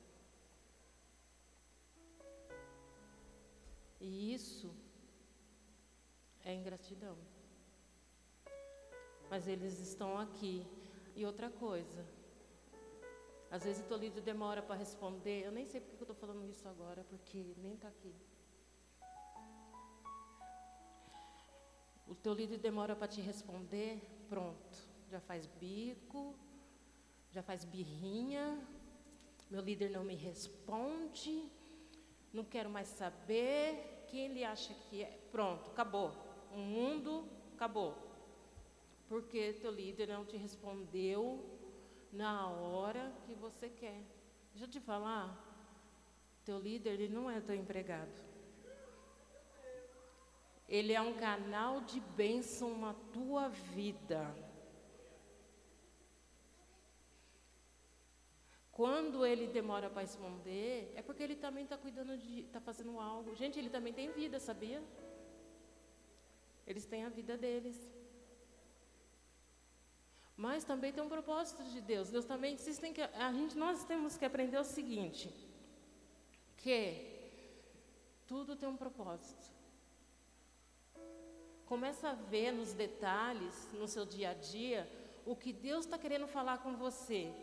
E 3.99 4.33
isso 4.33 4.71
é 6.43 6.53
ingratidão. 6.53 7.17
Mas 9.29 9.47
eles 9.47 9.79
estão 9.79 10.17
aqui. 10.17 10.65
E 11.15 11.25
outra 11.25 11.49
coisa, 11.49 12.05
às 13.49 13.63
vezes 13.63 13.83
o 13.83 13.87
teu 13.87 13.97
líder 13.97 14.21
demora 14.21 14.61
para 14.61 14.75
responder. 14.75 15.43
Eu 15.43 15.51
nem 15.51 15.65
sei 15.65 15.81
porque 15.81 16.03
eu 16.03 16.11
estou 16.11 16.15
falando 16.15 16.47
isso 16.47 16.67
agora, 16.67 17.03
porque 17.05 17.55
nem 17.57 17.73
está 17.73 17.87
aqui. 17.87 18.13
O 22.07 22.15
teu 22.15 22.33
líder 22.33 22.57
demora 22.57 22.95
para 22.95 23.07
te 23.07 23.19
responder, 23.19 24.01
pronto, 24.29 24.77
já 25.09 25.19
faz 25.19 25.45
bico, 25.45 26.35
já 27.31 27.43
faz 27.43 27.65
birrinha, 27.65 28.65
meu 29.49 29.61
líder 29.61 29.89
não 29.89 30.05
me 30.05 30.15
responde, 30.15 31.51
não 32.33 32.43
quero 32.43 32.69
mais 32.69 32.87
saber, 32.87 34.03
quem 34.07 34.25
ele 34.25 34.43
acha 34.43 34.73
que 34.73 35.03
é, 35.03 35.19
pronto, 35.31 35.69
acabou. 35.69 36.11
o 36.51 36.57
mundo 36.57 37.27
acabou. 37.53 37.95
Porque 39.07 39.53
teu 39.53 39.71
líder 39.71 40.07
não 40.07 40.25
te 40.25 40.37
respondeu 40.37 41.43
na 42.11 42.49
hora 42.49 43.13
que 43.25 43.33
você 43.33 43.69
quer. 43.69 44.01
Deixa 44.51 44.65
eu 44.65 44.69
te 44.69 44.79
falar, 44.79 45.43
teu 46.43 46.59
líder 46.59 46.99
ele 46.99 47.09
não 47.09 47.29
é 47.29 47.39
teu 47.39 47.55
empregado. 47.55 48.27
Ele 50.67 50.91
é 50.91 50.99
um 50.99 51.13
canal 51.13 51.81
de 51.81 51.99
bênção 51.99 52.77
na 52.77 52.93
tua 53.13 53.47
vida. 53.47 54.35
Quando 58.77 59.25
ele 59.25 59.47
demora 59.47 59.89
para 59.89 60.03
responder, 60.03 60.93
é 60.95 61.01
porque 61.01 61.23
ele 61.23 61.35
também 61.35 61.63
está 61.63 61.75
cuidando 61.75 62.15
de, 62.15 62.41
está 62.41 62.61
fazendo 62.61 62.99
algo. 62.99 63.35
Gente, 63.35 63.57
ele 63.57 63.71
também 63.71 63.91
tem 63.91 64.11
vida, 64.11 64.39
sabia? 64.39 64.83
Eles 66.67 66.85
têm 66.85 67.03
a 67.03 67.09
vida 67.09 67.35
deles. 67.35 67.75
Mas 70.45 70.63
também 70.63 70.93
tem 70.93 71.03
um 71.03 71.09
propósito 71.09 71.63
de 71.63 71.81
Deus. 71.81 72.11
Deus 72.11 72.25
também, 72.25 72.55
vocês 72.55 72.77
têm 72.77 72.93
que, 72.93 73.01
a 73.01 73.33
gente, 73.33 73.57
nós 73.57 73.83
temos 73.83 74.15
que 74.15 74.23
aprender 74.23 74.59
o 74.59 74.63
seguinte, 74.63 75.33
que 76.57 76.77
tudo 78.27 78.55
tem 78.55 78.69
um 78.69 78.77
propósito. 78.77 79.47
Começa 81.65 82.09
a 82.09 82.13
ver 82.13 82.51
nos 82.51 82.73
detalhes, 82.73 83.55
no 83.73 83.87
seu 83.87 84.05
dia 84.05 84.29
a 84.29 84.33
dia, 84.35 84.87
o 85.25 85.35
que 85.35 85.51
Deus 85.51 85.85
está 85.85 85.97
querendo 85.97 86.27
falar 86.27 86.59
com 86.59 86.75
você. 86.75 87.33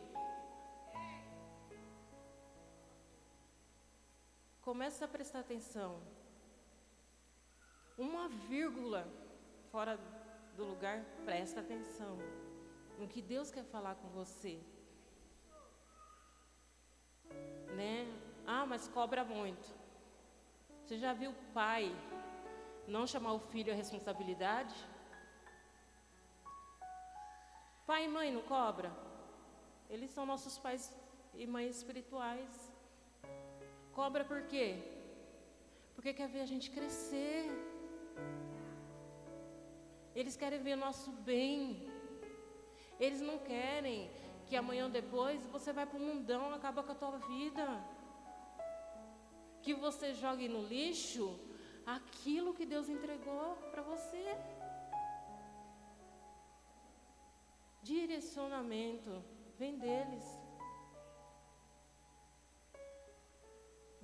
Começa 4.64 5.04
a 5.04 5.08
prestar 5.08 5.40
atenção. 5.40 6.00
Uma 7.98 8.28
vírgula 8.28 9.06
fora 9.70 10.00
do 10.56 10.64
lugar, 10.64 11.04
presta 11.26 11.60
atenção 11.60 12.16
no 12.98 13.06
que 13.06 13.20
Deus 13.20 13.50
quer 13.50 13.64
falar 13.64 13.94
com 13.96 14.08
você. 14.08 14.58
Né? 17.76 18.06
Ah, 18.46 18.64
mas 18.64 18.88
cobra 18.88 19.22
muito. 19.22 19.68
Você 20.80 20.96
já 20.96 21.12
viu 21.12 21.32
o 21.32 21.52
pai 21.52 21.94
não 22.88 23.06
chamar 23.06 23.34
o 23.34 23.38
filho 23.38 23.70
à 23.70 23.76
responsabilidade? 23.76 24.74
Pai 27.86 28.06
e 28.06 28.08
mãe 28.08 28.32
não 28.32 28.40
cobra? 28.40 28.90
Eles 29.90 30.10
são 30.10 30.24
nossos 30.24 30.56
pais 30.56 30.90
e 31.34 31.46
mães 31.46 31.76
espirituais. 31.76 32.63
Cobra 33.94 34.24
por 34.24 34.42
quê? 34.42 34.68
Porque 35.94 36.12
quer 36.12 36.28
ver 36.28 36.40
a 36.40 36.50
gente 36.52 36.68
crescer. 36.76 37.42
Eles 40.14 40.36
querem 40.36 40.60
ver 40.66 40.76
nosso 40.76 41.10
bem. 41.30 41.88
Eles 42.98 43.20
não 43.20 43.38
querem 43.38 44.10
que 44.46 44.56
amanhã 44.56 44.84
ou 44.84 44.90
depois 44.90 45.40
você 45.54 45.72
vai 45.72 45.86
para 45.86 45.98
o 45.98 46.06
mundão, 46.08 46.52
acaba 46.52 46.82
com 46.82 46.92
a 46.92 47.00
tua 47.02 47.18
vida. 47.18 47.66
Que 49.62 49.74
você 49.74 50.12
jogue 50.12 50.48
no 50.48 50.62
lixo 50.74 51.26
aquilo 51.86 52.54
que 52.54 52.66
Deus 52.66 52.88
entregou 52.88 53.56
para 53.70 53.82
você. 53.82 54.24
Direcionamento 57.82 59.22
vem 59.58 59.78
deles. 59.78 60.43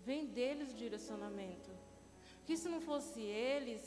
Vem 0.04 0.26
deles 0.26 0.72
o 0.72 0.76
direcionamento. 0.84 1.70
Que 2.46 2.56
se 2.56 2.68
não 2.68 2.80
fosse 2.80 3.20
eles, 3.20 3.82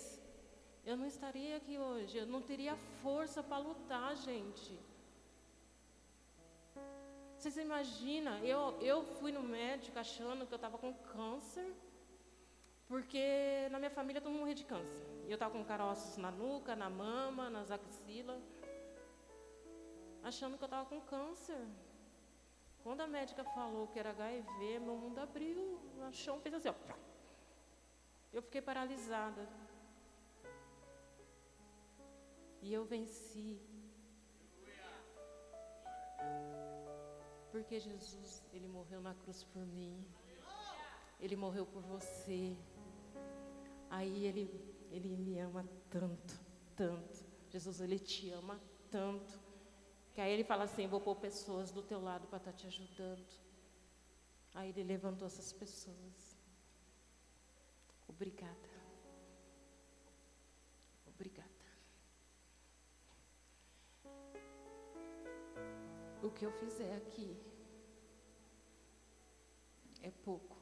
eu 0.85 0.95
não 0.97 1.07
estaria 1.07 1.57
aqui 1.57 1.77
hoje. 1.77 2.17
Eu 2.17 2.27
não 2.27 2.41
teria 2.41 2.75
força 3.01 3.41
para 3.41 3.57
lutar, 3.57 4.15
gente. 4.17 4.79
Vocês 7.37 7.57
imaginam? 7.57 8.37
Eu, 8.39 8.79
eu 8.81 9.03
fui 9.03 9.31
no 9.31 9.43
médico 9.43 9.99
achando 9.99 10.45
que 10.45 10.53
eu 10.53 10.55
estava 10.55 10.77
com 10.77 10.93
câncer, 10.93 11.69
porque 12.87 13.67
na 13.69 13.79
minha 13.79 13.91
família 13.91 14.21
todo 14.21 14.31
mundo 14.31 14.41
morria 14.41 14.55
de 14.55 14.63
câncer. 14.63 15.05
Eu 15.27 15.33
estava 15.33 15.51
com 15.51 15.63
caroços 15.65 16.15
na 16.17 16.31
nuca, 16.31 16.75
na 16.75 16.89
mama, 16.89 17.49
nas 17.49 17.69
axilas, 17.69 18.41
achando 20.23 20.57
que 20.57 20.63
eu 20.63 20.67
estava 20.67 20.87
com 20.87 21.01
câncer. 21.01 21.67
Quando 22.83 22.99
a 22.99 23.07
médica 23.07 23.43
falou 23.45 23.87
que 23.87 23.97
era 23.97 24.09
HIV, 24.09 24.79
meu 24.79 24.95
mundo 24.95 25.19
abriu, 25.19 25.79
o 25.97 26.11
chão 26.11 26.39
fez 26.41 26.53
assim, 26.53 26.67
ó. 26.67 26.75
Eu 28.33 28.41
fiquei 28.41 28.61
paralisada. 28.61 29.47
E 32.61 32.73
eu 32.73 32.83
venci. 32.83 33.61
Porque 37.51 37.79
Jesus, 37.79 38.43
Ele 38.51 38.67
morreu 38.67 38.99
na 38.99 39.13
cruz 39.13 39.43
por 39.43 39.65
mim. 39.65 40.05
Ele 41.21 41.35
morreu 41.35 41.65
por 41.65 41.83
você. 41.83 42.57
Aí 43.89 44.25
Ele, 44.25 44.43
Ele 44.91 45.15
me 45.15 45.39
ama 45.39 45.65
tanto, 45.89 46.41
tanto. 46.75 47.23
Jesus, 47.49 47.79
Ele 47.79 47.99
te 47.99 48.29
ama 48.31 48.59
tanto. 48.89 49.42
Que 50.13 50.21
aí 50.21 50.31
ele 50.31 50.43
fala 50.43 50.65
assim: 50.65 50.87
vou 50.87 51.01
pôr 51.01 51.15
pessoas 51.15 51.71
do 51.71 51.81
teu 51.81 52.01
lado 52.01 52.27
para 52.27 52.37
estar 52.37 52.51
tá 52.51 52.57
te 52.57 52.67
ajudando. 52.67 53.25
Aí 54.53 54.69
ele 54.69 54.83
levantou 54.83 55.25
essas 55.25 55.51
pessoas. 55.51 56.37
Obrigada. 58.07 58.69
Obrigada. 61.07 61.49
O 66.21 66.29
que 66.31 66.45
eu 66.45 66.51
fizer 66.51 66.95
aqui 66.95 67.35
é 70.01 70.11
pouco. 70.11 70.55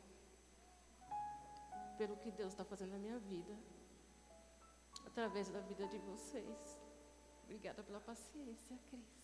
Pelo 1.97 2.16
que 2.18 2.32
Deus 2.32 2.54
está 2.54 2.64
fazendo 2.64 2.91
na 2.91 2.97
minha 2.97 3.20
vida, 3.20 3.56
através 5.06 5.49
da 5.49 5.60
vida 5.60 5.86
de 5.88 5.99
vocês. 5.99 6.80
Obrigada 7.43 7.84
pela 7.84 7.99
paciência, 7.99 8.80
Cris. 8.89 9.20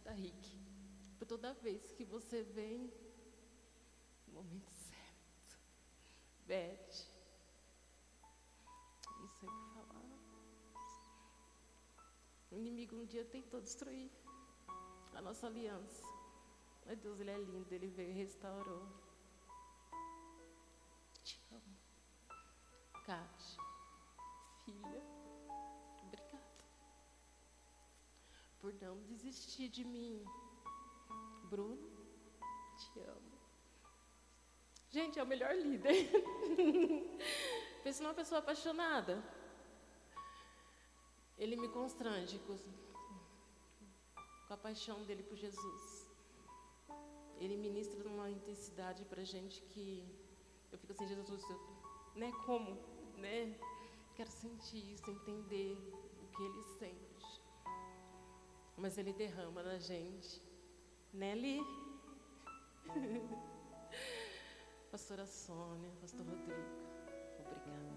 Obrigada, 0.00 0.12
Rick, 0.12 0.58
por 1.18 1.26
toda 1.26 1.52
vez 1.54 1.92
que 1.92 2.04
você 2.04 2.42
vem 2.42 2.90
no 4.26 4.34
momento 4.34 4.70
certo. 4.70 5.58
Beth, 6.46 6.90
isso 9.24 9.42
aí 9.42 9.50
para 9.72 9.84
falar. 9.84 10.04
O 12.50 12.56
inimigo 12.56 12.96
um 12.96 13.04
dia 13.04 13.24
tentou 13.24 13.60
destruir 13.60 14.10
a 15.14 15.20
nossa 15.20 15.46
aliança. 15.46 16.02
Mas 16.86 16.98
Deus, 16.98 17.20
Ele 17.20 17.30
é 17.30 17.38
lindo, 17.38 17.72
Ele 17.72 17.88
veio 17.88 18.10
e 18.10 18.14
restaurou. 18.14 18.88
Te 21.22 21.38
amo. 21.52 21.76
Kátia, 23.04 23.62
filha. 24.64 25.09
Por 28.60 28.72
não 28.74 28.96
desistir 29.02 29.68
de 29.68 29.84
mim. 29.84 30.24
Bruno, 31.48 31.90
te 32.78 33.00
amo. 33.00 33.30
Gente, 34.90 35.18
é 35.18 35.22
o 35.22 35.26
melhor 35.26 35.54
líder. 35.54 36.10
Pensa 37.82 38.02
numa 38.02 38.14
pessoa 38.14 38.40
apaixonada. 38.40 39.22
Ele 41.38 41.56
me 41.56 41.68
constrange 41.68 42.38
com, 42.40 42.56
com 44.46 44.54
a 44.54 44.56
paixão 44.56 45.02
dele 45.04 45.22
por 45.22 45.36
Jesus. 45.36 46.06
Ele 47.38 47.56
ministra 47.56 48.04
numa 48.04 48.30
intensidade 48.30 49.04
para 49.06 49.24
gente 49.24 49.62
que 49.62 50.04
eu 50.70 50.78
fico 50.78 50.92
assim, 50.92 51.06
Jesus, 51.06 51.42
eu, 51.48 51.58
né? 52.14 52.30
Como, 52.44 52.72
né? 53.16 53.58
Quero 54.14 54.30
sentir 54.30 54.92
isso, 54.92 55.10
entender 55.10 55.78
o 56.22 56.26
que 56.36 56.42
ele 56.42 56.62
sente 56.78 57.09
mas 58.80 58.96
Ele 58.96 59.12
derrama 59.12 59.62
na 59.62 59.78
gente. 59.78 60.42
Nelly. 61.12 61.60
Pastora 64.90 65.26
Sônia, 65.26 65.90
Pastor 66.00 66.26
Rodrigo, 66.26 66.58
obrigada. 67.38 67.92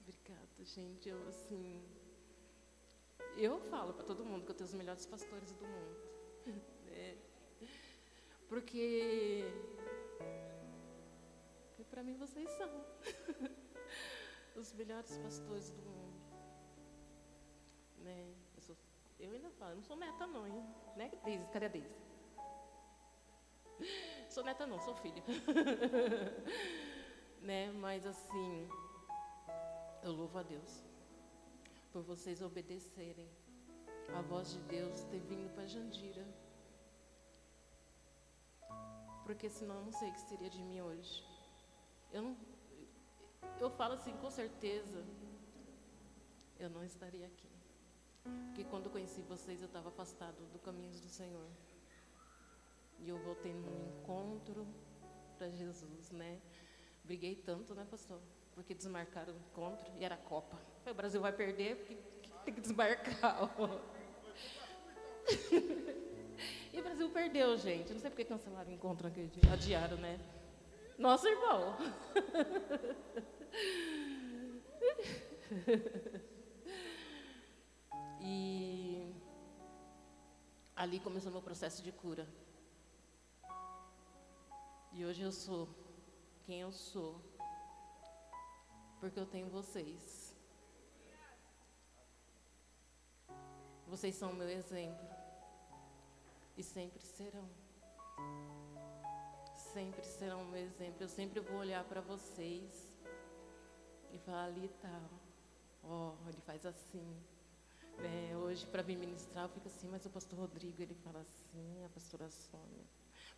Obrigada, 0.00 0.64
gente. 0.64 1.08
Eu, 1.08 1.28
assim, 1.28 1.80
eu 3.36 3.60
falo 3.70 3.94
para 3.94 4.04
todo 4.04 4.24
mundo 4.24 4.44
que 4.44 4.50
eu 4.50 4.56
tenho 4.56 4.68
os 4.68 4.74
melhores 4.74 5.06
pastores 5.06 5.52
do 5.52 5.64
mundo. 5.66 5.96
Né? 6.84 7.16
Porque, 8.48 9.44
porque 11.68 11.84
para 11.84 12.02
mim 12.02 12.16
vocês 12.16 12.50
são 12.50 12.84
os 14.54 14.72
melhores 14.74 15.16
pastores 15.18 15.70
do 15.70 15.82
mundo 15.82 16.03
né? 18.04 18.34
Eu, 18.54 18.62
sou, 18.62 18.76
eu 19.18 19.32
ainda 19.32 19.50
falo, 19.50 19.76
não 19.76 19.82
sou 19.82 19.96
meta 19.96 20.26
não, 20.26 20.46
hein? 20.46 20.62
Né, 20.96 21.10
Deise? 21.24 21.46
Cadê 21.48 21.66
a 21.66 21.68
Deise? 21.68 21.94
Sou 24.30 24.44
neta 24.44 24.66
não, 24.66 24.80
sou 24.80 24.94
filha. 24.96 25.22
né? 27.40 27.70
Mas 27.72 28.04
assim, 28.06 28.68
eu 30.02 30.12
louvo 30.12 30.38
a 30.38 30.42
Deus 30.42 30.82
por 31.92 32.02
vocês 32.02 32.42
obedecerem 32.42 33.28
a 34.12 34.20
voz 34.22 34.52
de 34.52 34.60
Deus 34.62 35.04
ter 35.04 35.20
vindo 35.20 35.52
para 35.54 35.66
Jandira. 35.66 36.26
Porque 39.24 39.48
senão 39.48 39.76
eu 39.76 39.84
não 39.84 39.92
sei 39.92 40.10
o 40.10 40.12
que 40.12 40.20
seria 40.20 40.50
de 40.50 40.62
mim 40.62 40.80
hoje. 40.80 41.24
Eu 42.12 42.22
não 42.22 42.36
eu 43.60 43.70
falo 43.70 43.94
assim, 43.94 44.16
com 44.16 44.30
certeza 44.30 45.04
eu 46.58 46.68
não 46.70 46.84
estaria 46.84 47.26
aqui. 47.26 47.53
Porque 48.24 48.64
quando 48.64 48.88
conheci 48.88 49.20
vocês 49.22 49.60
eu 49.60 49.66
estava 49.66 49.88
afastado 49.88 50.36
do 50.52 50.58
caminhos 50.58 51.00
do 51.00 51.08
Senhor. 51.08 51.46
E 53.00 53.08
eu 53.08 53.18
voltei 53.18 53.52
num 53.52 53.88
encontro 53.88 54.66
para 55.36 55.50
Jesus, 55.50 56.10
né? 56.10 56.40
Briguei 57.04 57.34
tanto, 57.34 57.74
né, 57.74 57.86
pastor? 57.90 58.20
Porque 58.54 58.74
desmarcaram 58.74 59.34
o 59.34 59.36
encontro 59.36 59.92
e 59.98 60.04
era 60.04 60.16
Copa. 60.16 60.58
O 60.86 60.94
Brasil 60.94 61.20
vai 61.20 61.32
perder 61.32 61.76
porque 61.76 61.98
tem 62.44 62.54
que 62.54 62.60
desmarcar. 62.60 63.50
e 66.72 66.80
o 66.80 66.82
Brasil 66.82 67.10
perdeu, 67.10 67.56
gente. 67.58 67.92
Não 67.92 68.00
sei 68.00 68.10
porque 68.10 68.24
cancelaram 68.24 68.70
o 68.70 68.72
encontro 68.72 69.10
dia. 69.10 69.28
Adiaram, 69.52 69.98
né? 69.98 70.18
Nosso 70.96 71.26
irmão. 71.26 71.76
e 78.26 79.14
ali 80.74 80.98
começou 80.98 81.30
meu 81.30 81.42
processo 81.42 81.82
de 81.82 81.92
cura. 81.92 82.26
E 84.92 85.04
hoje 85.04 85.20
eu 85.22 85.30
sou 85.30 85.68
quem 86.44 86.62
eu 86.62 86.72
sou, 86.72 87.20
porque 88.98 89.20
eu 89.20 89.26
tenho 89.26 89.48
vocês. 89.50 90.34
Vocês 93.86 94.14
são 94.14 94.32
meu 94.32 94.48
exemplo 94.48 95.06
e 96.56 96.62
sempre 96.62 97.02
serão. 97.02 97.48
Sempre 99.54 100.02
serão 100.02 100.44
meu 100.46 100.62
exemplo. 100.62 101.02
Eu 101.02 101.08
sempre 101.08 101.40
vou 101.40 101.58
olhar 101.58 101.84
para 101.84 102.00
vocês 102.00 102.96
e 104.12 104.18
falar 104.18 104.44
ali 104.44 104.68
tá, 104.80 105.10
ó, 105.82 106.14
ele 106.26 106.40
faz 106.40 106.64
assim. 106.64 107.33
É, 108.02 108.36
hoje 108.36 108.66
para 108.66 108.82
vir 108.82 108.96
ministrar 108.96 109.44
eu 109.44 109.48
fico 109.48 109.68
assim, 109.68 109.88
mas 109.88 110.04
o 110.04 110.10
pastor 110.10 110.38
Rodrigo 110.38 110.82
ele 110.82 110.94
fala 110.94 111.20
assim, 111.20 111.84
a 111.84 111.88
pastora 111.88 112.28
Sônia. 112.30 112.84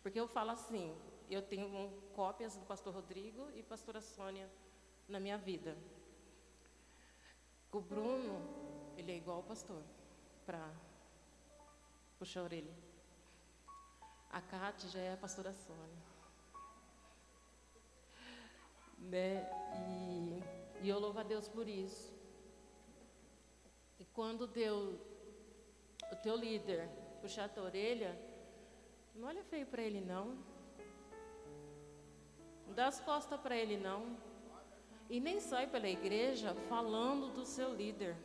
Porque 0.01 0.19
eu 0.19 0.27
falo 0.27 0.51
assim, 0.51 0.95
eu 1.29 1.41
tenho 1.41 1.91
cópias 2.15 2.55
do 2.55 2.65
pastor 2.65 2.93
Rodrigo 2.93 3.49
e 3.55 3.63
pastora 3.63 4.01
Sônia 4.01 4.49
na 5.07 5.19
minha 5.19 5.37
vida. 5.37 5.77
O 7.71 7.81
Bruno, 7.81 8.41
ele 8.97 9.11
é 9.11 9.17
igual 9.17 9.37
ao 9.37 9.43
pastor, 9.43 9.83
para 10.45 10.73
puxar 12.17 12.39
a 12.39 12.43
orelha. 12.43 12.73
A 14.31 14.41
Cátia 14.41 14.89
já 14.89 14.99
é 14.99 15.13
a 15.13 15.17
pastora 15.17 15.53
Sônia. 15.53 16.07
Né? 18.97 19.47
E, 19.89 20.85
e 20.85 20.89
eu 20.89 20.99
louvo 20.99 21.19
a 21.19 21.23
Deus 21.23 21.47
por 21.47 21.67
isso. 21.67 22.16
Quando 24.17 24.47
deu 24.47 24.99
o 26.11 26.15
teu 26.15 26.35
líder 26.35 26.89
puxar 27.21 27.45
a 27.45 27.49
tua 27.49 27.65
orelha, 27.65 28.19
não 29.13 29.27
olha 29.27 29.43
feio 29.43 29.67
para 29.67 29.83
ele 29.83 30.01
não. 30.01 30.35
Não 32.65 32.73
dá 32.73 32.87
as 32.87 32.99
costas 32.99 33.39
para 33.39 33.55
ele, 33.55 33.77
não. 33.77 34.17
E 35.07 35.19
nem 35.19 35.39
sai 35.39 35.67
pela 35.67 35.87
igreja 35.87 36.55
falando 36.67 37.31
do 37.31 37.45
seu 37.45 37.75
líder. 37.75 38.17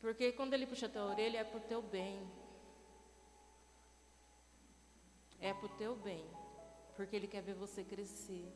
Porque 0.00 0.32
quando 0.32 0.54
ele 0.54 0.66
puxa 0.66 0.86
a 0.86 0.88
tua 0.88 1.04
orelha 1.04 1.40
é 1.40 1.44
para 1.44 1.58
o 1.58 1.68
teu 1.72 1.82
bem. 1.82 2.26
É 5.38 5.52
para 5.52 5.66
o 5.66 5.76
teu 5.76 5.94
bem. 5.96 6.24
Porque 6.96 7.14
ele 7.14 7.26
quer 7.26 7.42
ver 7.42 7.52
você 7.52 7.84
crescer. 7.84 8.50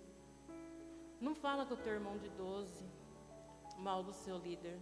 Não 1.20 1.35
fala 1.35 1.66
com 1.66 1.75
o 1.75 1.83
teu 1.85 1.93
irmão 1.93 2.16
de 2.16 2.31
12 2.31 3.03
mal 3.79 4.03
do 4.03 4.12
seu 4.12 4.39
líder. 4.39 4.81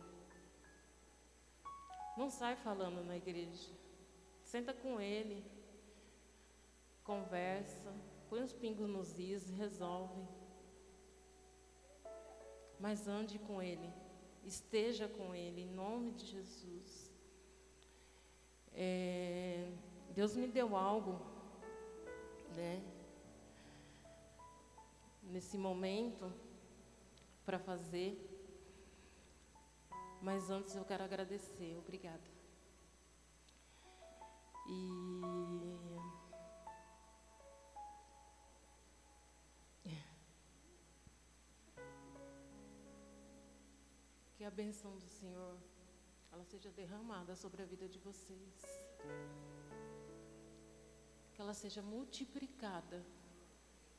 Não 2.16 2.30
sai 2.30 2.57
falando 2.57 3.05
na 3.05 3.16
igreja. 3.16 3.70
Senta 4.43 4.74
com 4.74 5.01
ele 5.01 5.45
conversa, 7.05 7.93
põe 8.28 8.43
os 8.43 8.53
pingos 8.53 8.88
nos 8.88 9.18
is 9.18 9.51
resolve. 9.51 10.22
Mas 12.78 13.07
ande 13.07 13.38
com 13.38 13.62
Ele, 13.62 13.93
esteja 14.45 15.09
com 15.09 15.34
Ele, 15.34 15.62
em 15.62 15.70
nome 15.70 16.12
de 16.12 16.26
Jesus. 16.26 17.12
É, 18.74 19.70
Deus 20.11 20.34
me 20.34 20.49
deu 20.49 20.76
algo, 20.76 21.20
né? 22.57 22.82
Nesse 25.22 25.57
momento, 25.57 26.32
para 27.45 27.59
fazer. 27.59 28.32
Mas 30.22 30.50
antes 30.50 30.74
eu 30.76 30.84
quero 30.84 31.02
agradecer, 31.02 31.76
obrigada. 31.76 32.30
E 34.68 35.22
Que 44.42 44.46
a 44.46 44.50
benção 44.50 44.96
do 44.98 45.08
Senhor 45.08 45.56
ela 46.32 46.44
seja 46.44 46.68
derramada 46.70 47.36
sobre 47.36 47.62
a 47.62 47.64
vida 47.64 47.88
de 47.88 48.00
vocês. 48.00 48.60
Que 51.32 51.40
ela 51.40 51.54
seja 51.54 51.80
multiplicada 51.80 53.06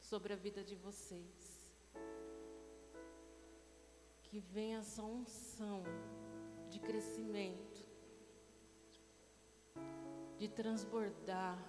sobre 0.02 0.34
a 0.34 0.36
vida 0.36 0.62
de 0.62 0.76
vocês. 0.76 1.72
Que 4.34 4.40
venha 4.40 4.80
essa 4.80 5.04
unção 5.04 5.84
de 6.72 6.80
crescimento, 6.80 7.82
de 10.40 10.48
transbordar, 10.48 11.60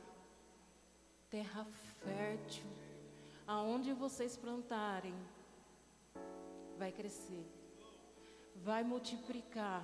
terra 1.29 1.65
fértil, 2.05 2.71
aonde 3.47 3.93
vocês 3.93 4.39
plantarem, 4.45 5.15
vai 6.79 6.91
crescer 6.91 7.45
vai 8.65 8.83
multiplicar. 8.83 9.83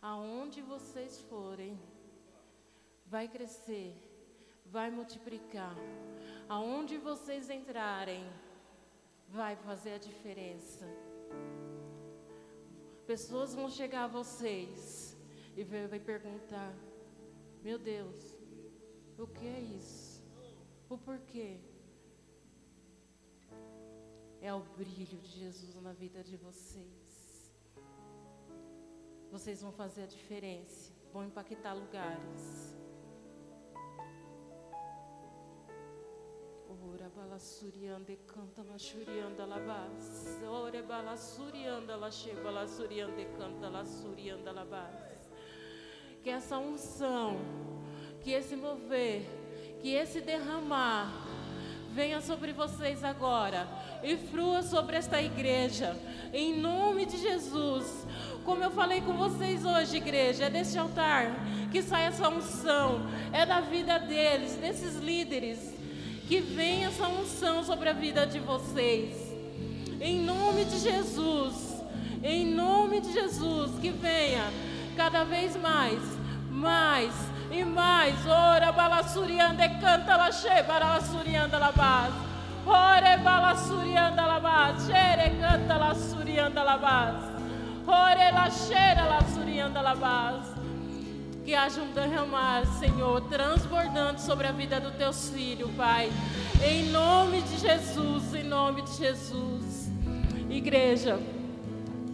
Aonde 0.00 0.62
vocês 0.62 1.20
forem, 1.22 1.78
vai 3.06 3.28
crescer, 3.28 3.94
vai 4.66 4.90
multiplicar. 4.90 5.74
Aonde 6.48 6.96
vocês 6.96 7.50
entrarem, 7.50 8.24
vai 9.28 9.56
fazer 9.56 9.94
a 9.94 9.98
diferença. 9.98 10.86
Pessoas 13.06 13.54
vão 13.54 13.68
chegar 13.70 14.04
a 14.04 14.08
vocês 14.08 15.16
e 15.56 15.62
vai 15.62 16.00
perguntar: 16.00 16.74
Meu 17.62 17.78
Deus, 17.78 18.36
o 19.16 19.26
que 19.26 19.46
é 19.46 19.60
isso? 19.60 20.24
O 20.88 20.98
porquê? 20.98 21.60
É 24.40 24.52
o 24.52 24.60
brilho 24.60 25.18
de 25.20 25.40
Jesus 25.40 25.76
na 25.80 25.92
vida 25.92 26.22
de 26.22 26.36
vocês. 26.36 27.54
Vocês 29.30 29.62
vão 29.62 29.72
fazer 29.72 30.02
a 30.02 30.06
diferença, 30.06 30.92
vão 31.12 31.24
impactar 31.24 31.74
lugares. 31.74 32.74
Ora 36.82 37.10
balassurianda 37.14 38.16
canta 38.26 38.62
la 38.62 38.78
shurianda 38.78 39.46
la 39.46 39.58
bas. 39.58 40.40
Ora 40.48 41.02
la 41.02 41.16
surianda 41.16 41.96
canta 43.38 43.68
la 43.68 43.84
surianda 43.84 44.52
la 44.52 44.64
bas. 44.64 45.28
Que 46.22 46.30
essa 46.30 46.58
unção, 46.58 47.38
que 48.22 48.32
esse 48.32 48.56
mover, 48.56 49.22
que 49.80 49.94
esse 49.94 50.20
derramar 50.20 51.12
venha 51.92 52.20
sobre 52.20 52.52
vocês 52.52 53.02
agora 53.02 53.66
e 54.02 54.16
frua 54.16 54.62
sobre 54.62 54.96
esta 54.96 55.22
igreja, 55.22 55.96
em 56.32 56.60
nome 56.60 57.06
de 57.06 57.16
Jesus. 57.16 58.06
Como 58.44 58.62
eu 58.62 58.70
falei 58.70 59.00
com 59.00 59.14
vocês 59.16 59.64
hoje, 59.64 59.96
igreja, 59.96 60.44
é 60.44 60.50
desse 60.50 60.78
altar 60.78 61.34
que 61.72 61.82
sai 61.82 62.04
essa 62.04 62.28
unção, 62.28 63.00
é 63.32 63.46
da 63.46 63.60
vida 63.60 63.98
deles, 63.98 64.56
desses 64.56 64.96
líderes, 64.96 65.75
que 66.26 66.40
vem 66.40 66.84
essa 66.84 67.08
unção 67.08 67.64
sobre 67.64 67.88
a 67.88 67.92
vida 67.92 68.26
de 68.26 68.38
vocês. 68.38 69.16
Em 70.00 70.20
nome 70.20 70.64
de 70.64 70.78
Jesus, 70.78 71.82
em 72.22 72.46
nome 72.46 73.00
de 73.00 73.12
Jesus, 73.12 73.78
que 73.80 73.90
venha 73.90 74.44
cada 74.96 75.24
vez 75.24 75.56
mais 75.56 76.16
mais 76.56 77.12
e 77.50 77.64
mais. 77.64 78.14
Ora, 78.26 78.72
balassurianda, 78.72 79.68
canta, 79.68 80.16
laxê, 80.16 80.62
balassurianda, 80.62 81.58
labás. 81.58 82.12
Ore, 82.66 83.16
balassurianda, 83.18 84.26
labás. 84.26 84.86
Xere, 84.86 85.36
canta, 85.38 85.76
lassurianda, 85.76 86.62
labás. 86.62 87.16
Ore, 87.86 88.32
laxeira, 88.32 89.04
lassurianda, 89.04 89.80
labás. 89.80 90.55
Que 91.46 91.54
haja 91.54 91.80
um 91.80 91.92
derramar, 91.92 92.66
Senhor, 92.80 93.20
transbordando 93.28 94.20
sobre 94.20 94.48
a 94.48 94.50
vida 94.50 94.80
dos 94.80 94.96
teus 94.96 95.30
filhos, 95.30 95.70
Pai. 95.76 96.10
Em 96.60 96.90
nome 96.90 97.40
de 97.42 97.58
Jesus, 97.58 98.34
em 98.34 98.42
nome 98.42 98.82
de 98.82 98.96
Jesus. 98.96 99.88
Igreja, 100.50 101.20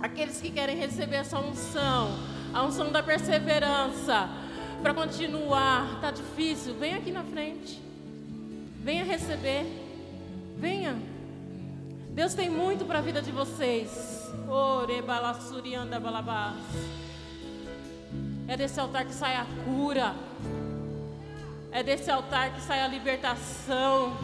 aqueles 0.02 0.38
que 0.38 0.50
querem 0.50 0.76
receber 0.76 1.16
essa 1.16 1.38
unção, 1.38 2.10
a 2.52 2.62
unção 2.62 2.92
da 2.92 3.02
perseverança, 3.02 4.28
para 4.82 4.92
continuar, 4.92 5.98
tá 6.02 6.10
difícil, 6.10 6.74
vem 6.74 6.94
aqui 6.94 7.10
na 7.10 7.24
frente. 7.24 7.80
Venha 8.84 9.02
receber. 9.02 9.64
Venha. 10.58 10.94
Deus 12.10 12.34
tem 12.34 12.50
muito 12.50 12.84
para 12.84 12.98
a 12.98 13.02
vida 13.02 13.22
de 13.22 13.32
vocês. 13.32 14.30
Ore 14.46 15.00
balassurianda 15.00 15.98
balabás. 15.98 17.01
É 18.52 18.56
desse 18.56 18.78
altar 18.78 19.06
que 19.06 19.14
sai 19.14 19.34
a 19.34 19.46
cura. 19.64 20.14
É 21.70 21.82
desse 21.82 22.10
altar 22.10 22.52
que 22.52 22.60
sai 22.60 22.82
a 22.82 22.86
libertação. 22.86 24.14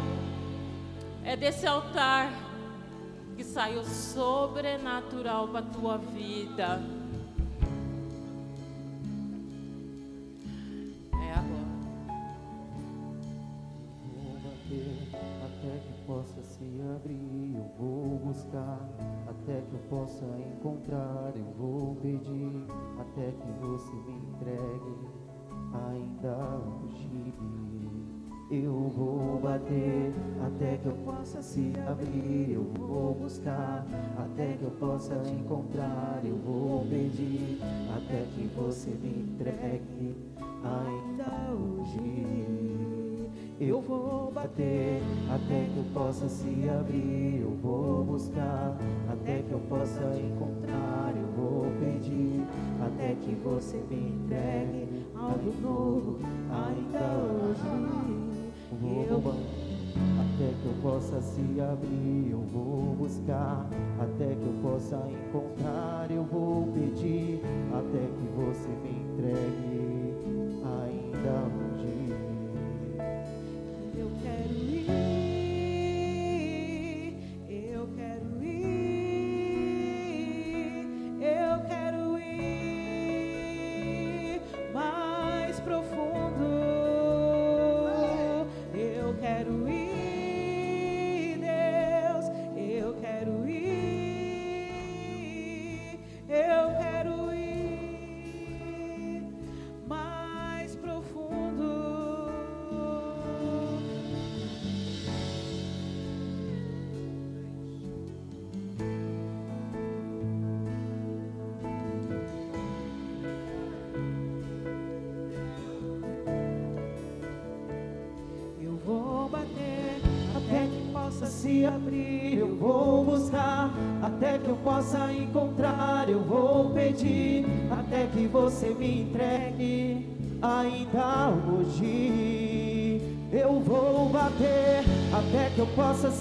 É 1.24 1.34
desse 1.34 1.66
altar 1.66 2.30
que 3.34 3.42
sai 3.42 3.78
o 3.78 3.84
sobrenatural 3.84 5.48
para 5.48 5.60
a 5.60 5.62
tua 5.62 5.96
vida. 5.96 6.78
Se 16.42 16.64
abrir. 16.96 17.54
Eu 17.54 17.70
vou 17.78 18.18
buscar 18.24 18.80
até 19.28 19.60
que 19.60 19.74
eu 19.74 19.80
possa 19.90 20.24
encontrar. 20.24 21.32
Eu 21.36 21.44
vou 21.58 21.96
pedir 21.96 22.66
até 22.98 23.30
que 23.30 23.66
você 23.66 23.94
me 23.94 24.16
entregue. 24.16 25.08
Ainda 25.90 26.56
hoje 26.56 27.34
eu 28.50 28.88
vou 28.96 29.38
bater 29.38 30.14
até 30.46 30.78
que 30.78 30.86
eu 30.86 30.96
possa 31.04 31.42
se 31.42 31.72
abrir. 31.86 32.52
Eu 32.52 32.64
vou 32.78 33.14
buscar 33.14 33.86
até 34.16 34.54
que 34.54 34.62
eu 34.62 34.70
possa 34.70 35.14
te 35.16 35.32
encontrar. 35.32 36.22
Eu 36.24 36.36
vou 36.36 36.86
pedir 36.86 37.60
até 37.94 38.24
que 38.34 38.46
você 38.56 38.90
me 38.90 39.24
entregue. 39.24 40.16
Ainda 40.64 41.52
hoje. 41.52 42.57
Eu 43.60 43.80
vou 43.80 44.30
bater 44.30 45.02
até 45.28 45.64
que 45.64 45.78
eu 45.78 45.84
possa 45.92 46.28
se 46.28 46.68
abrir. 46.68 47.40
Eu 47.40 47.50
vou 47.60 48.04
buscar 48.04 48.76
até 49.10 49.42
que 49.42 49.50
eu 49.50 49.58
possa 49.68 50.04
encontrar. 50.16 51.12
Eu 51.16 51.26
vou 51.36 51.66
pedir 51.80 52.46
até 52.80 53.16
que 53.16 53.34
você 53.34 53.82
me 53.90 54.10
entregue 54.10 55.04
algo 55.12 55.52
novo 55.60 56.18
ainda 56.52 57.00
hoje. 57.18 57.68
Eu 59.10 59.18
vou 59.18 59.32
até 59.32 60.54
que 60.62 60.66
eu 60.66 60.74
possa 60.80 61.20
se 61.20 61.60
abrir. 61.60 62.30
Eu 62.30 62.40
vou 62.52 62.94
buscar 62.94 63.66
até 63.98 64.36
que 64.36 64.46
eu 64.46 64.54
possa 64.62 65.04
encontrar. 65.10 66.06
Eu 66.08 66.22
vou 66.22 66.68
pedir 66.68 67.40
até 67.72 67.98
que 67.98 68.28
você 68.36 68.68
me 68.68 69.00
entregue 69.00 70.14
ainda 70.62 71.64
hoje. 71.64 71.67
Eu 74.38 75.17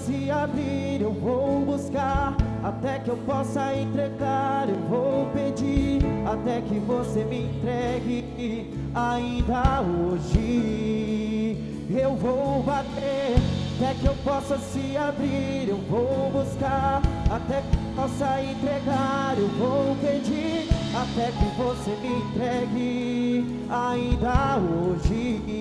se 0.08 0.30
abrir. 0.30 1.02
Eu 1.02 1.12
vou 1.12 1.60
buscar 1.66 2.34
até 2.64 2.98
que 2.98 3.10
eu 3.10 3.16
possa 3.18 3.74
entregar. 3.74 4.66
Eu 4.68 4.80
vou 4.88 5.26
pedir 5.32 6.00
até 6.26 6.62
que 6.62 6.78
você 6.80 7.24
me 7.24 7.44
entregue. 7.44 8.70
Ainda 8.94 9.82
hoje 9.82 11.56
eu 11.90 12.16
vou 12.16 12.62
bater 12.62 13.36
até 13.76 13.94
que 13.94 14.06
eu 14.06 14.14
possa 14.24 14.58
se 14.58 14.96
abrir. 14.96 15.68
Eu 15.68 15.78
vou 15.90 16.30
buscar 16.32 17.02
até 17.30 17.60
que 17.60 17.76
eu 17.76 17.94
possa 17.94 18.42
entregar. 18.42 19.34
Eu 19.36 19.48
vou 19.60 19.94
pedir 19.96 20.68
até 20.96 21.30
que 21.32 21.44
você 21.56 21.90
me 22.00 22.16
entregue 22.16 23.44
ainda 23.70 24.56
hoje. 24.56 25.57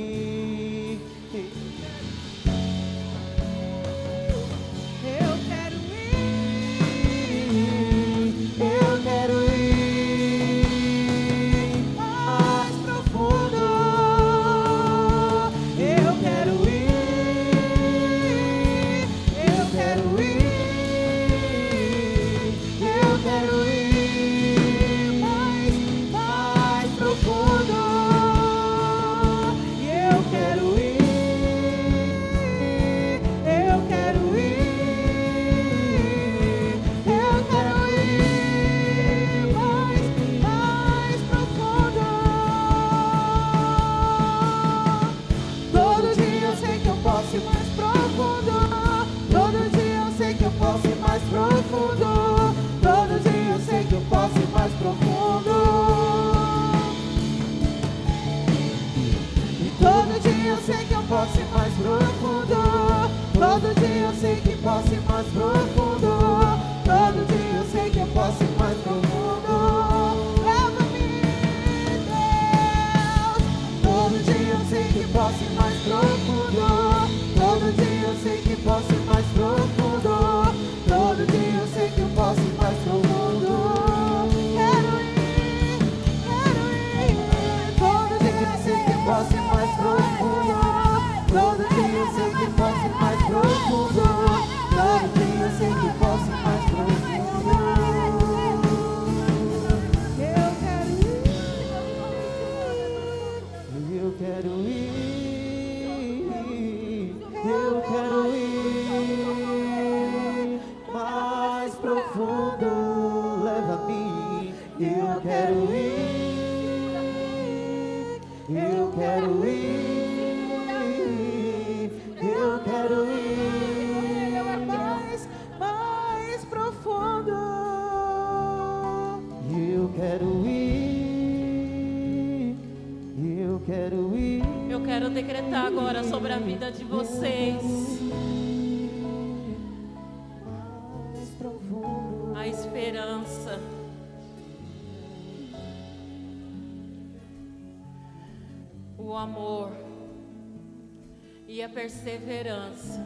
perseverança. 152.08 153.06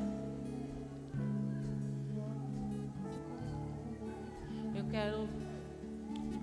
Eu 4.76 4.86
quero 4.92 5.28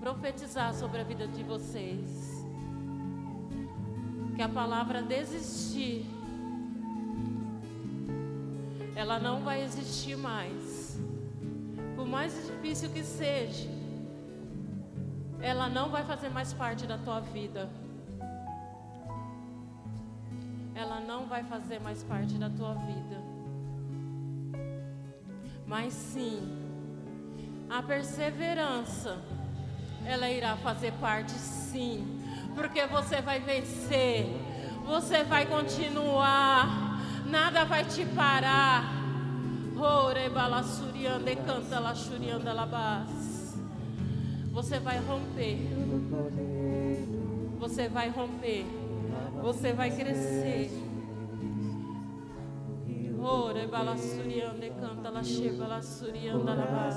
profetizar 0.01 0.73
sobre 0.73 0.99
a 0.99 1.03
vida 1.05 1.25
de 1.25 1.41
vocês. 1.41 2.45
Que 4.35 4.41
a 4.41 4.49
palavra 4.49 5.01
desistir, 5.01 6.05
ela 8.93 9.19
não 9.19 9.39
vai 9.39 9.63
existir 9.63 10.17
mais. 10.17 10.99
Por 11.95 12.05
mais 12.05 12.33
difícil 12.45 12.89
que 12.89 13.03
seja, 13.03 13.69
ela 15.39 15.69
não 15.69 15.89
vai 15.89 16.03
fazer 16.03 16.27
mais 16.27 16.51
parte 16.51 16.85
da 16.85 16.97
tua 16.97 17.21
vida 17.21 17.69
ela 20.79 21.01
não 21.01 21.25
vai 21.25 21.43
fazer 21.43 21.79
mais 21.79 22.01
parte 22.03 22.35
da 22.35 22.49
tua 22.49 22.73
vida. 22.73 23.17
Mas 25.67 25.93
sim, 25.93 26.41
a 27.69 27.83
perseverança, 27.83 29.17
ela 30.05 30.29
irá 30.29 30.55
fazer 30.55 30.93
parte 30.93 31.33
sim, 31.33 32.21
porque 32.55 32.85
você 32.87 33.21
vai 33.21 33.41
vencer, 33.41 34.25
você 34.85 35.23
vai 35.23 35.45
continuar, 35.45 37.01
nada 37.25 37.65
vai 37.65 37.83
te 37.83 38.05
parar. 38.05 38.97
Você 44.51 44.79
vai 44.79 44.99
romper. 44.99 45.57
Você 47.59 47.87
vai 47.87 48.09
romper. 48.09 48.88
Você 49.41 49.73
vai 49.73 49.89
crescer. 49.91 50.69
Ora, 53.21 53.67
balassurianda, 53.67 54.69
canta, 54.79 55.09
la 55.09 55.23
cheba, 55.23 55.67
lassurianda, 55.67 56.55
la 56.55 56.89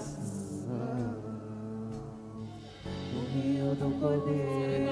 O 3.15 3.21
rio 3.33 3.75
do 3.75 3.91
poder. 4.01 4.89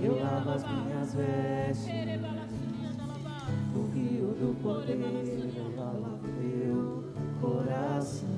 Eu 0.00 0.22
lavo 0.22 0.50
as 0.50 0.64
minhas 0.64 1.14
vestes. 1.14 1.86
O 3.74 3.86
rio 3.94 4.34
do 4.34 4.62
poder. 4.62 4.98
Eu 5.56 5.76
lavo 5.76 6.18
meu 6.38 7.04
coração. 7.40 8.28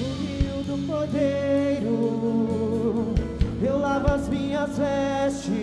O 0.00 0.08
rio 0.22 0.62
do 0.64 0.86
poder 0.86 2.67
lava 3.98 4.14
as 4.14 4.28
minhas 4.28 4.78
vestes. 4.78 5.58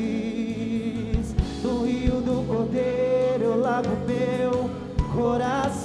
No 1.63 1.85
rio 1.85 2.19
do 2.21 2.45
poder 2.45 3.39
eu 3.41 3.57
lavo 3.59 3.89
meu 4.05 4.69
coração. 5.13 5.84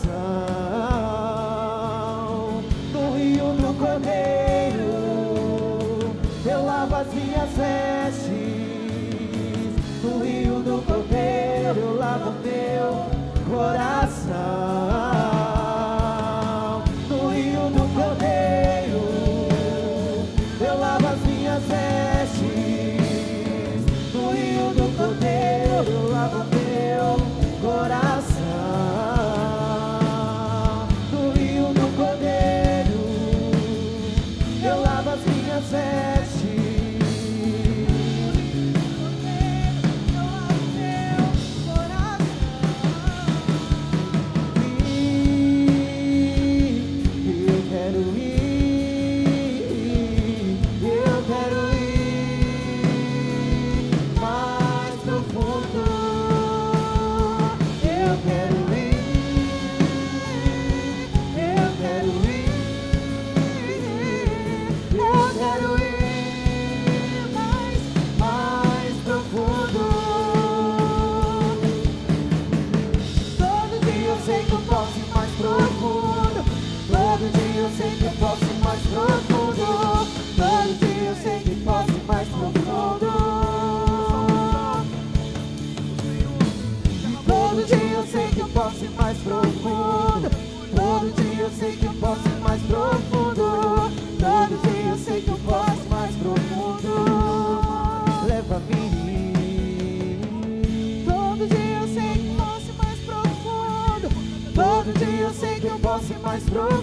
No. 106.53 106.80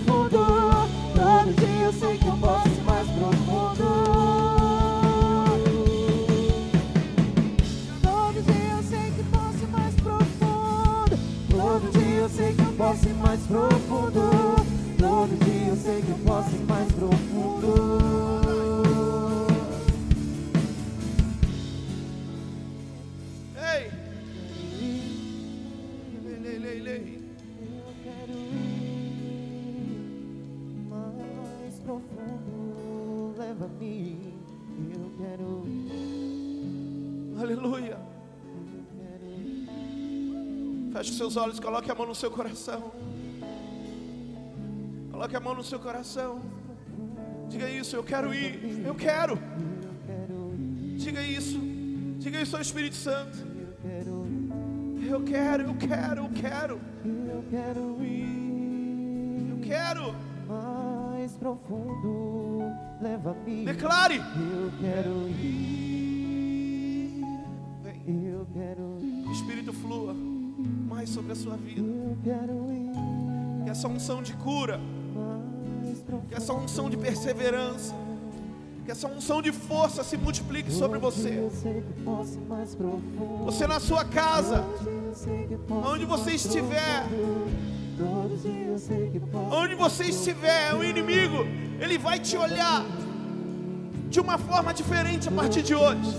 Seus 41.37 41.45
olhos, 41.45 41.59
coloque 41.59 41.91
a 41.91 41.95
mão 41.95 42.07
no 42.07 42.15
seu 42.15 42.31
coração. 42.31 42.91
Coloque 45.11 45.35
a 45.35 45.39
mão 45.39 45.53
no 45.53 45.63
seu 45.63 45.79
coração. 45.79 46.41
Diga 47.47 47.69
isso, 47.69 47.95
eu 47.95 48.03
quero 48.03 48.33
ir. 48.33 48.83
Eu 48.83 48.95
quero. 48.95 49.37
Diga 50.97 51.21
isso. 51.21 51.59
Diga 52.17 52.41
isso 52.41 52.55
ao 52.55 52.61
Espírito 52.61 52.95
Santo. 52.95 53.37
Eu 55.09 55.23
quero, 55.23 55.63
eu 55.63 55.75
quero, 55.75 56.23
eu 56.23 56.29
quero. 56.31 56.81
Eu 57.05 57.43
quero 57.49 58.03
ir 58.03 59.47
Eu 59.51 59.59
quero. 59.61 60.15
mais 60.47 61.33
profundo. 61.33 62.63
Leva-me. 62.99 63.63
Declare. 63.63 64.17
Eu 64.17 64.71
quero 64.81 65.29
ir. 65.29 67.21
Vem. 67.83 68.25
Eu 68.25 68.47
quero 68.53 68.97
ir. 68.99 69.31
Espírito 69.31 69.71
flua 69.71 70.15
mais 70.87 71.09
sobre 71.09 71.33
a 71.33 71.35
sua 71.35 71.55
vida. 71.57 71.81
Que 73.63 73.69
essa 73.69 73.87
unção 73.87 74.23
de 74.23 74.33
cura, 74.33 74.79
que 76.29 76.35
essa 76.35 76.53
unção 76.53 76.89
de 76.89 76.97
perseverança, 76.97 77.93
que 78.85 78.91
essa 78.91 79.07
unção 79.07 79.41
de 79.41 79.51
força 79.51 80.03
se 80.03 80.15
multiplique 80.17 80.71
sobre 80.71 80.97
você. 80.97 81.49
Você 83.45 83.67
na 83.67 83.79
sua 83.79 84.05
casa, 84.05 84.63
Onde 85.69 86.05
você 86.05 86.31
estiver. 86.31 87.03
onde 89.51 89.75
você 89.75 90.03
estiver, 90.05 90.73
o 90.73 90.83
inimigo, 90.83 91.43
ele 91.81 91.97
vai 91.97 92.19
te 92.19 92.37
olhar 92.37 92.85
de 94.09 94.19
uma 94.19 94.37
forma 94.37 94.73
diferente 94.73 95.27
a 95.27 95.31
partir 95.31 95.61
de 95.61 95.75
hoje. 95.75 96.15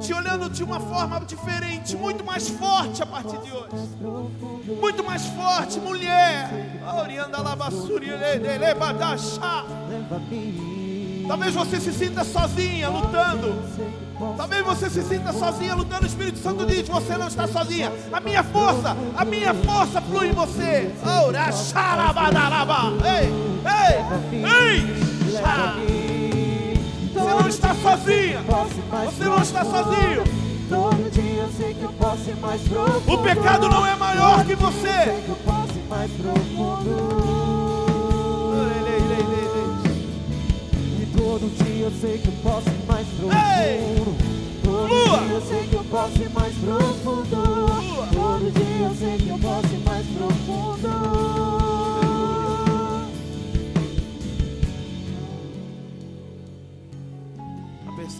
Te 0.00 0.12
olhando 0.12 0.48
de 0.50 0.62
uma 0.62 0.80
forma 0.80 1.20
diferente, 1.20 1.96
muito 1.96 2.24
mais 2.24 2.48
forte 2.48 3.02
a 3.02 3.06
partir 3.06 3.38
de 3.38 3.52
hoje. 3.52 3.70
Muito 4.80 5.04
mais 5.04 5.24
forte, 5.26 5.78
mulher. 5.78 6.50
Leva-me. 9.88 11.24
Talvez 11.28 11.54
você 11.54 11.78
se 11.80 11.92
sinta 11.92 12.24
sozinha 12.24 12.88
lutando. 12.88 13.54
Talvez 14.36 14.64
você 14.64 14.90
se 14.90 15.02
sinta 15.02 15.32
sozinha 15.32 15.74
lutando. 15.74 16.02
O 16.02 16.06
Espírito 16.06 16.38
Santo 16.38 16.66
diz: 16.66 16.88
Você 16.88 17.16
não 17.16 17.28
está 17.28 17.46
sozinha. 17.46 17.92
A 18.12 18.20
minha 18.20 18.42
força, 18.42 18.96
a 19.16 19.24
minha 19.24 19.54
força 19.54 20.00
flui 20.00 20.28
em 20.28 20.32
você. 20.32 20.90
Ei, 23.06 23.30
ei, 23.64 24.04
ei. 25.94 25.99
Sozinha. 27.82 28.42
Você 29.04 29.24
não 29.24 29.38
está 29.42 29.64
sozinho. 29.64 30.24
Todo 30.68 31.10
dia 31.10 31.42
eu 31.42 31.48
sei 31.56 31.74
que 31.74 31.82
eu 31.82 31.92
posso 31.92 32.30
ir 32.30 32.36
mais 32.36 32.60
profundo. 32.62 33.12
O 33.12 33.18
pecado 33.18 33.68
não 33.68 33.84
é 33.86 33.96
maior 33.96 34.44
que 34.44 34.52
Eu 34.52 34.56
você. 34.58 34.88
sei 34.88 35.22
que 35.22 35.28
eu 35.28 35.36
posso 35.44 35.72
ir 35.72 35.88
mais 35.88 36.10
profundo. 36.12 36.90
E 41.00 41.06
todo 41.16 41.64
dia 41.64 41.84
eu 41.86 41.92
sei 42.00 42.18
que 42.18 42.28
eu 42.28 42.34
posso 42.42 42.68
ir 42.68 42.86
mais 42.86 43.06
profundo. 43.08 44.16
Todo 44.62 44.88
dia 44.88 45.34
eu 45.34 45.40
sei 45.42 45.66
que 45.66 45.74
eu 45.74 45.84
posso 45.84 46.22
ir 46.22 46.30
mais 46.30 46.54
profundo. 46.54 47.26
Todo 48.12 48.52
dia 48.52 48.86
eu 48.86 48.94
sei 48.94 49.16
que 49.18 49.28
eu 49.28 49.38
posso 49.38 49.66
ir 49.74 49.82
mais 49.84 50.06
profundo. 50.06 51.29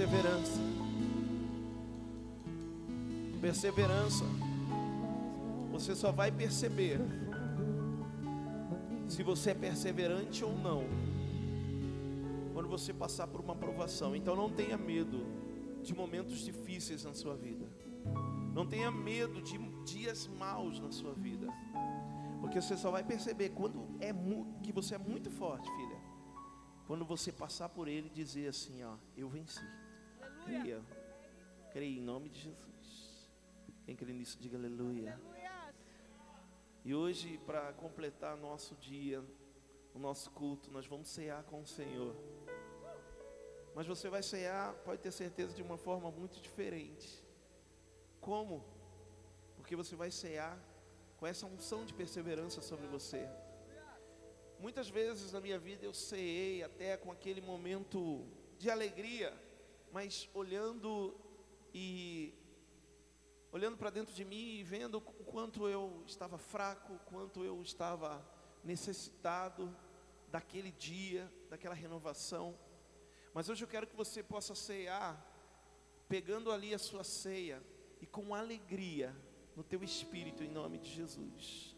Perseverança. 0.01 0.61
Perseverança. 3.39 4.25
Você 5.73 5.95
só 5.95 6.11
vai 6.11 6.33
perceber 6.33 6.99
se 9.07 9.23
você 9.23 9.51
é 9.51 9.55
perseverante 9.55 10.43
ou 10.43 10.57
não. 10.57 10.85
Quando 12.55 12.67
você 12.67 12.95
passar 12.95 13.27
por 13.27 13.43
uma 13.43 13.55
provação. 13.55 14.17
Então 14.17 14.35
não 14.35 14.49
tenha 14.49 14.79
medo 14.79 15.27
de 15.83 15.95
momentos 15.95 16.39
difíceis 16.39 17.05
na 17.05 17.13
sua 17.13 17.37
vida. 17.37 17.67
Não 18.55 18.67
tenha 18.67 18.91
medo 18.91 19.43
de 19.43 19.59
dias 19.85 20.27
maus 20.27 20.81
na 20.81 20.91
sua 20.91 21.13
vida. 21.13 21.47
Porque 22.41 22.59
você 22.59 22.75
só 22.75 22.91
vai 22.91 23.05
perceber 23.05 23.51
quando 23.51 23.87
é 24.01 24.15
que 24.63 24.73
você 24.73 24.95
é 24.95 24.99
muito 24.99 25.31
forte, 25.31 25.69
filha. 25.77 26.01
Quando 26.87 27.05
você 27.05 27.31
passar 27.31 27.69
por 27.69 27.87
ele 27.87 28.07
e 28.07 28.11
dizer 28.11 28.49
assim, 28.49 28.83
ó, 28.83 28.95
eu 29.15 29.29
venci. 29.29 29.61
Creia. 30.45 30.83
Creia 31.73 31.99
em 31.99 32.03
nome 32.03 32.29
de 32.29 32.41
Jesus. 32.41 33.29
Quem 33.85 33.97
crê 33.97 34.13
nisso, 34.13 34.39
diga 34.39 34.57
aleluia. 34.57 35.21
E 36.85 36.95
hoje, 36.95 37.39
para 37.47 37.73
completar 37.75 38.37
nosso 38.37 38.75
dia, 38.77 39.23
o 39.95 39.99
nosso 39.99 40.31
culto, 40.31 40.71
nós 40.71 40.87
vamos 40.87 41.09
cear 41.09 41.43
com 41.45 41.61
o 41.61 41.67
Senhor. 41.67 42.15
Mas 43.75 43.87
você 43.87 44.09
vai 44.09 44.23
cear, 44.23 44.75
pode 44.85 45.03
ter 45.03 45.13
certeza, 45.13 45.55
de 45.55 45.63
uma 45.63 45.77
forma 45.77 46.11
muito 46.11 46.41
diferente. 46.41 47.25
Como? 48.21 48.65
Porque 49.57 49.77
você 49.77 49.95
vai 49.95 50.11
cear 50.11 50.59
com 51.19 51.27
essa 51.27 51.47
unção 51.47 51.85
de 51.85 51.93
perseverança 51.93 52.61
sobre 52.63 52.87
você. 52.87 53.29
Muitas 54.59 54.89
vezes 54.89 55.33
na 55.33 55.41
minha 55.41 55.59
vida 55.59 55.85
eu 55.85 55.95
ceei 55.95 56.63
até 56.63 56.97
com 56.97 57.11
aquele 57.13 57.41
momento 57.41 58.27
de 58.59 58.71
alegria, 58.71 59.33
mas 59.93 60.29
olhando 60.35 61.15
e 61.75 62.35
olhando 63.53 63.77
para 63.77 63.91
dentro 63.91 64.15
de 64.15 64.25
mim 64.25 64.59
e 64.59 64.63
vendo 64.63 64.99
o 64.99 65.25
quanto 65.25 65.69
eu 65.69 66.03
estava 66.07 66.39
fraco, 66.39 66.95
o 66.95 66.99
quanto 67.01 67.45
eu 67.45 67.61
estava 67.63 68.25
necessitado 68.63 69.75
daquele 70.29 70.71
dia, 70.71 71.31
daquela 71.49 71.75
renovação. 71.75 72.57
Mas 73.35 73.49
hoje 73.49 73.65
eu 73.65 73.69
quero 73.69 73.87
que 73.87 73.97
você 73.97 74.23
possa 74.23 74.55
cear, 74.55 75.27
pegando 76.09 76.53
ali 76.53 76.73
a 76.73 76.79
sua 76.79 77.03
ceia 77.03 77.63
e 78.01 78.07
com 78.07 78.35
alegria 78.35 79.15
no 79.57 79.65
teu 79.65 79.83
espírito, 79.83 80.45
em 80.45 80.49
nome 80.49 80.79
de 80.79 80.91
Jesus. 80.91 81.77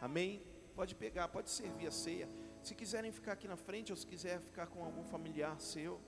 Amém? 0.00 0.42
Pode 0.74 0.94
pegar, 0.94 1.28
pode 1.28 1.50
servir 1.50 1.86
a 1.86 1.92
ceia. 1.92 2.28
Se 2.62 2.74
quiserem 2.74 3.12
ficar 3.12 3.32
aqui 3.32 3.46
na 3.46 3.56
frente 3.56 3.92
ou 3.92 3.96
se 3.96 4.06
quiser 4.06 4.40
ficar 4.40 4.66
com 4.66 4.84
algum 4.84 5.04
familiar 5.04 5.60
seu, 5.60 6.00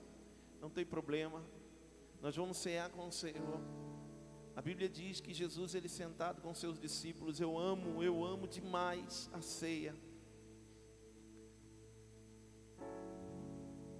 não 0.65 0.69
tem 0.71 0.83
problema. 0.83 1.43
Nós 2.19 2.35
vamos 2.35 2.57
cear 2.57 2.89
com 2.89 3.07
o 3.07 3.11
Senhor. 3.11 3.61
A 4.55 4.61
Bíblia 4.63 4.89
diz 4.89 5.21
que 5.21 5.31
Jesus, 5.31 5.75
ele 5.75 5.87
sentado 5.87 6.41
com 6.41 6.55
seus 6.55 6.79
discípulos, 6.79 7.39
eu 7.39 7.55
amo, 7.55 8.01
eu 8.01 8.25
amo 8.25 8.47
demais 8.47 9.29
a 9.31 9.41
ceia. 9.41 9.95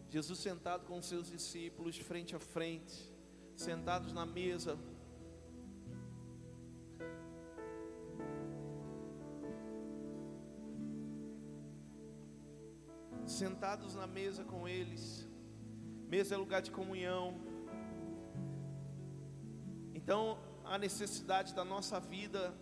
Jesus 0.09 0.39
sentado 0.39 0.87
com 0.87 0.99
seus 1.03 1.29
discípulos 1.29 1.99
frente 1.99 2.35
a 2.35 2.39
frente, 2.39 3.13
sentados 3.55 4.11
na 4.11 4.25
mesa. 4.25 4.75
Sentados 13.27 13.93
na 13.93 14.07
mesa 14.07 14.43
com 14.43 14.67
eles. 14.67 15.34
Mesa 16.07 16.35
é 16.35 16.37
lugar 16.37 16.61
de 16.61 16.71
comunhão. 16.71 17.33
Então, 19.93 20.37
a 20.63 20.77
necessidade 20.77 21.53
da 21.53 21.65
nossa 21.65 21.99
vida 21.99 22.53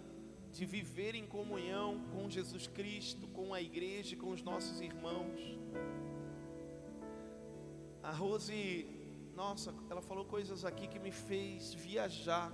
de 0.51 0.65
viver 0.65 1.13
em 1.15 1.25
comunhão 1.25 1.89
com 2.13 2.29
Jesus 2.29 2.67
Cristo, 2.67 3.27
com 3.27 3.53
a 3.53 3.61
igreja, 3.61 4.15
com 4.15 4.29
os 4.31 4.41
nossos 4.41 4.79
irmãos. 4.79 5.41
A 8.01 8.11
Rose, 8.11 8.85
nossa, 9.35 9.73
ela 9.89 10.01
falou 10.01 10.25
coisas 10.25 10.63
aqui 10.63 10.87
que 10.87 10.99
me 10.99 11.11
fez 11.11 11.73
viajar, 11.73 12.51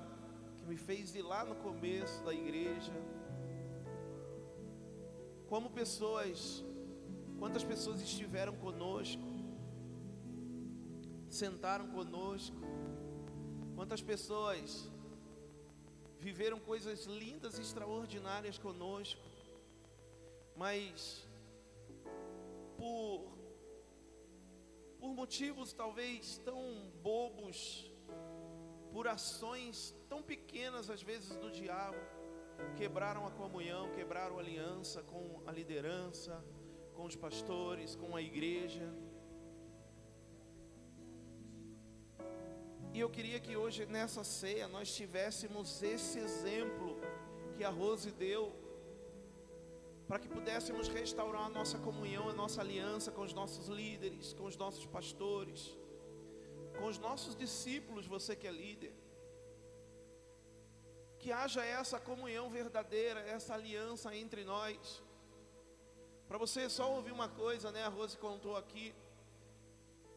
que 0.58 0.66
me 0.66 0.78
fez 0.78 1.14
ir 1.14 1.22
lá 1.22 1.44
no 1.44 1.56
começo 1.56 2.24
da 2.24 2.34
igreja. 2.34 2.94
Como 5.48 5.70
pessoas, 5.70 6.64
quantas 7.38 7.64
pessoas 7.64 8.02
estiveram 8.02 8.56
conosco, 8.56 9.29
sentaram 11.40 11.88
conosco, 11.98 12.58
quantas 13.76 14.02
pessoas 14.02 14.92
viveram 16.20 16.60
coisas 16.60 17.06
lindas 17.06 17.58
e 17.58 17.62
extraordinárias 17.62 18.58
conosco, 18.58 19.26
mas 20.64 21.26
por 22.78 23.40
por 25.00 25.12
motivos 25.14 25.72
talvez 25.72 26.38
tão 26.40 26.62
bobos, 27.02 27.90
por 28.92 29.08
ações 29.08 29.96
tão 30.10 30.22
pequenas 30.22 30.90
às 30.90 31.02
vezes 31.02 31.38
do 31.38 31.50
diabo, 31.50 32.02
quebraram 32.76 33.26
a 33.26 33.32
comunhão, 33.32 33.90
quebraram 33.92 34.36
a 34.38 34.42
aliança 34.42 35.02
com 35.04 35.42
a 35.48 35.54
liderança, 35.54 36.44
com 36.96 37.06
os 37.06 37.16
pastores, 37.16 37.96
com 37.96 38.14
a 38.14 38.22
igreja. 38.22 38.94
E 42.94 43.00
eu 43.00 43.10
queria 43.10 43.40
que 43.40 43.56
hoje 43.56 43.86
nessa 43.86 44.24
ceia 44.24 44.68
nós 44.68 44.94
tivéssemos 44.94 45.82
esse 45.84 46.18
exemplo 46.18 46.98
que 47.56 47.64
a 47.64 47.70
Rose 47.70 48.12
deu, 48.12 48.52
para 50.08 50.18
que 50.18 50.28
pudéssemos 50.28 50.88
restaurar 50.88 51.46
a 51.46 51.50
nossa 51.50 51.78
comunhão, 51.78 52.28
a 52.28 52.34
nossa 52.34 52.62
aliança 52.62 53.12
com 53.12 53.22
os 53.22 53.34
nossos 53.34 53.68
líderes, 53.68 54.34
com 54.34 54.46
os 54.46 54.58
nossos 54.58 54.88
pastores, 54.88 55.78
com 56.80 56.88
os 56.88 56.98
nossos 56.98 57.36
discípulos, 57.36 58.08
você 58.08 58.36
que 58.36 58.48
é 58.48 58.52
líder. 58.52 58.94
Que 61.20 61.32
haja 61.32 61.64
essa 61.64 62.00
comunhão 62.00 62.50
verdadeira, 62.50 63.20
essa 63.20 63.54
aliança 63.54 64.16
entre 64.16 64.44
nós. 64.44 65.04
Para 66.28 66.40
você 66.40 66.68
só 66.70 66.92
ouvir 66.96 67.12
uma 67.12 67.30
coisa, 67.30 67.72
né? 67.72 67.84
A 67.84 67.90
Rose 67.90 68.18
contou 68.18 68.56
aqui. 68.56 68.96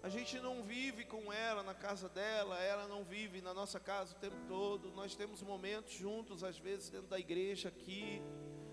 A 0.02 0.08
gente 0.08 0.40
não 0.40 0.64
vive 0.64 1.04
com 1.04 1.32
ela 1.32 1.62
na 1.62 1.74
casa 1.74 2.08
dela, 2.08 2.58
ela 2.60 2.88
não 2.88 3.04
vive 3.04 3.40
na 3.40 3.54
nossa 3.54 3.78
casa 3.78 4.14
o 4.14 4.18
tempo 4.18 4.36
todo. 4.48 4.90
Nós 4.90 5.14
temos 5.14 5.42
momentos 5.42 5.92
juntos, 5.92 6.42
às 6.42 6.58
vezes 6.58 6.90
dentro 6.90 7.06
da 7.06 7.20
igreja 7.20 7.68
aqui, 7.68 8.20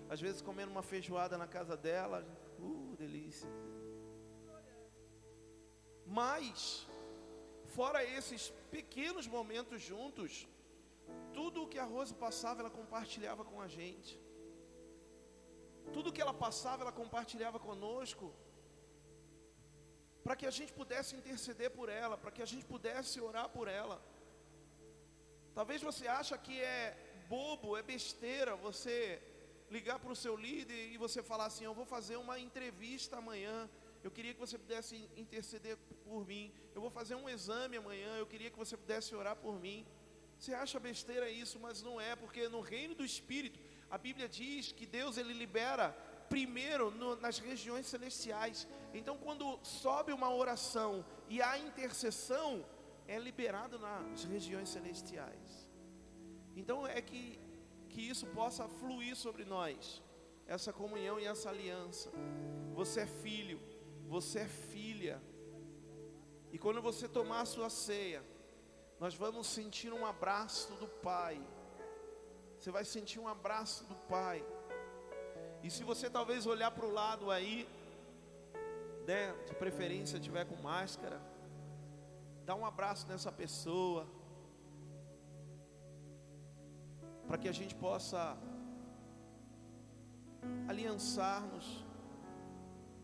às 0.08 0.20
vezes 0.20 0.42
comendo 0.42 0.72
uma 0.72 0.82
feijoada 0.82 1.38
na 1.38 1.46
casa 1.46 1.76
dela. 1.76 2.26
Uh, 2.58 2.96
delícia. 2.98 3.48
Mas, 6.04 6.84
fora 7.76 8.02
esses 8.02 8.52
pequenos 8.68 9.28
momentos 9.28 9.80
juntos, 9.80 10.48
tudo 11.32 11.62
o 11.62 11.68
que 11.68 11.78
a 11.78 11.84
Rose 11.84 12.12
passava, 12.12 12.60
ela 12.62 12.70
compartilhava 12.70 13.44
com 13.44 13.60
a 13.60 13.68
gente. 13.68 14.18
Tudo 15.92 16.12
que 16.12 16.20
ela 16.20 16.34
passava, 16.34 16.82
ela 16.82 16.92
compartilhava 17.02 17.60
conosco. 17.60 18.34
Para 20.24 20.36
que 20.36 20.46
a 20.46 20.50
gente 20.50 20.72
pudesse 20.72 21.16
interceder 21.16 21.70
por 21.70 21.88
ela, 21.88 22.16
para 22.16 22.30
que 22.30 22.42
a 22.42 22.50
gente 22.52 22.64
pudesse 22.64 23.20
orar 23.20 23.48
por 23.48 23.66
ela. 23.68 24.00
Talvez 25.54 25.80
você 25.82 26.06
acha 26.06 26.36
que 26.38 26.60
é 26.60 26.96
bobo, 27.28 27.76
é 27.76 27.82
besteira 27.82 28.54
você 28.56 28.96
ligar 29.70 29.98
para 29.98 30.12
o 30.12 30.16
seu 30.16 30.36
líder 30.36 30.92
e 30.92 30.96
você 30.98 31.22
falar 31.22 31.46
assim: 31.46 31.64
Eu 31.64 31.74
vou 31.74 31.86
fazer 31.86 32.16
uma 32.16 32.38
entrevista 32.38 33.16
amanhã. 33.16 33.68
Eu 34.02 34.10
queria 34.10 34.32
que 34.34 34.40
você 34.40 34.58
pudesse 34.58 35.08
interceder 35.16 35.76
por 36.04 36.26
mim. 36.26 36.52
Eu 36.74 36.80
vou 36.80 36.90
fazer 36.90 37.14
um 37.14 37.28
exame 37.28 37.76
amanhã. 37.76 38.16
Eu 38.16 38.26
queria 38.26 38.50
que 38.50 38.58
você 38.58 38.76
pudesse 38.76 39.14
orar 39.14 39.36
por 39.36 39.60
mim. 39.60 39.86
Você 40.38 40.54
acha 40.54 40.80
besteira 40.80 41.28
isso, 41.28 41.58
mas 41.60 41.82
não 41.82 42.00
é, 42.00 42.16
porque 42.16 42.48
no 42.48 42.60
reino 42.60 42.94
do 42.94 43.04
Espírito 43.04 43.60
a 43.90 43.98
Bíblia 43.98 44.28
diz 44.28 44.72
que 44.72 44.86
Deus 44.86 45.18
ele 45.18 45.34
libera 45.34 45.94
primeiro 46.34 46.90
no, 46.92 47.16
nas 47.16 47.38
regiões 47.38 47.86
celestiais. 47.86 48.66
Então, 48.94 49.16
quando 49.18 49.58
sobe 49.62 50.12
uma 50.12 50.32
oração 50.42 51.04
e 51.28 51.42
há 51.42 51.58
intercessão, 51.58 52.64
é 53.06 53.18
liberado 53.18 53.78
nas 53.78 54.24
regiões 54.24 54.70
celestiais. 54.70 55.68
Então, 56.56 56.86
é 56.86 57.02
que, 57.02 57.38
que 57.90 58.00
isso 58.12 58.26
possa 58.28 58.66
fluir 58.68 59.14
sobre 59.14 59.44
nós, 59.44 60.02
essa 60.46 60.72
comunhão 60.72 61.20
e 61.20 61.26
essa 61.26 61.50
aliança. 61.50 62.10
Você 62.72 63.00
é 63.00 63.06
filho, 63.06 63.60
você 64.06 64.38
é 64.40 64.48
filha. 64.48 65.20
E 66.52 66.58
quando 66.58 66.80
você 66.80 67.06
tomar 67.06 67.42
a 67.42 67.50
sua 67.54 67.68
ceia, 67.68 68.24
nós 68.98 69.14
vamos 69.14 69.46
sentir 69.48 69.92
um 69.92 70.06
abraço 70.06 70.72
do 70.74 70.88
Pai 70.88 71.38
você 72.60 72.70
vai 72.70 72.84
sentir 72.84 73.18
um 73.18 73.26
abraço 73.26 73.84
do 73.84 73.94
Pai. 73.96 74.44
E 75.62 75.70
se 75.70 75.84
você 75.84 76.08
talvez 76.08 76.46
olhar 76.46 76.70
para 76.70 76.86
o 76.86 76.92
lado 76.92 77.30
aí, 77.30 77.68
né, 79.06 79.34
de 79.46 79.54
preferência 79.54 80.18
tiver 80.18 80.44
com 80.44 80.56
máscara, 80.62 81.20
dá 82.44 82.54
um 82.54 82.64
abraço 82.64 83.06
nessa 83.06 83.30
pessoa, 83.30 84.06
para 87.26 87.38
que 87.38 87.48
a 87.48 87.52
gente 87.52 87.74
possa 87.74 88.36
aliançar-nos 90.66 91.84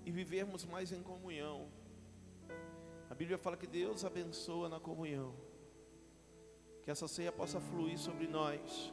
e 0.04 0.10
vivermos 0.10 0.64
mais 0.64 0.92
em 0.92 1.02
comunhão. 1.02 1.68
A 3.10 3.14
Bíblia 3.14 3.38
fala 3.38 3.56
que 3.56 3.66
Deus 3.66 4.04
abençoa 4.04 4.68
na 4.68 4.80
comunhão, 4.80 5.34
que 6.82 6.90
essa 6.90 7.06
ceia 7.06 7.30
possa 7.30 7.60
fluir 7.60 7.98
sobre 7.98 8.26
nós 8.26 8.92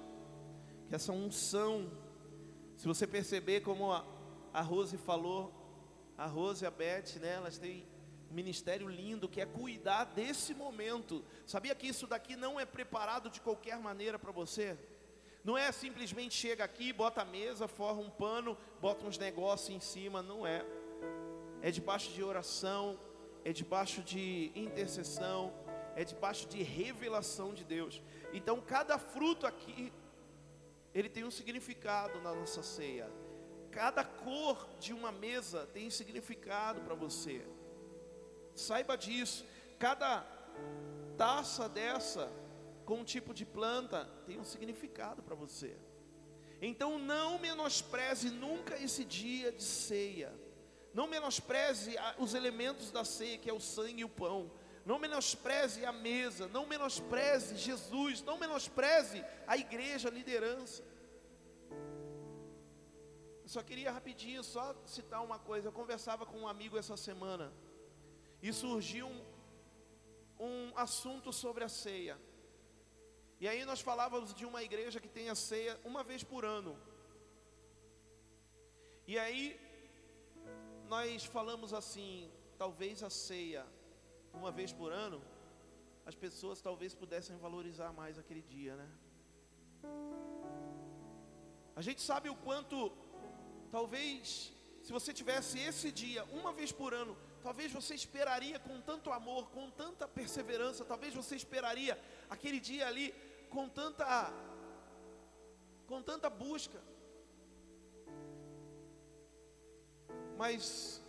que 0.93 0.95
essa 0.95 1.11
unção, 1.11 1.89
se 2.83 2.87
você 2.89 3.07
perceber 3.07 3.61
como 3.61 3.93
a, 3.93 4.61
Rose 4.61 4.97
falou, 4.97 5.53
a 6.17 6.25
Rose 6.25 6.65
e 6.65 6.67
a 6.67 6.69
Beth, 6.69 7.17
né, 7.21 7.35
elas 7.35 7.57
têm 7.57 7.87
um 8.29 8.33
ministério 8.33 8.89
lindo 8.89 9.29
que 9.29 9.39
é 9.39 9.45
cuidar 9.45 10.03
desse 10.03 10.53
momento. 10.53 11.23
Sabia 11.47 11.73
que 11.75 11.87
isso 11.87 12.05
daqui 12.05 12.35
não 12.35 12.59
é 12.59 12.65
preparado 12.65 13.29
de 13.29 13.39
qualquer 13.39 13.79
maneira 13.79 14.19
para 14.19 14.33
você? 14.33 14.77
Não 15.45 15.57
é 15.57 15.71
simplesmente 15.71 16.35
chega 16.35 16.65
aqui, 16.65 16.91
bota 16.91 17.21
a 17.21 17.25
mesa, 17.25 17.69
forra 17.69 18.01
um 18.01 18.09
pano, 18.09 18.57
bota 18.81 19.05
uns 19.05 19.17
negócios 19.17 19.69
em 19.69 19.79
cima, 19.79 20.21
não 20.21 20.45
é. 20.45 20.65
É 21.61 21.71
debaixo 21.71 22.11
de 22.11 22.21
oração, 22.21 22.99
é 23.45 23.53
debaixo 23.53 24.01
de 24.01 24.51
intercessão, 24.53 25.53
é 25.95 26.03
debaixo 26.03 26.49
de 26.49 26.61
revelação 26.61 27.53
de 27.53 27.63
Deus. 27.63 28.01
Então, 28.33 28.59
cada 28.59 28.97
fruto 28.97 29.47
aqui 29.47 29.93
ele 30.93 31.09
tem 31.09 31.23
um 31.23 31.31
significado 31.31 32.21
na 32.21 32.33
nossa 32.33 32.61
ceia. 32.61 33.09
Cada 33.71 34.03
cor 34.03 34.69
de 34.79 34.93
uma 34.93 35.11
mesa 35.11 35.67
tem 35.73 35.89
significado 35.89 36.81
para 36.81 36.93
você. 36.93 37.43
Saiba 38.53 38.95
disso. 38.95 39.45
Cada 39.79 40.21
taça 41.17 41.67
dessa 41.67 42.31
com 42.85 42.99
um 42.99 43.03
tipo 43.03 43.33
de 43.33 43.45
planta 43.45 44.05
tem 44.25 44.39
um 44.39 44.43
significado 44.43 45.23
para 45.23 45.35
você. 45.35 45.75
Então 46.61 46.99
não 46.99 47.39
menospreze 47.39 48.29
nunca 48.29 48.77
esse 48.77 49.03
dia 49.03 49.51
de 49.51 49.63
ceia. 49.63 50.31
Não 50.93 51.07
menospreze 51.07 51.95
os 52.19 52.35
elementos 52.35 52.91
da 52.91 53.03
ceia, 53.03 53.39
que 53.39 53.49
é 53.49 53.53
o 53.53 53.59
sangue 53.59 54.01
e 54.01 54.05
o 54.05 54.09
pão. 54.09 54.51
Não 54.85 54.99
menospreze 54.99 55.85
a 55.85 55.93
mesa, 55.93 56.47
não 56.47 56.65
menospreze 56.65 57.55
Jesus, 57.55 58.21
não 58.21 58.37
menospreze 58.37 59.23
a 59.47 59.55
igreja, 59.55 60.09
a 60.09 60.11
liderança. 60.11 60.83
Eu 63.43 63.47
só 63.47 63.63
queria 63.63 63.91
rapidinho 63.91 64.43
só 64.43 64.75
citar 64.85 65.23
uma 65.23 65.39
coisa. 65.39 65.67
Eu 65.67 65.71
conversava 65.71 66.25
com 66.25 66.39
um 66.39 66.47
amigo 66.47 66.77
essa 66.77 66.97
semana 66.97 67.53
e 68.41 68.51
surgiu 68.51 69.07
um, 69.07 69.21
um 70.39 70.73
assunto 70.75 71.31
sobre 71.31 71.63
a 71.63 71.69
ceia. 71.69 72.19
E 73.39 73.47
aí 73.47 73.63
nós 73.63 73.79
falávamos 73.79 74.33
de 74.33 74.45
uma 74.45 74.63
igreja 74.63 74.99
que 74.99 75.07
tem 75.07 75.29
a 75.29 75.35
ceia 75.35 75.79
uma 75.85 76.03
vez 76.03 76.23
por 76.23 76.43
ano. 76.43 76.77
E 79.07 79.17
aí 79.17 79.59
nós 80.87 81.23
falamos 81.23 81.73
assim, 81.73 82.29
talvez 82.57 83.01
a 83.01 83.09
ceia 83.09 83.65
uma 84.33 84.51
vez 84.51 84.73
por 84.73 84.91
ano, 84.91 85.21
as 86.05 86.15
pessoas 86.15 86.61
talvez 86.61 86.93
pudessem 86.93 87.37
valorizar 87.37 87.91
mais 87.93 88.17
aquele 88.17 88.41
dia, 88.41 88.75
né? 88.75 88.89
A 91.75 91.81
gente 91.81 92.01
sabe 92.01 92.29
o 92.29 92.35
quanto, 92.35 92.91
talvez, 93.71 94.51
se 94.81 94.91
você 94.91 95.13
tivesse 95.13 95.59
esse 95.59 95.91
dia 95.91 96.23
uma 96.25 96.51
vez 96.51 96.71
por 96.71 96.93
ano, 96.93 97.17
talvez 97.41 97.71
você 97.71 97.93
esperaria 97.95 98.59
com 98.59 98.79
tanto 98.81 99.11
amor, 99.11 99.49
com 99.49 99.69
tanta 99.71 100.07
perseverança, 100.07 100.85
talvez 100.85 101.13
você 101.13 101.35
esperaria 101.35 101.99
aquele 102.29 102.59
dia 102.59 102.87
ali 102.87 103.13
com 103.49 103.67
tanta 103.69 104.31
com 105.87 106.01
tanta 106.01 106.29
busca. 106.29 106.79
Mas 110.37 111.01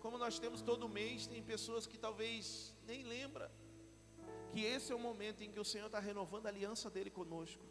como 0.00 0.18
nós 0.18 0.38
temos 0.38 0.62
todo 0.62 0.88
mês, 0.88 1.26
tem 1.26 1.42
pessoas 1.42 1.86
que 1.86 1.96
talvez 1.96 2.71
nem 2.86 3.02
lembra 3.02 3.50
que 4.50 4.64
esse 4.64 4.92
é 4.92 4.94
o 4.94 4.98
momento 4.98 5.42
em 5.42 5.50
que 5.50 5.60
o 5.60 5.64
Senhor 5.64 5.86
está 5.86 5.98
renovando 5.98 6.46
a 6.46 6.48
aliança 6.48 6.90
dele 6.90 7.10
conosco. 7.10 7.64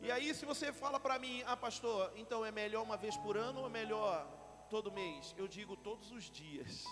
E 0.00 0.10
aí, 0.10 0.34
se 0.34 0.44
você 0.44 0.72
fala 0.72 0.98
para 0.98 1.18
mim, 1.18 1.42
ah, 1.46 1.56
pastor, 1.56 2.12
então 2.16 2.44
é 2.44 2.50
melhor 2.50 2.82
uma 2.82 2.96
vez 2.96 3.16
por 3.16 3.36
ano 3.36 3.60
ou 3.60 3.66
é 3.66 3.70
melhor 3.70 4.66
todo 4.68 4.90
mês? 4.90 5.34
Eu 5.38 5.46
digo 5.46 5.76
todos 5.76 6.10
os 6.10 6.24
dias. 6.24 6.84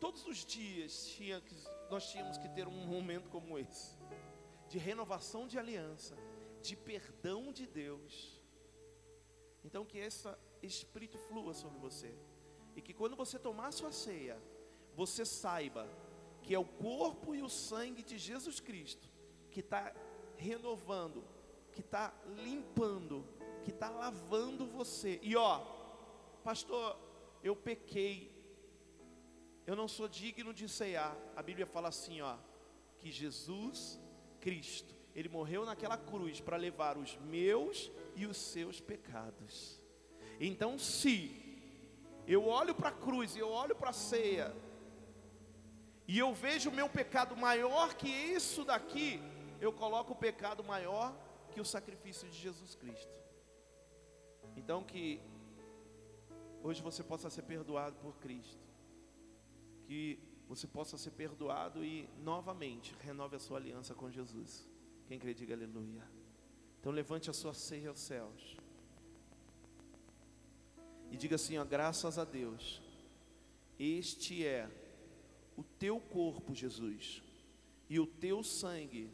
Todos 0.00 0.26
os 0.26 0.44
dias 0.44 1.06
tinha 1.08 1.40
que, 1.40 1.54
nós 1.90 2.10
tínhamos 2.10 2.36
que 2.36 2.48
ter 2.48 2.66
um 2.66 2.86
momento 2.86 3.28
como 3.28 3.58
esse 3.58 3.96
de 4.68 4.78
renovação 4.78 5.46
de 5.46 5.58
aliança, 5.58 6.16
de 6.60 6.76
perdão 6.76 7.52
de 7.52 7.66
Deus. 7.66 8.38
Então, 9.64 9.84
que 9.84 9.98
esse 9.98 10.28
espírito 10.62 11.18
flua 11.18 11.54
sobre 11.54 11.78
você, 11.78 12.14
e 12.76 12.82
que 12.82 12.94
quando 12.94 13.16
você 13.16 13.38
tomar 13.38 13.72
sua 13.72 13.90
ceia, 13.90 14.40
você 14.98 15.24
saiba 15.24 15.88
que 16.42 16.52
é 16.52 16.58
o 16.58 16.64
corpo 16.64 17.32
e 17.32 17.40
o 17.40 17.48
sangue 17.48 18.02
de 18.02 18.18
Jesus 18.18 18.58
Cristo 18.58 19.06
que 19.48 19.60
está 19.60 19.94
renovando, 20.36 21.22
que 21.72 21.82
está 21.82 22.12
limpando, 22.44 23.24
que 23.62 23.70
está 23.70 23.90
lavando 23.90 24.66
você. 24.66 25.20
E 25.22 25.36
ó, 25.36 25.60
pastor, 26.42 26.98
eu 27.44 27.54
pequei, 27.54 28.12
eu 29.68 29.76
não 29.76 29.86
sou 29.86 30.08
digno 30.08 30.52
de 30.52 30.68
ceiar. 30.68 31.16
A 31.36 31.44
Bíblia 31.44 31.64
fala 31.64 31.90
assim, 31.90 32.20
ó, 32.20 32.36
que 32.98 33.12
Jesus 33.12 34.00
Cristo, 34.40 34.92
ele 35.14 35.28
morreu 35.28 35.64
naquela 35.64 35.96
cruz 35.96 36.40
para 36.40 36.56
levar 36.56 36.98
os 36.98 37.16
meus 37.18 37.88
e 38.16 38.26
os 38.26 38.36
seus 38.36 38.80
pecados. 38.80 39.80
Então, 40.40 40.76
se 40.76 41.20
eu 42.26 42.48
olho 42.48 42.74
para 42.74 42.88
a 42.88 42.98
cruz 43.06 43.36
e 43.36 43.38
eu 43.38 43.48
olho 43.48 43.76
para 43.76 43.90
a 43.90 43.92
ceia, 43.92 44.52
e 46.08 46.18
eu 46.18 46.32
vejo 46.32 46.70
o 46.70 46.72
meu 46.72 46.88
pecado 46.88 47.36
maior 47.36 47.92
que 47.94 48.08
isso 48.08 48.64
daqui, 48.64 49.20
eu 49.60 49.70
coloco 49.70 50.14
o 50.14 50.16
pecado 50.16 50.64
maior 50.64 51.14
que 51.52 51.60
o 51.60 51.64
sacrifício 51.66 52.26
de 52.30 52.38
Jesus 52.38 52.74
Cristo. 52.74 53.12
Então 54.56 54.82
que 54.82 55.20
hoje 56.62 56.80
você 56.80 57.04
possa 57.04 57.28
ser 57.28 57.42
perdoado 57.42 57.96
por 57.98 58.16
Cristo. 58.16 58.66
Que 59.86 60.18
você 60.48 60.66
possa 60.66 60.96
ser 60.96 61.10
perdoado 61.10 61.84
e 61.84 62.08
novamente 62.20 62.94
renove 63.00 63.36
a 63.36 63.38
sua 63.38 63.58
aliança 63.58 63.94
com 63.94 64.10
Jesus. 64.10 64.66
Quem 65.06 65.18
crê, 65.18 65.34
diga 65.34 65.54
aleluia. 65.54 66.08
Então 66.80 66.90
levante 66.90 67.28
a 67.28 67.34
sua 67.34 67.52
ceia 67.52 67.90
aos 67.90 68.00
céus. 68.00 68.56
E 71.10 71.18
diga 71.18 71.36
assim: 71.36 71.58
ó, 71.58 71.64
graças 71.66 72.18
a 72.18 72.24
Deus, 72.24 72.80
este 73.78 74.46
é 74.46 74.70
o 75.58 75.64
teu 75.64 75.98
corpo, 75.98 76.54
Jesus, 76.54 77.20
e 77.90 77.98
o 77.98 78.06
teu 78.06 78.44
sangue 78.44 79.10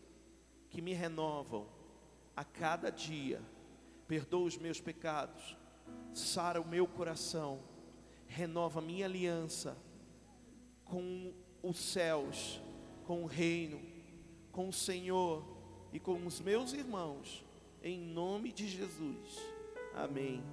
que 0.68 0.82
me 0.82 0.92
renovam 0.92 1.66
a 2.36 2.44
cada 2.44 2.90
dia. 2.90 3.40
Perdoa 4.06 4.44
os 4.44 4.58
meus 4.58 4.78
pecados, 4.78 5.56
sara 6.12 6.60
o 6.60 6.68
meu 6.68 6.86
coração, 6.86 7.62
renova 8.26 8.82
minha 8.82 9.06
aliança 9.06 9.74
com 10.84 11.32
os 11.62 11.78
céus, 11.78 12.60
com 13.06 13.22
o 13.22 13.26
reino, 13.26 13.80
com 14.52 14.68
o 14.68 14.72
Senhor 14.72 15.42
e 15.94 15.98
com 15.98 16.26
os 16.26 16.42
meus 16.42 16.74
irmãos, 16.74 17.42
em 17.82 17.98
nome 17.98 18.52
de 18.52 18.68
Jesus. 18.68 19.38
Amém. 19.94 20.44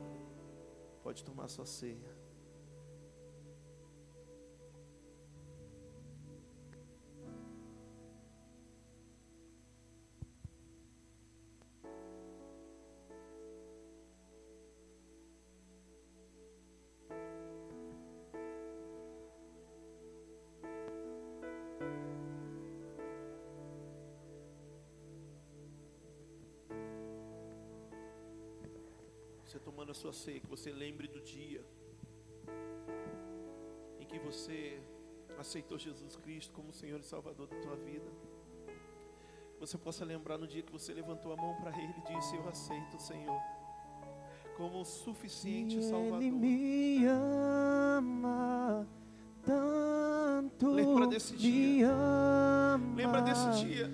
Pode 1.03 1.21
tomar 1.21 1.49
sua 1.49 1.65
ceia. 1.65 2.10
Você 29.91 29.93
tomando 29.93 29.93
a 29.93 29.93
sua 29.93 30.13
ceia, 30.13 30.39
que 30.39 30.47
você 30.47 30.71
lembre 30.71 31.07
do 31.07 31.19
dia 31.21 31.63
em 33.99 34.05
que 34.05 34.17
você 34.19 34.81
aceitou 35.37 35.77
Jesus 35.77 36.15
Cristo 36.15 36.53
como 36.53 36.71
Senhor 36.73 36.99
e 36.99 37.03
Salvador 37.03 37.47
da 37.47 37.57
tua 37.57 37.75
vida. 37.75 38.09
Você 39.59 39.77
possa 39.77 40.05
lembrar 40.05 40.37
no 40.37 40.47
dia 40.47 40.63
que 40.63 40.71
você 40.71 40.93
levantou 40.93 41.33
a 41.33 41.35
mão 41.35 41.55
para 41.55 41.71
Ele 41.77 41.93
e 41.97 42.15
disse: 42.15 42.35
Eu 42.35 42.47
aceito 42.47 42.95
o 42.95 42.99
Senhor 42.99 43.39
como 44.57 44.81
o 44.81 44.85
suficiente 44.85 45.77
E 45.77 45.83
Salvador. 45.83 46.21
Ele 46.21 46.31
me 46.31 47.05
ama 47.05 48.87
tanto. 49.43 50.71
Lembra 50.71 51.07
desse 51.07 51.35
dia. 51.35 51.91
Lembra 52.95 53.21
desse 53.21 53.65
dia. 53.65 53.91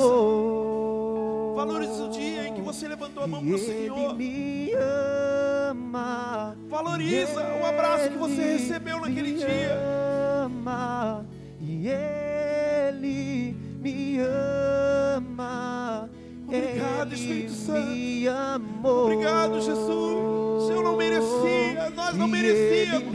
Valoriza. 0.00 1.54
Valorize 1.56 2.02
o 2.02 2.08
dia 2.08 2.48
em 2.48 2.54
que 2.54 2.60
você 2.62 2.88
levantou 2.88 3.22
a 3.22 3.26
mão 3.26 3.44
para 3.44 3.54
o 3.54 3.58
Senhor. 3.58 4.14
me 4.16 4.72
ama. 4.74 6.56
Valoriza 6.68 7.40
o 7.60 7.66
abraço 7.66 8.10
que 8.10 8.16
você 8.16 8.42
recebeu 8.56 9.00
naquele 9.00 9.34
dia. 9.34 9.78
ama. 10.44 11.26
E 11.60 11.86
Ele 11.88 13.54
me 13.82 14.18
ama. 14.20 16.08
Obrigado, 16.46 17.14
Espírito 17.14 17.52
Santo. 17.52 18.88
Obrigado, 18.88 19.60
Jesus. 19.60 20.70
Eu 20.70 20.82
não 20.82 20.96
merecia, 20.96 21.90
nós 21.94 22.16
não 22.16 22.26
merecíamos. 22.26 23.12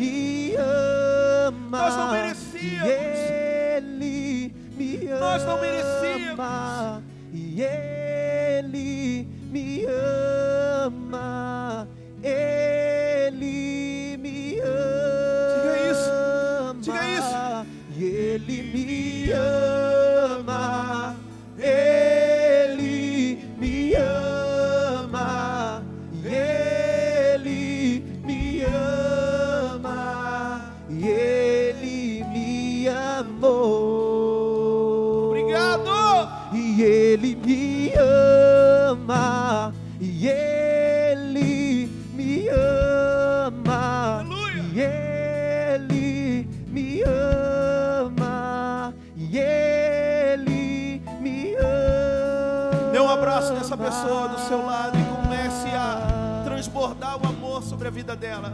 Ele 37.15 37.33
me 37.33 37.93
ama. 37.97 39.73
E 40.01 40.27
Ele 40.27 41.89
me 42.13 42.49
ama. 42.49 44.19
Aleluia. 44.19 44.63
E 44.73 44.81
Ele 44.81 46.49
me 46.67 47.01
ama. 47.03 48.93
E 49.15 49.37
Ele 49.37 51.01
me 51.21 51.55
ama. 51.55 52.91
Dê 52.91 52.99
um 52.99 53.09
abraço 53.09 53.53
nessa 53.53 53.77
pessoa 53.77 54.27
do 54.27 54.39
seu 54.41 54.65
lado 54.65 54.97
e 54.99 55.03
comece 55.15 55.69
a 55.69 56.41
transbordar 56.43 57.17
o 57.23 57.27
amor 57.27 57.63
sobre 57.63 57.87
a 57.87 57.91
vida 57.91 58.13
dela. 58.13 58.51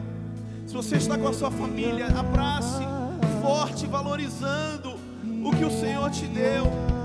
Se 0.68 0.76
você 0.76 0.98
está 0.98 1.18
com 1.18 1.28
a 1.28 1.34
sua 1.34 1.50
família, 1.50 2.10
abrace 2.16 2.84
forte, 3.42 3.88
valorizando 3.88 5.00
o 5.44 5.50
que 5.50 5.66
o 5.66 5.72
Senhor 5.72 6.12
te 6.12 6.28
deu. 6.28 7.01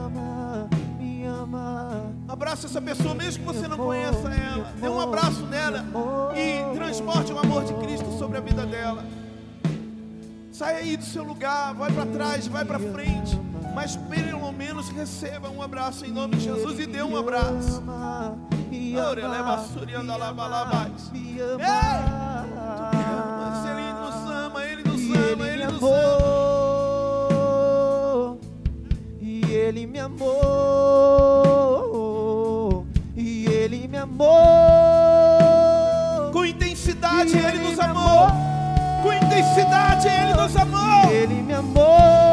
Me. 2.36 2.42
Abraça 2.42 2.66
essa 2.66 2.80
pessoa, 2.80 3.14
mesmo 3.14 3.44
que 3.44 3.52
você 3.52 3.66
não 3.66 3.76
conheça 3.76 4.28
ela. 4.28 4.72
Dê 4.80 4.88
um 4.88 5.00
abraço 5.00 5.42
nela 5.46 5.84
e 6.34 6.74
transporte 6.76 7.32
o 7.32 7.38
amor 7.38 7.64
de 7.64 7.74
Cristo 7.74 8.18
sobre 8.18 8.36
a 8.38 8.40
vida 8.40 8.66
dela. 8.66 9.04
Sai 10.52 10.76
aí 10.76 10.96
do 10.96 11.04
seu 11.04 11.22
lugar, 11.24 11.74
vai 11.74 11.90
para 11.92 12.06
trás, 12.06 12.46
vai 12.46 12.64
para 12.64 12.78
frente, 12.78 13.38
mas 13.74 13.96
pelo 13.96 14.50
menos 14.52 14.88
receba 14.88 15.50
um 15.50 15.60
abraço 15.62 16.06
em 16.06 16.12
nome 16.12 16.36
de 16.36 16.44
Jesus 16.44 16.78
e 16.78 16.86
dê 16.86 17.02
um 17.02 17.16
abraço. 17.16 17.82
ama, 17.82 18.38
me 18.70 18.96
ama, 18.96 19.14
me 21.12 21.40
ama, 21.40 21.56
me 21.56 21.62
Ei! 21.62 21.68
ama. 21.68 23.62
Se 23.62 23.68
Ele 23.68 23.92
nos 23.92 24.30
ama, 24.30 24.64
Ele 24.64 24.82
nos 24.82 25.02
ama, 25.32 25.46
ele 25.46 25.62
Ele 25.62 25.66
me 25.66 25.72
nos 25.72 25.82
ama. 25.82 26.36
E 29.20 29.42
ele 29.52 29.86
me 29.86 29.98
amou. 29.98 31.45
Ele 34.16 34.24
amou. 34.24 34.32
Com 36.32 36.44
intensidade 36.44 37.36
E 37.36 37.38
Ele 37.38 37.59
nos 37.59 37.76
me 37.76 37.84
amou. 37.84 38.28
Com 39.02 39.12
intensidade 39.12 40.09
Ele 40.09 40.32
nos 40.34 40.56
amou. 40.56 41.12
Ele 41.12 41.43
me 41.43 41.52
amou. 41.52 42.26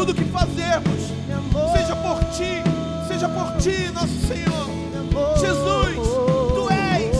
Tudo 0.00 0.14
que 0.14 0.24
amou, 0.24 1.72
seja 1.76 1.94
por 1.94 2.24
Ti, 2.30 2.62
seja 3.06 3.28
por 3.28 3.52
Ti, 3.58 3.92
nosso 3.92 4.18
Senhor. 4.26 4.70
Jesus, 5.38 6.08
Tu 6.54 6.72
és, 6.72 7.16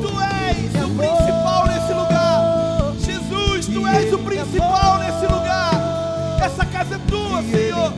Tu 0.00 0.20
és 0.20 0.84
o 0.84 0.90
principal 0.94 1.66
nesse 1.66 1.92
lugar. 1.92 2.94
Jesus, 3.00 3.66
Tu 3.66 3.84
és 3.84 4.12
o 4.12 4.18
principal 4.18 4.98
nesse 4.98 5.26
lugar. 5.26 6.38
Essa 6.40 6.64
casa 6.66 6.94
é 6.94 6.98
Tua, 7.08 7.42
Senhor. 7.42 7.92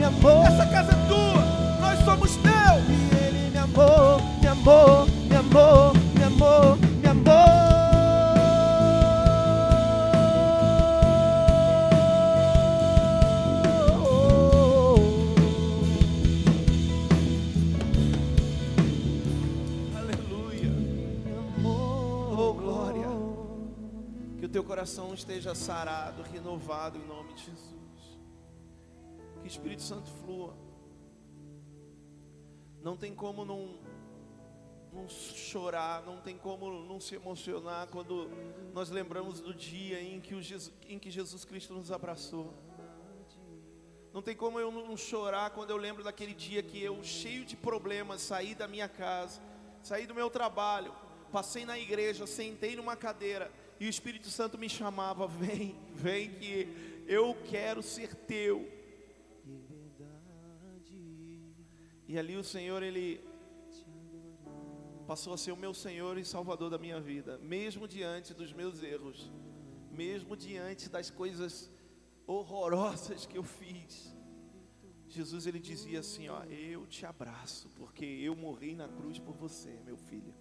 Essa 0.47 0.65
casa 0.65 0.93
é 0.93 1.07
Tua. 1.07 1.43
Nós 1.79 2.03
somos 2.03 2.31
Teus. 2.37 2.89
E 2.89 3.15
Ele 3.27 3.51
me 3.51 3.57
amou, 3.59 4.19
me 4.41 4.47
amou, 4.47 5.07
me 5.29 5.35
amou, 5.35 5.93
coração 24.83 25.13
esteja 25.13 25.55
sarado, 25.55 26.21
renovado 26.23 26.97
em 26.97 27.07
nome 27.07 27.33
de 27.35 27.45
Jesus. 27.45 28.19
Que 29.39 29.39
o 29.39 29.47
Espírito 29.47 29.81
Santo 29.81 30.09
flua. 30.11 30.57
Não 32.81 32.97
tem 32.97 33.15
como 33.15 33.45
não, 33.45 33.79
não 34.91 35.07
chorar, 35.07 36.03
não 36.03 36.17
tem 36.17 36.37
como 36.37 36.69
não 36.83 36.99
se 36.99 37.15
emocionar 37.15 37.87
quando 37.87 38.29
nós 38.73 38.89
lembramos 38.89 39.39
do 39.39 39.53
dia 39.53 40.01
em 40.01 40.19
que, 40.19 40.35
o 40.35 40.41
Jesus, 40.41 40.73
em 40.89 40.99
que 40.99 41.09
Jesus 41.09 41.45
Cristo 41.45 41.73
nos 41.73 41.89
abraçou. 41.89 42.53
Não 44.11 44.21
tem 44.21 44.35
como 44.35 44.59
eu 44.59 44.69
não 44.69 44.97
chorar 44.97 45.51
quando 45.51 45.69
eu 45.69 45.77
lembro 45.77 46.03
daquele 46.03 46.33
dia 46.33 46.61
que 46.61 46.83
eu, 46.83 47.01
cheio 47.05 47.45
de 47.45 47.55
problemas, 47.55 48.19
saí 48.19 48.53
da 48.53 48.67
minha 48.67 48.89
casa, 48.89 49.41
saí 49.81 50.05
do 50.05 50.13
meu 50.13 50.29
trabalho, 50.29 50.93
passei 51.31 51.63
na 51.63 51.79
igreja, 51.79 52.27
sentei 52.27 52.75
numa 52.75 52.97
cadeira 52.97 53.49
e 53.79 53.85
o 53.85 53.89
Espírito 53.89 54.29
Santo 54.29 54.57
me 54.57 54.69
chamava: 54.69 55.27
vem, 55.27 55.75
vem, 55.93 56.31
que 56.35 56.67
eu 57.07 57.35
quero 57.45 57.81
ser 57.81 58.15
teu. 58.15 58.71
E 62.07 62.17
ali 62.17 62.35
o 62.37 62.43
Senhor, 62.43 62.83
Ele 62.83 63.23
passou 65.07 65.33
a 65.33 65.37
ser 65.37 65.51
o 65.51 65.57
meu 65.57 65.73
Senhor 65.73 66.17
e 66.17 66.25
Salvador 66.25 66.69
da 66.69 66.77
minha 66.77 66.99
vida, 66.99 67.37
mesmo 67.39 67.87
diante 67.87 68.33
dos 68.33 68.53
meus 68.53 68.81
erros, 68.81 69.31
mesmo 69.91 70.35
diante 70.35 70.89
das 70.89 71.09
coisas 71.09 71.71
horrorosas 72.25 73.25
que 73.25 73.37
eu 73.37 73.43
fiz. 73.43 74.15
Jesus 75.07 75.45
ele 75.45 75.59
dizia 75.59 75.99
assim, 75.99 76.27
ó, 76.29 76.43
eu 76.45 76.87
te 76.87 77.05
abraço, 77.05 77.69
porque 77.75 78.05
eu 78.05 78.35
morri 78.35 78.75
na 78.75 78.87
cruz 78.87 79.19
por 79.19 79.35
você, 79.35 79.79
meu 79.85 79.97
filho. 79.97 80.33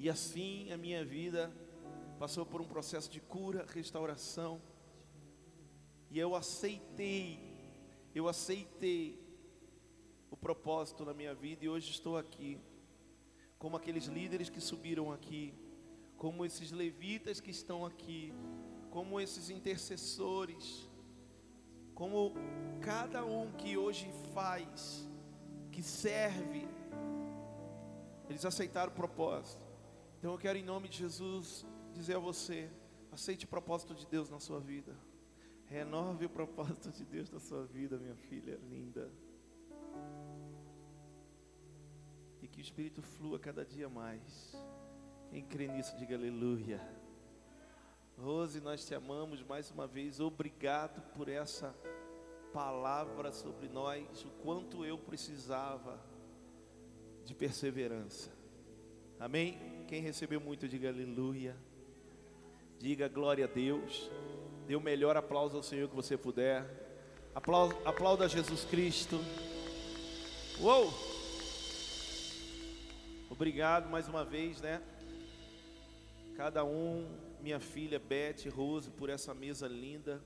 E 0.00 0.08
assim 0.08 0.72
a 0.72 0.78
minha 0.78 1.04
vida 1.04 1.52
passou 2.18 2.46
por 2.46 2.58
um 2.62 2.64
processo 2.64 3.10
de 3.10 3.20
cura, 3.20 3.66
restauração. 3.68 4.58
E 6.10 6.18
eu 6.18 6.34
aceitei, 6.34 7.38
eu 8.14 8.26
aceitei 8.26 9.22
o 10.30 10.36
propósito 10.38 11.04
na 11.04 11.12
minha 11.12 11.34
vida 11.34 11.66
e 11.66 11.68
hoje 11.68 11.90
estou 11.90 12.16
aqui, 12.16 12.58
como 13.58 13.76
aqueles 13.76 14.06
líderes 14.06 14.48
que 14.48 14.58
subiram 14.58 15.12
aqui, 15.12 15.52
como 16.16 16.46
esses 16.46 16.72
levitas 16.72 17.38
que 17.38 17.50
estão 17.50 17.84
aqui, 17.84 18.32
como 18.90 19.20
esses 19.20 19.50
intercessores, 19.50 20.88
como 21.94 22.32
cada 22.80 23.22
um 23.26 23.52
que 23.52 23.76
hoje 23.76 24.10
faz, 24.32 25.06
que 25.70 25.82
serve, 25.82 26.66
eles 28.30 28.46
aceitaram 28.46 28.90
o 28.90 28.94
propósito. 28.94 29.69
Então 30.20 30.32
eu 30.32 30.38
quero, 30.38 30.58
em 30.58 30.62
nome 30.62 30.86
de 30.86 30.98
Jesus, 30.98 31.66
dizer 31.94 32.16
a 32.16 32.18
você: 32.18 32.70
aceite 33.10 33.46
o 33.46 33.48
propósito 33.48 33.94
de 33.94 34.06
Deus 34.06 34.28
na 34.28 34.38
sua 34.38 34.60
vida, 34.60 34.94
renove 35.64 36.26
o 36.26 36.28
propósito 36.28 36.92
de 36.92 37.06
Deus 37.06 37.30
na 37.30 37.40
sua 37.40 37.64
vida, 37.64 37.96
minha 37.96 38.14
filha 38.14 38.60
linda. 38.68 39.10
E 42.42 42.46
que 42.46 42.58
o 42.58 42.60
Espírito 42.60 43.00
flua 43.00 43.38
cada 43.38 43.64
dia 43.64 43.88
mais. 43.88 44.54
Quem 45.30 45.42
crê 45.42 45.66
nisso, 45.68 45.96
diga 45.96 46.16
aleluia. 46.16 46.86
Rose, 48.18 48.60
nós 48.60 48.84
te 48.84 48.94
amamos 48.94 49.42
mais 49.42 49.70
uma 49.70 49.86
vez. 49.86 50.20
Obrigado 50.20 51.00
por 51.14 51.30
essa 51.30 51.74
palavra 52.52 53.32
sobre 53.32 53.70
nós, 53.70 54.22
o 54.22 54.30
quanto 54.42 54.84
eu 54.84 54.98
precisava 54.98 55.98
de 57.24 57.34
perseverança. 57.34 58.30
Amém? 59.18 59.79
Quem 59.90 60.00
recebeu 60.00 60.40
muito, 60.40 60.68
diga 60.68 60.88
aleluia. 60.88 61.56
Diga 62.78 63.08
glória 63.08 63.44
a 63.44 63.48
Deus. 63.48 64.08
Dê 64.68 64.76
o 64.76 64.80
melhor 64.80 65.16
aplauso 65.16 65.56
ao 65.56 65.64
Senhor 65.64 65.88
que 65.88 65.96
você 65.96 66.16
puder. 66.16 66.64
Aplauda, 67.34 67.76
aplauda 67.84 68.28
Jesus 68.28 68.64
Cristo. 68.64 69.18
Uou! 70.60 70.94
Obrigado 73.28 73.90
mais 73.90 74.06
uma 74.06 74.24
vez, 74.24 74.60
né? 74.60 74.80
Cada 76.36 76.64
um, 76.64 77.12
minha 77.40 77.58
filha 77.58 77.98
Beth, 77.98 78.48
Rose, 78.48 78.92
por 78.92 79.10
essa 79.10 79.34
mesa 79.34 79.66
linda. 79.66 80.22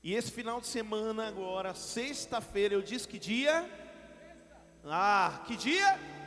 E 0.00 0.14
esse 0.14 0.30
final 0.30 0.60
de 0.60 0.68
semana 0.68 1.26
agora, 1.26 1.74
sexta-feira, 1.74 2.74
eu 2.74 2.82
disse 2.82 3.08
que 3.08 3.18
dia? 3.18 3.68
Ah, 4.84 5.42
que 5.44 5.56
dia? 5.56 6.19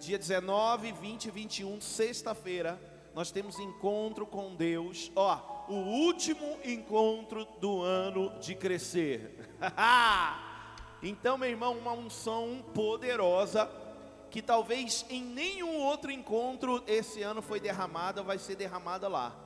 Dia 0.00 0.18
19, 0.18 0.92
20 0.92 1.26
e 1.26 1.30
21, 1.30 1.78
sexta-feira, 1.78 2.80
nós 3.14 3.30
temos 3.30 3.58
encontro 3.58 4.24
com 4.24 4.54
Deus. 4.54 5.12
Ó, 5.14 5.66
o 5.68 5.74
último 5.74 6.56
encontro 6.64 7.46
do 7.60 7.82
ano 7.82 8.30
de 8.40 8.54
crescer. 8.54 9.52
então, 11.02 11.36
meu 11.36 11.50
irmão, 11.50 11.76
uma 11.76 11.92
unção 11.92 12.64
poderosa 12.72 13.70
que 14.30 14.40
talvez 14.40 15.04
em 15.10 15.22
nenhum 15.22 15.82
outro 15.82 16.10
encontro 16.10 16.82
esse 16.86 17.20
ano 17.20 17.42
foi 17.42 17.60
derramada, 17.60 18.22
vai 18.22 18.38
ser 18.38 18.56
derramada 18.56 19.06
lá. 19.06 19.36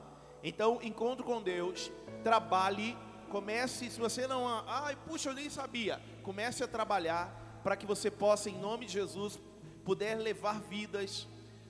Então, 0.41 0.79
encontro 0.81 1.25
com 1.25 1.41
Deus, 1.41 1.91
trabalhe, 2.23 2.97
comece, 3.29 3.89
se 3.89 3.99
você 3.99 4.25
não, 4.25 4.47
ai, 4.65 4.95
puxa, 5.05 5.31
eu 5.31 5.33
nem 5.33 5.49
sabia, 5.49 6.01
comece 6.23 6.63
a 6.63 6.67
trabalhar 6.67 7.59
para 7.61 7.75
que 7.75 7.85
você 7.85 8.09
possa, 8.09 8.49
em 8.49 8.57
nome 8.57 8.85
de 8.85 8.93
Jesus, 8.93 9.37
puder 9.85 10.17
levar 10.17 10.59
vidas, 10.61 11.27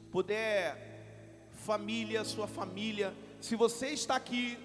puder 0.09 1.49
família, 1.51 2.23
sua 2.23 2.47
família. 2.47 3.13
Se 3.41 3.55
você 3.57 3.89
está 3.89 4.15
aqui 4.15 4.57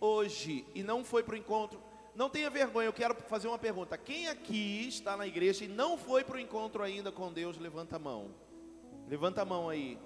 hoje 0.00 0.66
e 0.74 0.82
não 0.82 1.04
foi 1.04 1.22
para 1.22 1.34
o 1.34 1.38
encontro, 1.38 1.80
não 2.14 2.28
tenha 2.28 2.50
vergonha, 2.50 2.86
eu 2.88 2.92
quero 2.92 3.14
fazer 3.14 3.46
uma 3.46 3.58
pergunta. 3.58 3.96
Quem 3.96 4.26
aqui 4.28 4.88
está 4.88 5.16
na 5.16 5.26
igreja 5.26 5.64
e 5.64 5.68
não 5.68 5.96
foi 5.96 6.24
para 6.24 6.36
o 6.36 6.40
encontro 6.40 6.82
ainda 6.82 7.12
com 7.12 7.32
Deus, 7.32 7.56
levanta 7.56 7.96
a 7.96 8.00
mão. 8.00 8.34
Levanta 9.08 9.42
a 9.42 9.44
mão 9.44 9.68
aí. 9.68 9.96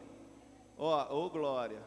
Ó, 0.77 1.07
oh, 1.11 1.25
oh, 1.25 1.31
glória. 1.31 1.83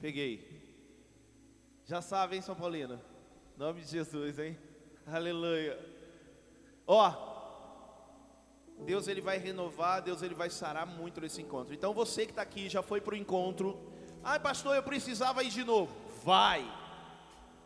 Peguei. 0.00 0.54
Já 1.86 2.02
sabe, 2.02 2.36
hein, 2.36 2.42
São 2.42 2.54
Paulino? 2.54 3.00
Nome 3.56 3.80
de 3.80 3.90
Jesus, 3.90 4.38
hein? 4.38 4.58
Aleluia. 5.06 5.78
Ó, 6.84 7.12
Deus 8.80 9.06
ele 9.06 9.20
vai 9.20 9.38
renovar, 9.38 10.02
Deus 10.02 10.20
ele 10.20 10.34
vai 10.34 10.50
sarar 10.50 10.84
muito 10.84 11.20
nesse 11.20 11.40
encontro. 11.40 11.72
Então 11.72 11.94
você 11.94 12.26
que 12.26 12.32
está 12.32 12.42
aqui 12.42 12.68
já 12.68 12.82
foi 12.82 13.00
para 13.00 13.14
o 13.14 13.16
encontro. 13.16 13.78
Ai, 14.24 14.40
pastor, 14.40 14.74
eu 14.74 14.82
precisava 14.82 15.44
ir 15.44 15.50
de 15.50 15.62
novo. 15.62 15.94
Vai. 16.24 16.68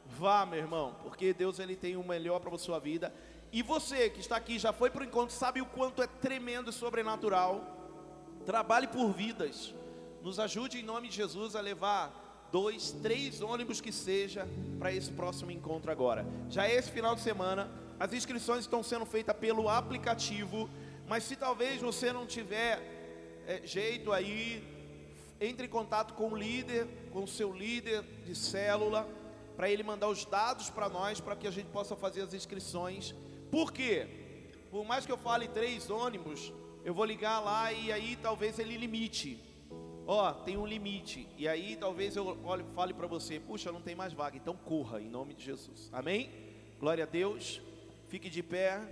Vá, 0.04 0.44
meu 0.44 0.58
irmão, 0.58 0.94
porque 1.02 1.32
Deus 1.32 1.58
ele 1.58 1.76
tem 1.76 1.96
o 1.96 2.04
melhor 2.04 2.40
para 2.40 2.54
a 2.54 2.58
sua 2.58 2.78
vida. 2.78 3.10
E 3.50 3.62
você 3.62 4.10
que 4.10 4.20
está 4.20 4.36
aqui 4.36 4.58
já 4.58 4.70
foi 4.70 4.90
para 4.90 5.00
o 5.00 5.06
encontro, 5.06 5.34
sabe 5.34 5.62
o 5.62 5.66
quanto 5.66 6.02
é 6.02 6.06
tremendo 6.06 6.68
e 6.68 6.74
sobrenatural. 6.74 7.64
Trabalhe 8.44 8.86
por 8.86 9.12
vidas. 9.12 9.74
Nos 10.20 10.38
ajude 10.38 10.78
em 10.78 10.82
nome 10.82 11.08
de 11.08 11.16
Jesus 11.16 11.56
a 11.56 11.60
levar 11.62 12.29
dois, 12.50 12.92
três 12.92 13.40
ônibus 13.40 13.80
que 13.80 13.92
seja 13.92 14.46
para 14.78 14.92
esse 14.92 15.10
próximo 15.10 15.50
encontro 15.50 15.90
agora. 15.90 16.26
Já 16.48 16.66
é 16.66 16.74
esse 16.74 16.90
final 16.90 17.14
de 17.14 17.20
semana, 17.20 17.70
as 17.98 18.12
inscrições 18.12 18.60
estão 18.60 18.82
sendo 18.82 19.04
feitas 19.04 19.36
pelo 19.36 19.68
aplicativo, 19.68 20.68
mas 21.08 21.24
se 21.24 21.36
talvez 21.36 21.80
você 21.80 22.12
não 22.12 22.26
tiver 22.26 22.80
é, 23.46 23.60
jeito 23.64 24.12
aí, 24.12 24.62
entre 25.40 25.66
em 25.66 25.70
contato 25.70 26.14
com 26.14 26.30
o 26.32 26.36
líder, 26.36 26.86
com 27.12 27.24
o 27.24 27.28
seu 27.28 27.52
líder 27.52 28.02
de 28.24 28.34
célula, 28.34 29.08
para 29.56 29.68
ele 29.68 29.82
mandar 29.82 30.08
os 30.08 30.24
dados 30.24 30.70
para 30.70 30.88
nós, 30.88 31.20
para 31.20 31.36
que 31.36 31.46
a 31.46 31.50
gente 31.50 31.68
possa 31.68 31.94
fazer 31.96 32.22
as 32.22 32.32
inscrições. 32.32 33.14
Por 33.50 33.72
quê? 33.72 34.20
por 34.70 34.84
mais 34.84 35.04
que 35.04 35.12
eu 35.12 35.18
fale 35.18 35.48
três 35.48 35.90
ônibus, 35.90 36.52
eu 36.84 36.94
vou 36.94 37.04
ligar 37.04 37.40
lá 37.40 37.72
e 37.72 37.90
aí 37.92 38.16
talvez 38.16 38.58
ele 38.58 38.76
limite. 38.76 39.42
Ó, 40.12 40.32
tem 40.32 40.56
um 40.56 40.66
limite. 40.66 41.28
E 41.38 41.46
aí 41.46 41.76
talvez 41.76 42.16
eu 42.16 42.36
olhe, 42.44 42.64
fale 42.74 42.92
para 42.92 43.06
você, 43.06 43.38
puxa, 43.38 43.70
não 43.70 43.80
tem 43.80 43.94
mais 43.94 44.12
vaga. 44.12 44.36
Então 44.36 44.56
corra 44.56 45.00
em 45.00 45.08
nome 45.08 45.34
de 45.34 45.44
Jesus. 45.44 45.88
Amém? 45.92 46.32
Glória 46.80 47.04
a 47.04 47.06
Deus. 47.06 47.62
Fique 48.08 48.28
de 48.28 48.42
pé. 48.42 48.82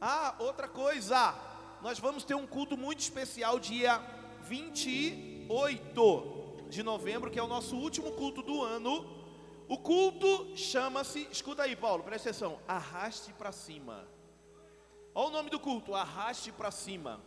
Ah, 0.00 0.34
outra 0.40 0.66
coisa. 0.66 1.32
Nós 1.80 2.00
vamos 2.00 2.24
ter 2.24 2.34
um 2.34 2.44
culto 2.44 2.76
muito 2.76 2.98
especial 2.98 3.60
dia 3.60 3.98
28 4.40 6.66
de 6.68 6.82
novembro, 6.82 7.30
que 7.30 7.38
é 7.38 7.42
o 7.44 7.46
nosso 7.46 7.76
último 7.76 8.10
culto 8.10 8.42
do 8.42 8.64
ano. 8.64 9.06
O 9.68 9.78
culto 9.78 10.56
chama-se, 10.56 11.28
escuta 11.30 11.62
aí, 11.62 11.76
Paulo, 11.76 12.02
presta 12.02 12.30
atenção, 12.30 12.58
arraste 12.66 13.32
para 13.34 13.52
cima. 13.52 14.08
Olha 15.14 15.28
o 15.28 15.30
nome 15.30 15.50
do 15.50 15.60
culto, 15.60 15.94
arraste 15.94 16.50
para 16.50 16.72
cima. 16.72 17.20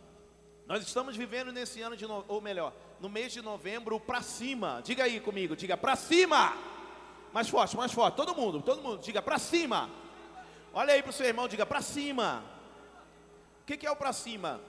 Nós 0.66 0.86
estamos 0.86 1.16
vivendo 1.16 1.50
nesse 1.50 1.80
ano 1.80 1.96
de, 1.96 2.04
ou 2.04 2.42
melhor, 2.42 2.74
no 3.00 3.08
mês 3.08 3.32
de 3.32 3.42
novembro 3.42 3.98
para 4.00 4.22
cima. 4.22 4.80
Diga 4.84 5.04
aí 5.04 5.20
comigo, 5.20 5.56
diga 5.56 5.76
para 5.76 5.96
cima. 5.96 6.56
Mais 7.32 7.48
forte, 7.48 7.76
mais 7.76 7.92
forte. 7.92 8.14
Todo 8.14 8.34
mundo, 8.34 8.62
todo 8.62 8.82
mundo, 8.82 8.98
diga 8.98 9.20
para 9.20 9.38
cima. 9.38 9.90
Olha 10.72 10.94
aí 10.94 11.02
para 11.02 11.10
o 11.10 11.12
seu 11.12 11.26
irmão, 11.26 11.48
diga 11.48 11.66
para 11.66 11.82
cima. 11.82 12.44
O 13.62 13.66
que, 13.66 13.76
que 13.76 13.86
é 13.86 13.90
o 13.90 13.96
para 13.96 14.12
cima? 14.12 14.60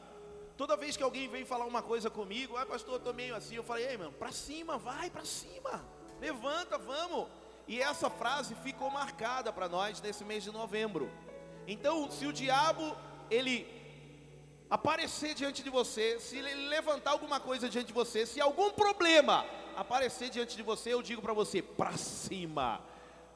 Toda 0.58 0.76
vez 0.76 0.98
que 0.98 1.04
alguém 1.04 1.30
vem 1.30 1.46
falar 1.46 1.66
uma 1.66 1.84
coisa 1.84 2.10
comigo, 2.10 2.58
ah, 2.58 2.66
pastor, 2.66 2.96
eu 2.96 2.98
estou 2.98 3.14
meio 3.14 3.36
assim, 3.36 3.56
eu 3.56 3.64
falei, 3.64 3.88
ei, 3.88 3.98
mano, 3.98 4.12
para 4.12 4.32
cima, 4.32 4.78
vai 4.78 5.10
para 5.10 5.24
cima. 5.24 5.86
Levanta, 6.20 6.78
vamos. 6.78 7.28
E 7.68 7.80
essa 7.80 8.10
frase 8.10 8.56
ficou 8.56 8.90
marcada 8.90 9.54
para 9.54 9.70
nós 9.70 10.02
nesse 10.02 10.24
mês 10.24 10.44
de 10.44 10.52
novembro. 10.52 11.12
Então, 11.68 12.10
se 12.10 12.26
o 12.26 12.34
diabo 12.34 12.96
ele 13.30 13.68
aparecer 14.70 15.34
diante 15.34 15.64
de 15.64 15.70
você, 15.70 16.20
se 16.20 16.42
levantar 16.42 17.12
alguma 17.12 17.40
coisa 17.40 17.70
diante 17.70 17.88
de 17.88 17.94
você, 17.94 18.26
se 18.26 18.42
algum 18.42 18.72
problema 18.72 19.46
aparecer 19.76 20.30
diante 20.30 20.56
de 20.56 20.64
você, 20.64 20.94
eu 20.94 21.02
digo 21.02 21.22
para 21.22 21.34
você, 21.34 21.62
para 21.62 21.96
cima. 21.98 22.82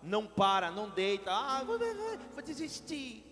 Não 0.03 0.25
para, 0.25 0.71
não 0.71 0.89
deita. 0.89 1.31
Ah, 1.31 1.63
vou, 1.63 1.77
vou 1.77 2.43
desistir. 2.43 3.23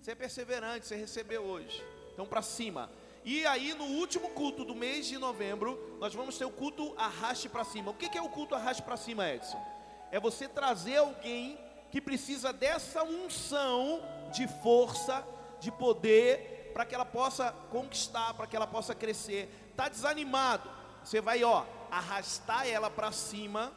Você 0.00 0.12
é 0.12 0.14
perseverante, 0.14 0.86
você 0.86 0.96
recebeu 0.96 1.42
hoje. 1.42 1.84
Então 2.12 2.26
para 2.26 2.40
cima. 2.40 2.90
E 3.24 3.44
aí 3.46 3.74
no 3.74 3.84
último 3.84 4.30
culto 4.30 4.64
do 4.64 4.74
mês 4.74 5.06
de 5.06 5.18
novembro, 5.18 5.96
nós 6.00 6.14
vamos 6.14 6.38
ter 6.38 6.46
o 6.46 6.50
culto 6.50 6.94
arraste 6.96 7.48
para 7.48 7.62
cima. 7.64 7.90
O 7.90 7.94
que 7.94 8.16
é 8.16 8.22
o 8.22 8.28
culto 8.30 8.54
arraste 8.54 8.82
para 8.82 8.96
cima, 8.96 9.28
Edson? 9.28 9.62
É 10.10 10.18
você 10.18 10.48
trazer 10.48 10.96
alguém 10.96 11.58
que 11.90 12.00
precisa 12.00 12.52
dessa 12.52 13.02
unção 13.02 14.02
de 14.32 14.48
força, 14.62 15.22
de 15.60 15.70
poder, 15.70 16.57
para 16.78 16.86
que 16.86 16.94
ela 16.94 17.04
possa 17.04 17.50
conquistar, 17.72 18.34
para 18.34 18.46
que 18.46 18.54
ela 18.54 18.64
possa 18.64 18.94
crescer. 18.94 19.52
Está 19.72 19.88
desanimado? 19.88 20.70
Você 21.02 21.20
vai, 21.20 21.42
ó, 21.42 21.66
arrastar 21.90 22.68
ela 22.68 22.88
para 22.88 23.10
cima. 23.10 23.72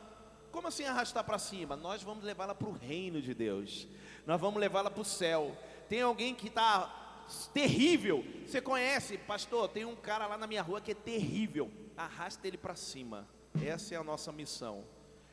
Como 0.51 0.67
assim 0.67 0.85
arrastar 0.85 1.23
para 1.23 1.39
cima? 1.39 1.75
Nós 1.75 2.03
vamos 2.03 2.23
levá-la 2.23 2.53
para 2.53 2.69
o 2.69 2.73
reino 2.73 3.19
de 3.19 3.33
Deus. 3.33 3.87
Nós 4.23 4.39
vamos 4.39 4.61
levá-la 4.61 4.91
para 4.91 5.01
o 5.01 5.03
céu. 5.03 5.57
Tem 5.89 6.03
alguém 6.03 6.35
que 6.35 6.47
está 6.47 7.25
terrível. 7.51 8.23
Você 8.45 8.61
conhece, 8.61 9.17
pastor? 9.17 9.67
Tem 9.69 9.83
um 9.83 9.95
cara 9.95 10.27
lá 10.27 10.37
na 10.37 10.45
minha 10.45 10.61
rua 10.61 10.79
que 10.79 10.91
é 10.91 10.93
terrível. 10.93 11.71
Arrasta 11.97 12.47
ele 12.47 12.55
para 12.57 12.75
cima. 12.75 13.27
Essa 13.65 13.95
é 13.95 13.97
a 13.97 14.03
nossa 14.03 14.31
missão. 14.31 14.83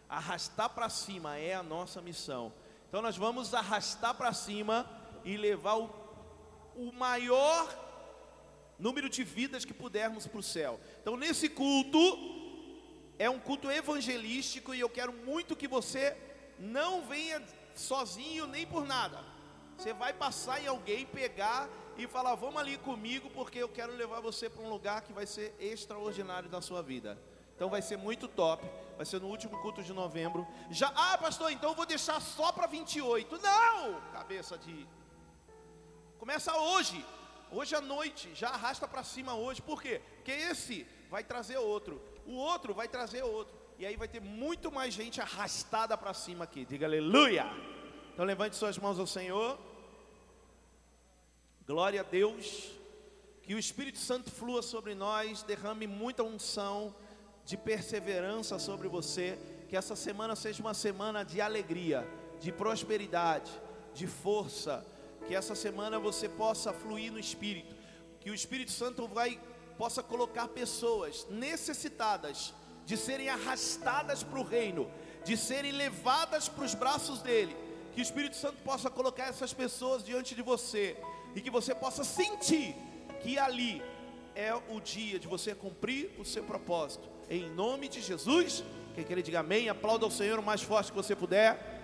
Arrastar 0.08 0.70
para 0.70 0.88
cima 0.88 1.36
é 1.36 1.52
a 1.52 1.62
nossa 1.62 2.00
missão. 2.00 2.50
Então 2.88 3.02
nós 3.02 3.18
vamos 3.18 3.52
arrastar 3.52 4.14
para 4.14 4.32
cima 4.32 4.88
e 5.22 5.36
levar 5.36 5.74
o 5.74 5.97
o 6.78 6.92
maior 6.92 7.76
número 8.78 9.08
de 9.08 9.24
vidas 9.24 9.64
que 9.64 9.74
pudermos 9.74 10.26
para 10.26 10.38
o 10.38 10.42
céu. 10.42 10.78
Então, 11.02 11.16
nesse 11.16 11.48
culto, 11.48 11.98
é 13.18 13.28
um 13.28 13.40
culto 13.40 13.68
evangelístico 13.68 14.72
e 14.72 14.78
eu 14.78 14.88
quero 14.88 15.12
muito 15.12 15.56
que 15.56 15.66
você 15.66 16.16
não 16.58 17.02
venha 17.02 17.42
sozinho 17.74 18.46
nem 18.46 18.64
por 18.64 18.86
nada. 18.86 19.24
Você 19.76 19.92
vai 19.92 20.12
passar 20.12 20.62
em 20.62 20.68
alguém, 20.68 21.04
pegar 21.04 21.68
e 21.96 22.06
falar: 22.06 22.36
Vamos 22.36 22.60
ali 22.60 22.78
comigo, 22.78 23.28
porque 23.30 23.58
eu 23.58 23.68
quero 23.68 23.92
levar 23.92 24.20
você 24.20 24.48
para 24.48 24.62
um 24.62 24.68
lugar 24.68 25.02
que 25.02 25.12
vai 25.12 25.26
ser 25.26 25.54
extraordinário 25.58 26.48
na 26.48 26.60
sua 26.60 26.82
vida. 26.82 27.18
Então 27.56 27.68
vai 27.68 27.82
ser 27.82 27.96
muito 27.96 28.28
top. 28.28 28.64
Vai 28.96 29.04
ser 29.04 29.20
no 29.20 29.26
último 29.26 29.60
culto 29.60 29.82
de 29.82 29.92
novembro. 29.92 30.46
Já, 30.70 30.92
ah, 30.94 31.18
pastor, 31.18 31.50
então 31.50 31.70
eu 31.70 31.76
vou 31.76 31.86
deixar 31.86 32.20
só 32.20 32.52
para 32.52 32.68
28. 32.68 33.38
Não! 33.38 34.00
Cabeça 34.12 34.56
de 34.56 34.86
Começa 36.18 36.52
hoje, 36.58 37.04
hoje 37.52 37.76
à 37.76 37.80
noite, 37.80 38.28
já 38.34 38.48
arrasta 38.48 38.88
para 38.88 39.04
cima 39.04 39.36
hoje. 39.36 39.62
Por 39.62 39.80
quê? 39.80 40.00
Porque 40.16 40.32
esse 40.32 40.84
vai 41.08 41.22
trazer 41.22 41.58
outro, 41.58 42.02
o 42.26 42.34
outro 42.34 42.74
vai 42.74 42.88
trazer 42.88 43.22
outro. 43.22 43.56
E 43.78 43.86
aí 43.86 43.96
vai 43.96 44.08
ter 44.08 44.20
muito 44.20 44.72
mais 44.72 44.92
gente 44.92 45.20
arrastada 45.20 45.96
para 45.96 46.12
cima 46.12 46.42
aqui. 46.42 46.64
Diga 46.64 46.86
aleluia. 46.86 47.46
Então 48.12 48.24
levante 48.24 48.56
suas 48.56 48.76
mãos 48.76 48.98
ao 48.98 49.06
Senhor. 49.06 49.56
Glória 51.64 52.00
a 52.00 52.04
Deus. 52.04 52.72
Que 53.44 53.54
o 53.54 53.58
Espírito 53.58 53.98
Santo 53.98 54.28
flua 54.28 54.60
sobre 54.60 54.96
nós, 54.96 55.44
derrame 55.44 55.86
muita 55.86 56.24
unção 56.24 56.92
de 57.44 57.56
perseverança 57.56 58.58
sobre 58.58 58.88
você. 58.88 59.38
Que 59.68 59.76
essa 59.76 59.94
semana 59.94 60.34
seja 60.34 60.60
uma 60.60 60.74
semana 60.74 61.24
de 61.24 61.40
alegria, 61.40 62.04
de 62.40 62.50
prosperidade, 62.50 63.52
de 63.94 64.08
força 64.08 64.84
que 65.28 65.34
essa 65.34 65.54
semana 65.54 65.98
você 65.98 66.26
possa 66.26 66.72
fluir 66.72 67.12
no 67.12 67.20
Espírito, 67.20 67.76
que 68.18 68.30
o 68.30 68.34
Espírito 68.34 68.70
Santo 68.70 69.06
vai 69.06 69.38
possa 69.76 70.02
colocar 70.02 70.48
pessoas 70.48 71.26
necessitadas 71.30 72.54
de 72.86 72.96
serem 72.96 73.28
arrastadas 73.28 74.22
para 74.22 74.40
o 74.40 74.42
reino, 74.42 74.90
de 75.24 75.36
serem 75.36 75.72
levadas 75.72 76.48
para 76.48 76.64
os 76.64 76.74
braços 76.74 77.20
dele, 77.20 77.54
que 77.92 78.00
o 78.00 78.02
Espírito 78.02 78.36
Santo 78.36 78.56
possa 78.64 78.88
colocar 78.88 79.26
essas 79.28 79.52
pessoas 79.52 80.02
diante 80.02 80.34
de 80.34 80.40
você 80.40 80.96
e 81.36 81.42
que 81.42 81.50
você 81.50 81.74
possa 81.74 82.02
sentir 82.02 82.74
que 83.20 83.38
ali 83.38 83.82
é 84.34 84.54
o 84.54 84.80
dia 84.80 85.18
de 85.18 85.28
você 85.28 85.54
cumprir 85.54 86.10
o 86.18 86.24
seu 86.24 86.42
propósito. 86.42 87.06
Em 87.28 87.50
nome 87.50 87.86
de 87.86 88.00
Jesus, 88.00 88.64
quem 88.94 89.04
quer 89.04 89.20
diga 89.20 89.40
amém, 89.40 89.68
aplauda 89.68 90.06
ao 90.06 90.10
Senhor 90.10 90.38
o 90.38 90.42
mais 90.42 90.62
forte 90.62 90.90
que 90.90 90.96
você 90.96 91.14
puder. 91.14 91.77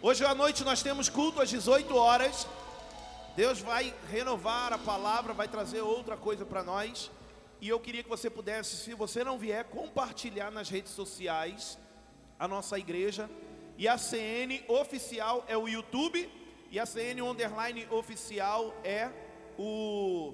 Hoje 0.00 0.24
à 0.24 0.32
noite 0.32 0.62
nós 0.62 0.80
temos 0.80 1.08
culto 1.08 1.40
às 1.40 1.50
18 1.50 1.96
horas. 1.96 2.46
Deus 3.34 3.60
vai 3.60 3.92
renovar 4.08 4.72
a 4.72 4.78
palavra, 4.78 5.32
vai 5.32 5.48
trazer 5.48 5.80
outra 5.80 6.16
coisa 6.16 6.46
para 6.46 6.62
nós. 6.62 7.10
E 7.60 7.68
eu 7.68 7.80
queria 7.80 8.04
que 8.04 8.08
você 8.08 8.30
pudesse, 8.30 8.76
se 8.76 8.94
você 8.94 9.24
não 9.24 9.36
vier, 9.36 9.64
compartilhar 9.64 10.52
nas 10.52 10.68
redes 10.68 10.92
sociais 10.92 11.76
a 12.38 12.46
nossa 12.46 12.78
igreja. 12.78 13.28
E 13.76 13.88
a 13.88 13.98
CN 13.98 14.62
oficial 14.68 15.44
é 15.48 15.56
o 15.56 15.66
YouTube. 15.66 16.30
E 16.70 16.78
a 16.78 16.86
CN 16.86 17.20
underline 17.20 17.84
oficial 17.90 18.72
é 18.84 19.10
o, 19.58 20.32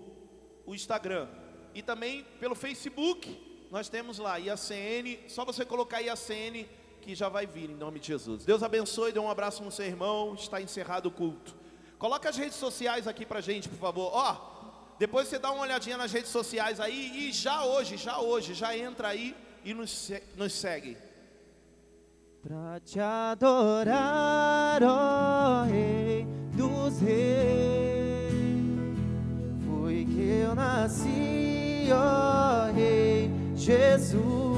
o 0.67 0.75
Instagram. 0.75 1.27
E 1.75 1.81
também 1.81 2.23
pelo 2.39 2.55
Facebook, 2.55 3.67
nós 3.71 3.89
temos 3.89 4.19
lá. 4.19 4.39
E 4.39 4.51
a 4.51 4.59
CN, 4.59 5.21
só 5.27 5.43
você 5.43 5.65
colocar 5.65 5.99
aí 5.99 6.11
a 6.11 6.17
CN 6.17 6.69
que 7.05 7.15
já 7.15 7.29
vai 7.29 7.47
vir 7.47 7.71
em 7.71 7.75
nome 7.75 8.01
de 8.01 8.07
Jesus. 8.09 8.45
Deus 8.47 8.63
abençoe, 8.63 9.13
dê 9.13 9.21
um 9.21 9.31
abraço 9.31 9.63
no 9.63 9.71
seu 9.71 9.85
irmão. 9.85 10.35
Está 10.35 10.61
encerrado 10.61 11.07
o 11.07 11.11
culto. 11.11 11.55
Coloca 11.99 12.29
as 12.31 12.37
redes 12.37 12.57
sociais 12.57 13.07
aqui 13.07 13.27
pra 13.27 13.43
gente, 13.43 13.69
por 13.69 13.79
favor. 13.79 14.11
Ó, 14.13 14.55
depois 14.99 15.29
você 15.29 15.39
dá 15.39 15.53
uma 15.53 15.63
olhadinha 15.63 15.99
nas 15.99 16.13
redes 16.13 16.31
sociais 16.31 16.81
aí 16.81 17.29
e 17.29 17.33
já 17.33 17.65
hoje, 17.65 17.99
já 17.99 18.19
hoje, 18.19 18.55
já 18.55 18.77
entra 18.77 19.09
aí 19.09 19.37
e 19.63 19.75
nos, 19.75 20.11
nos 20.35 20.53
segue. 20.55 20.97
Pra 22.43 22.81
te 22.81 23.01
adorar, 23.01 24.83
ó 24.83 25.65
Rei 25.65 26.27
dos 26.53 27.01
Reis, 27.01 28.35
foi 29.67 30.05
que 30.05 30.43
eu 30.43 30.55
nasci, 30.55 31.89
ó 31.91 32.71
Rei 32.73 33.31
Jesus. 33.57 34.54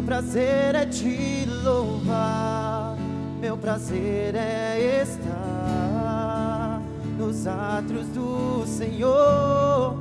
Meu 0.00 0.06
prazer 0.06 0.74
é 0.76 0.86
te 0.86 1.44
louvar, 1.62 2.96
meu 3.38 3.54
prazer 3.58 4.34
é 4.34 5.02
estar 5.02 6.80
nos 7.18 7.46
atos 7.46 8.06
do 8.06 8.64
Senhor. 8.66 9.94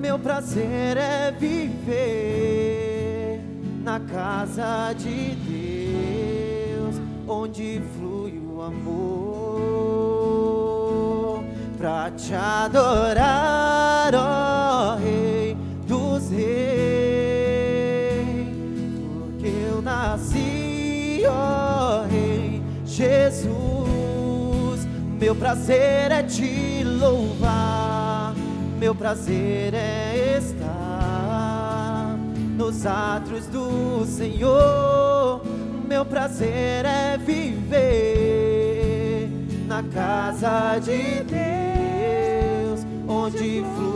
Meu 0.00 0.18
prazer 0.18 0.96
é 0.96 1.30
viver 1.30 1.78
na 3.82 4.00
casa 4.00 4.94
de 4.94 5.34
Deus, 5.34 6.94
onde 7.28 7.82
flui 7.98 8.40
o 8.48 8.62
amor, 8.62 8.94
pra 11.76 12.10
te 12.12 12.32
adorar, 12.34 14.14
ó 14.14 14.96
Rei 14.96 15.13
Jesus, 22.94 24.86
Meu 25.18 25.34
prazer 25.34 26.12
é 26.12 26.22
te 26.22 26.84
louvar, 26.84 28.32
meu 28.78 28.94
prazer 28.94 29.74
é 29.74 30.38
estar 30.38 32.16
nos 32.56 32.86
atos 32.86 33.48
do 33.48 34.06
Senhor. 34.06 35.42
Meu 35.88 36.04
prazer 36.04 36.84
é 36.84 37.18
viver 37.18 37.68
na 39.66 39.82
casa 39.82 40.78
de 40.78 41.24
Deus, 41.24 42.86
onde 43.08 43.64
flui 43.76 43.93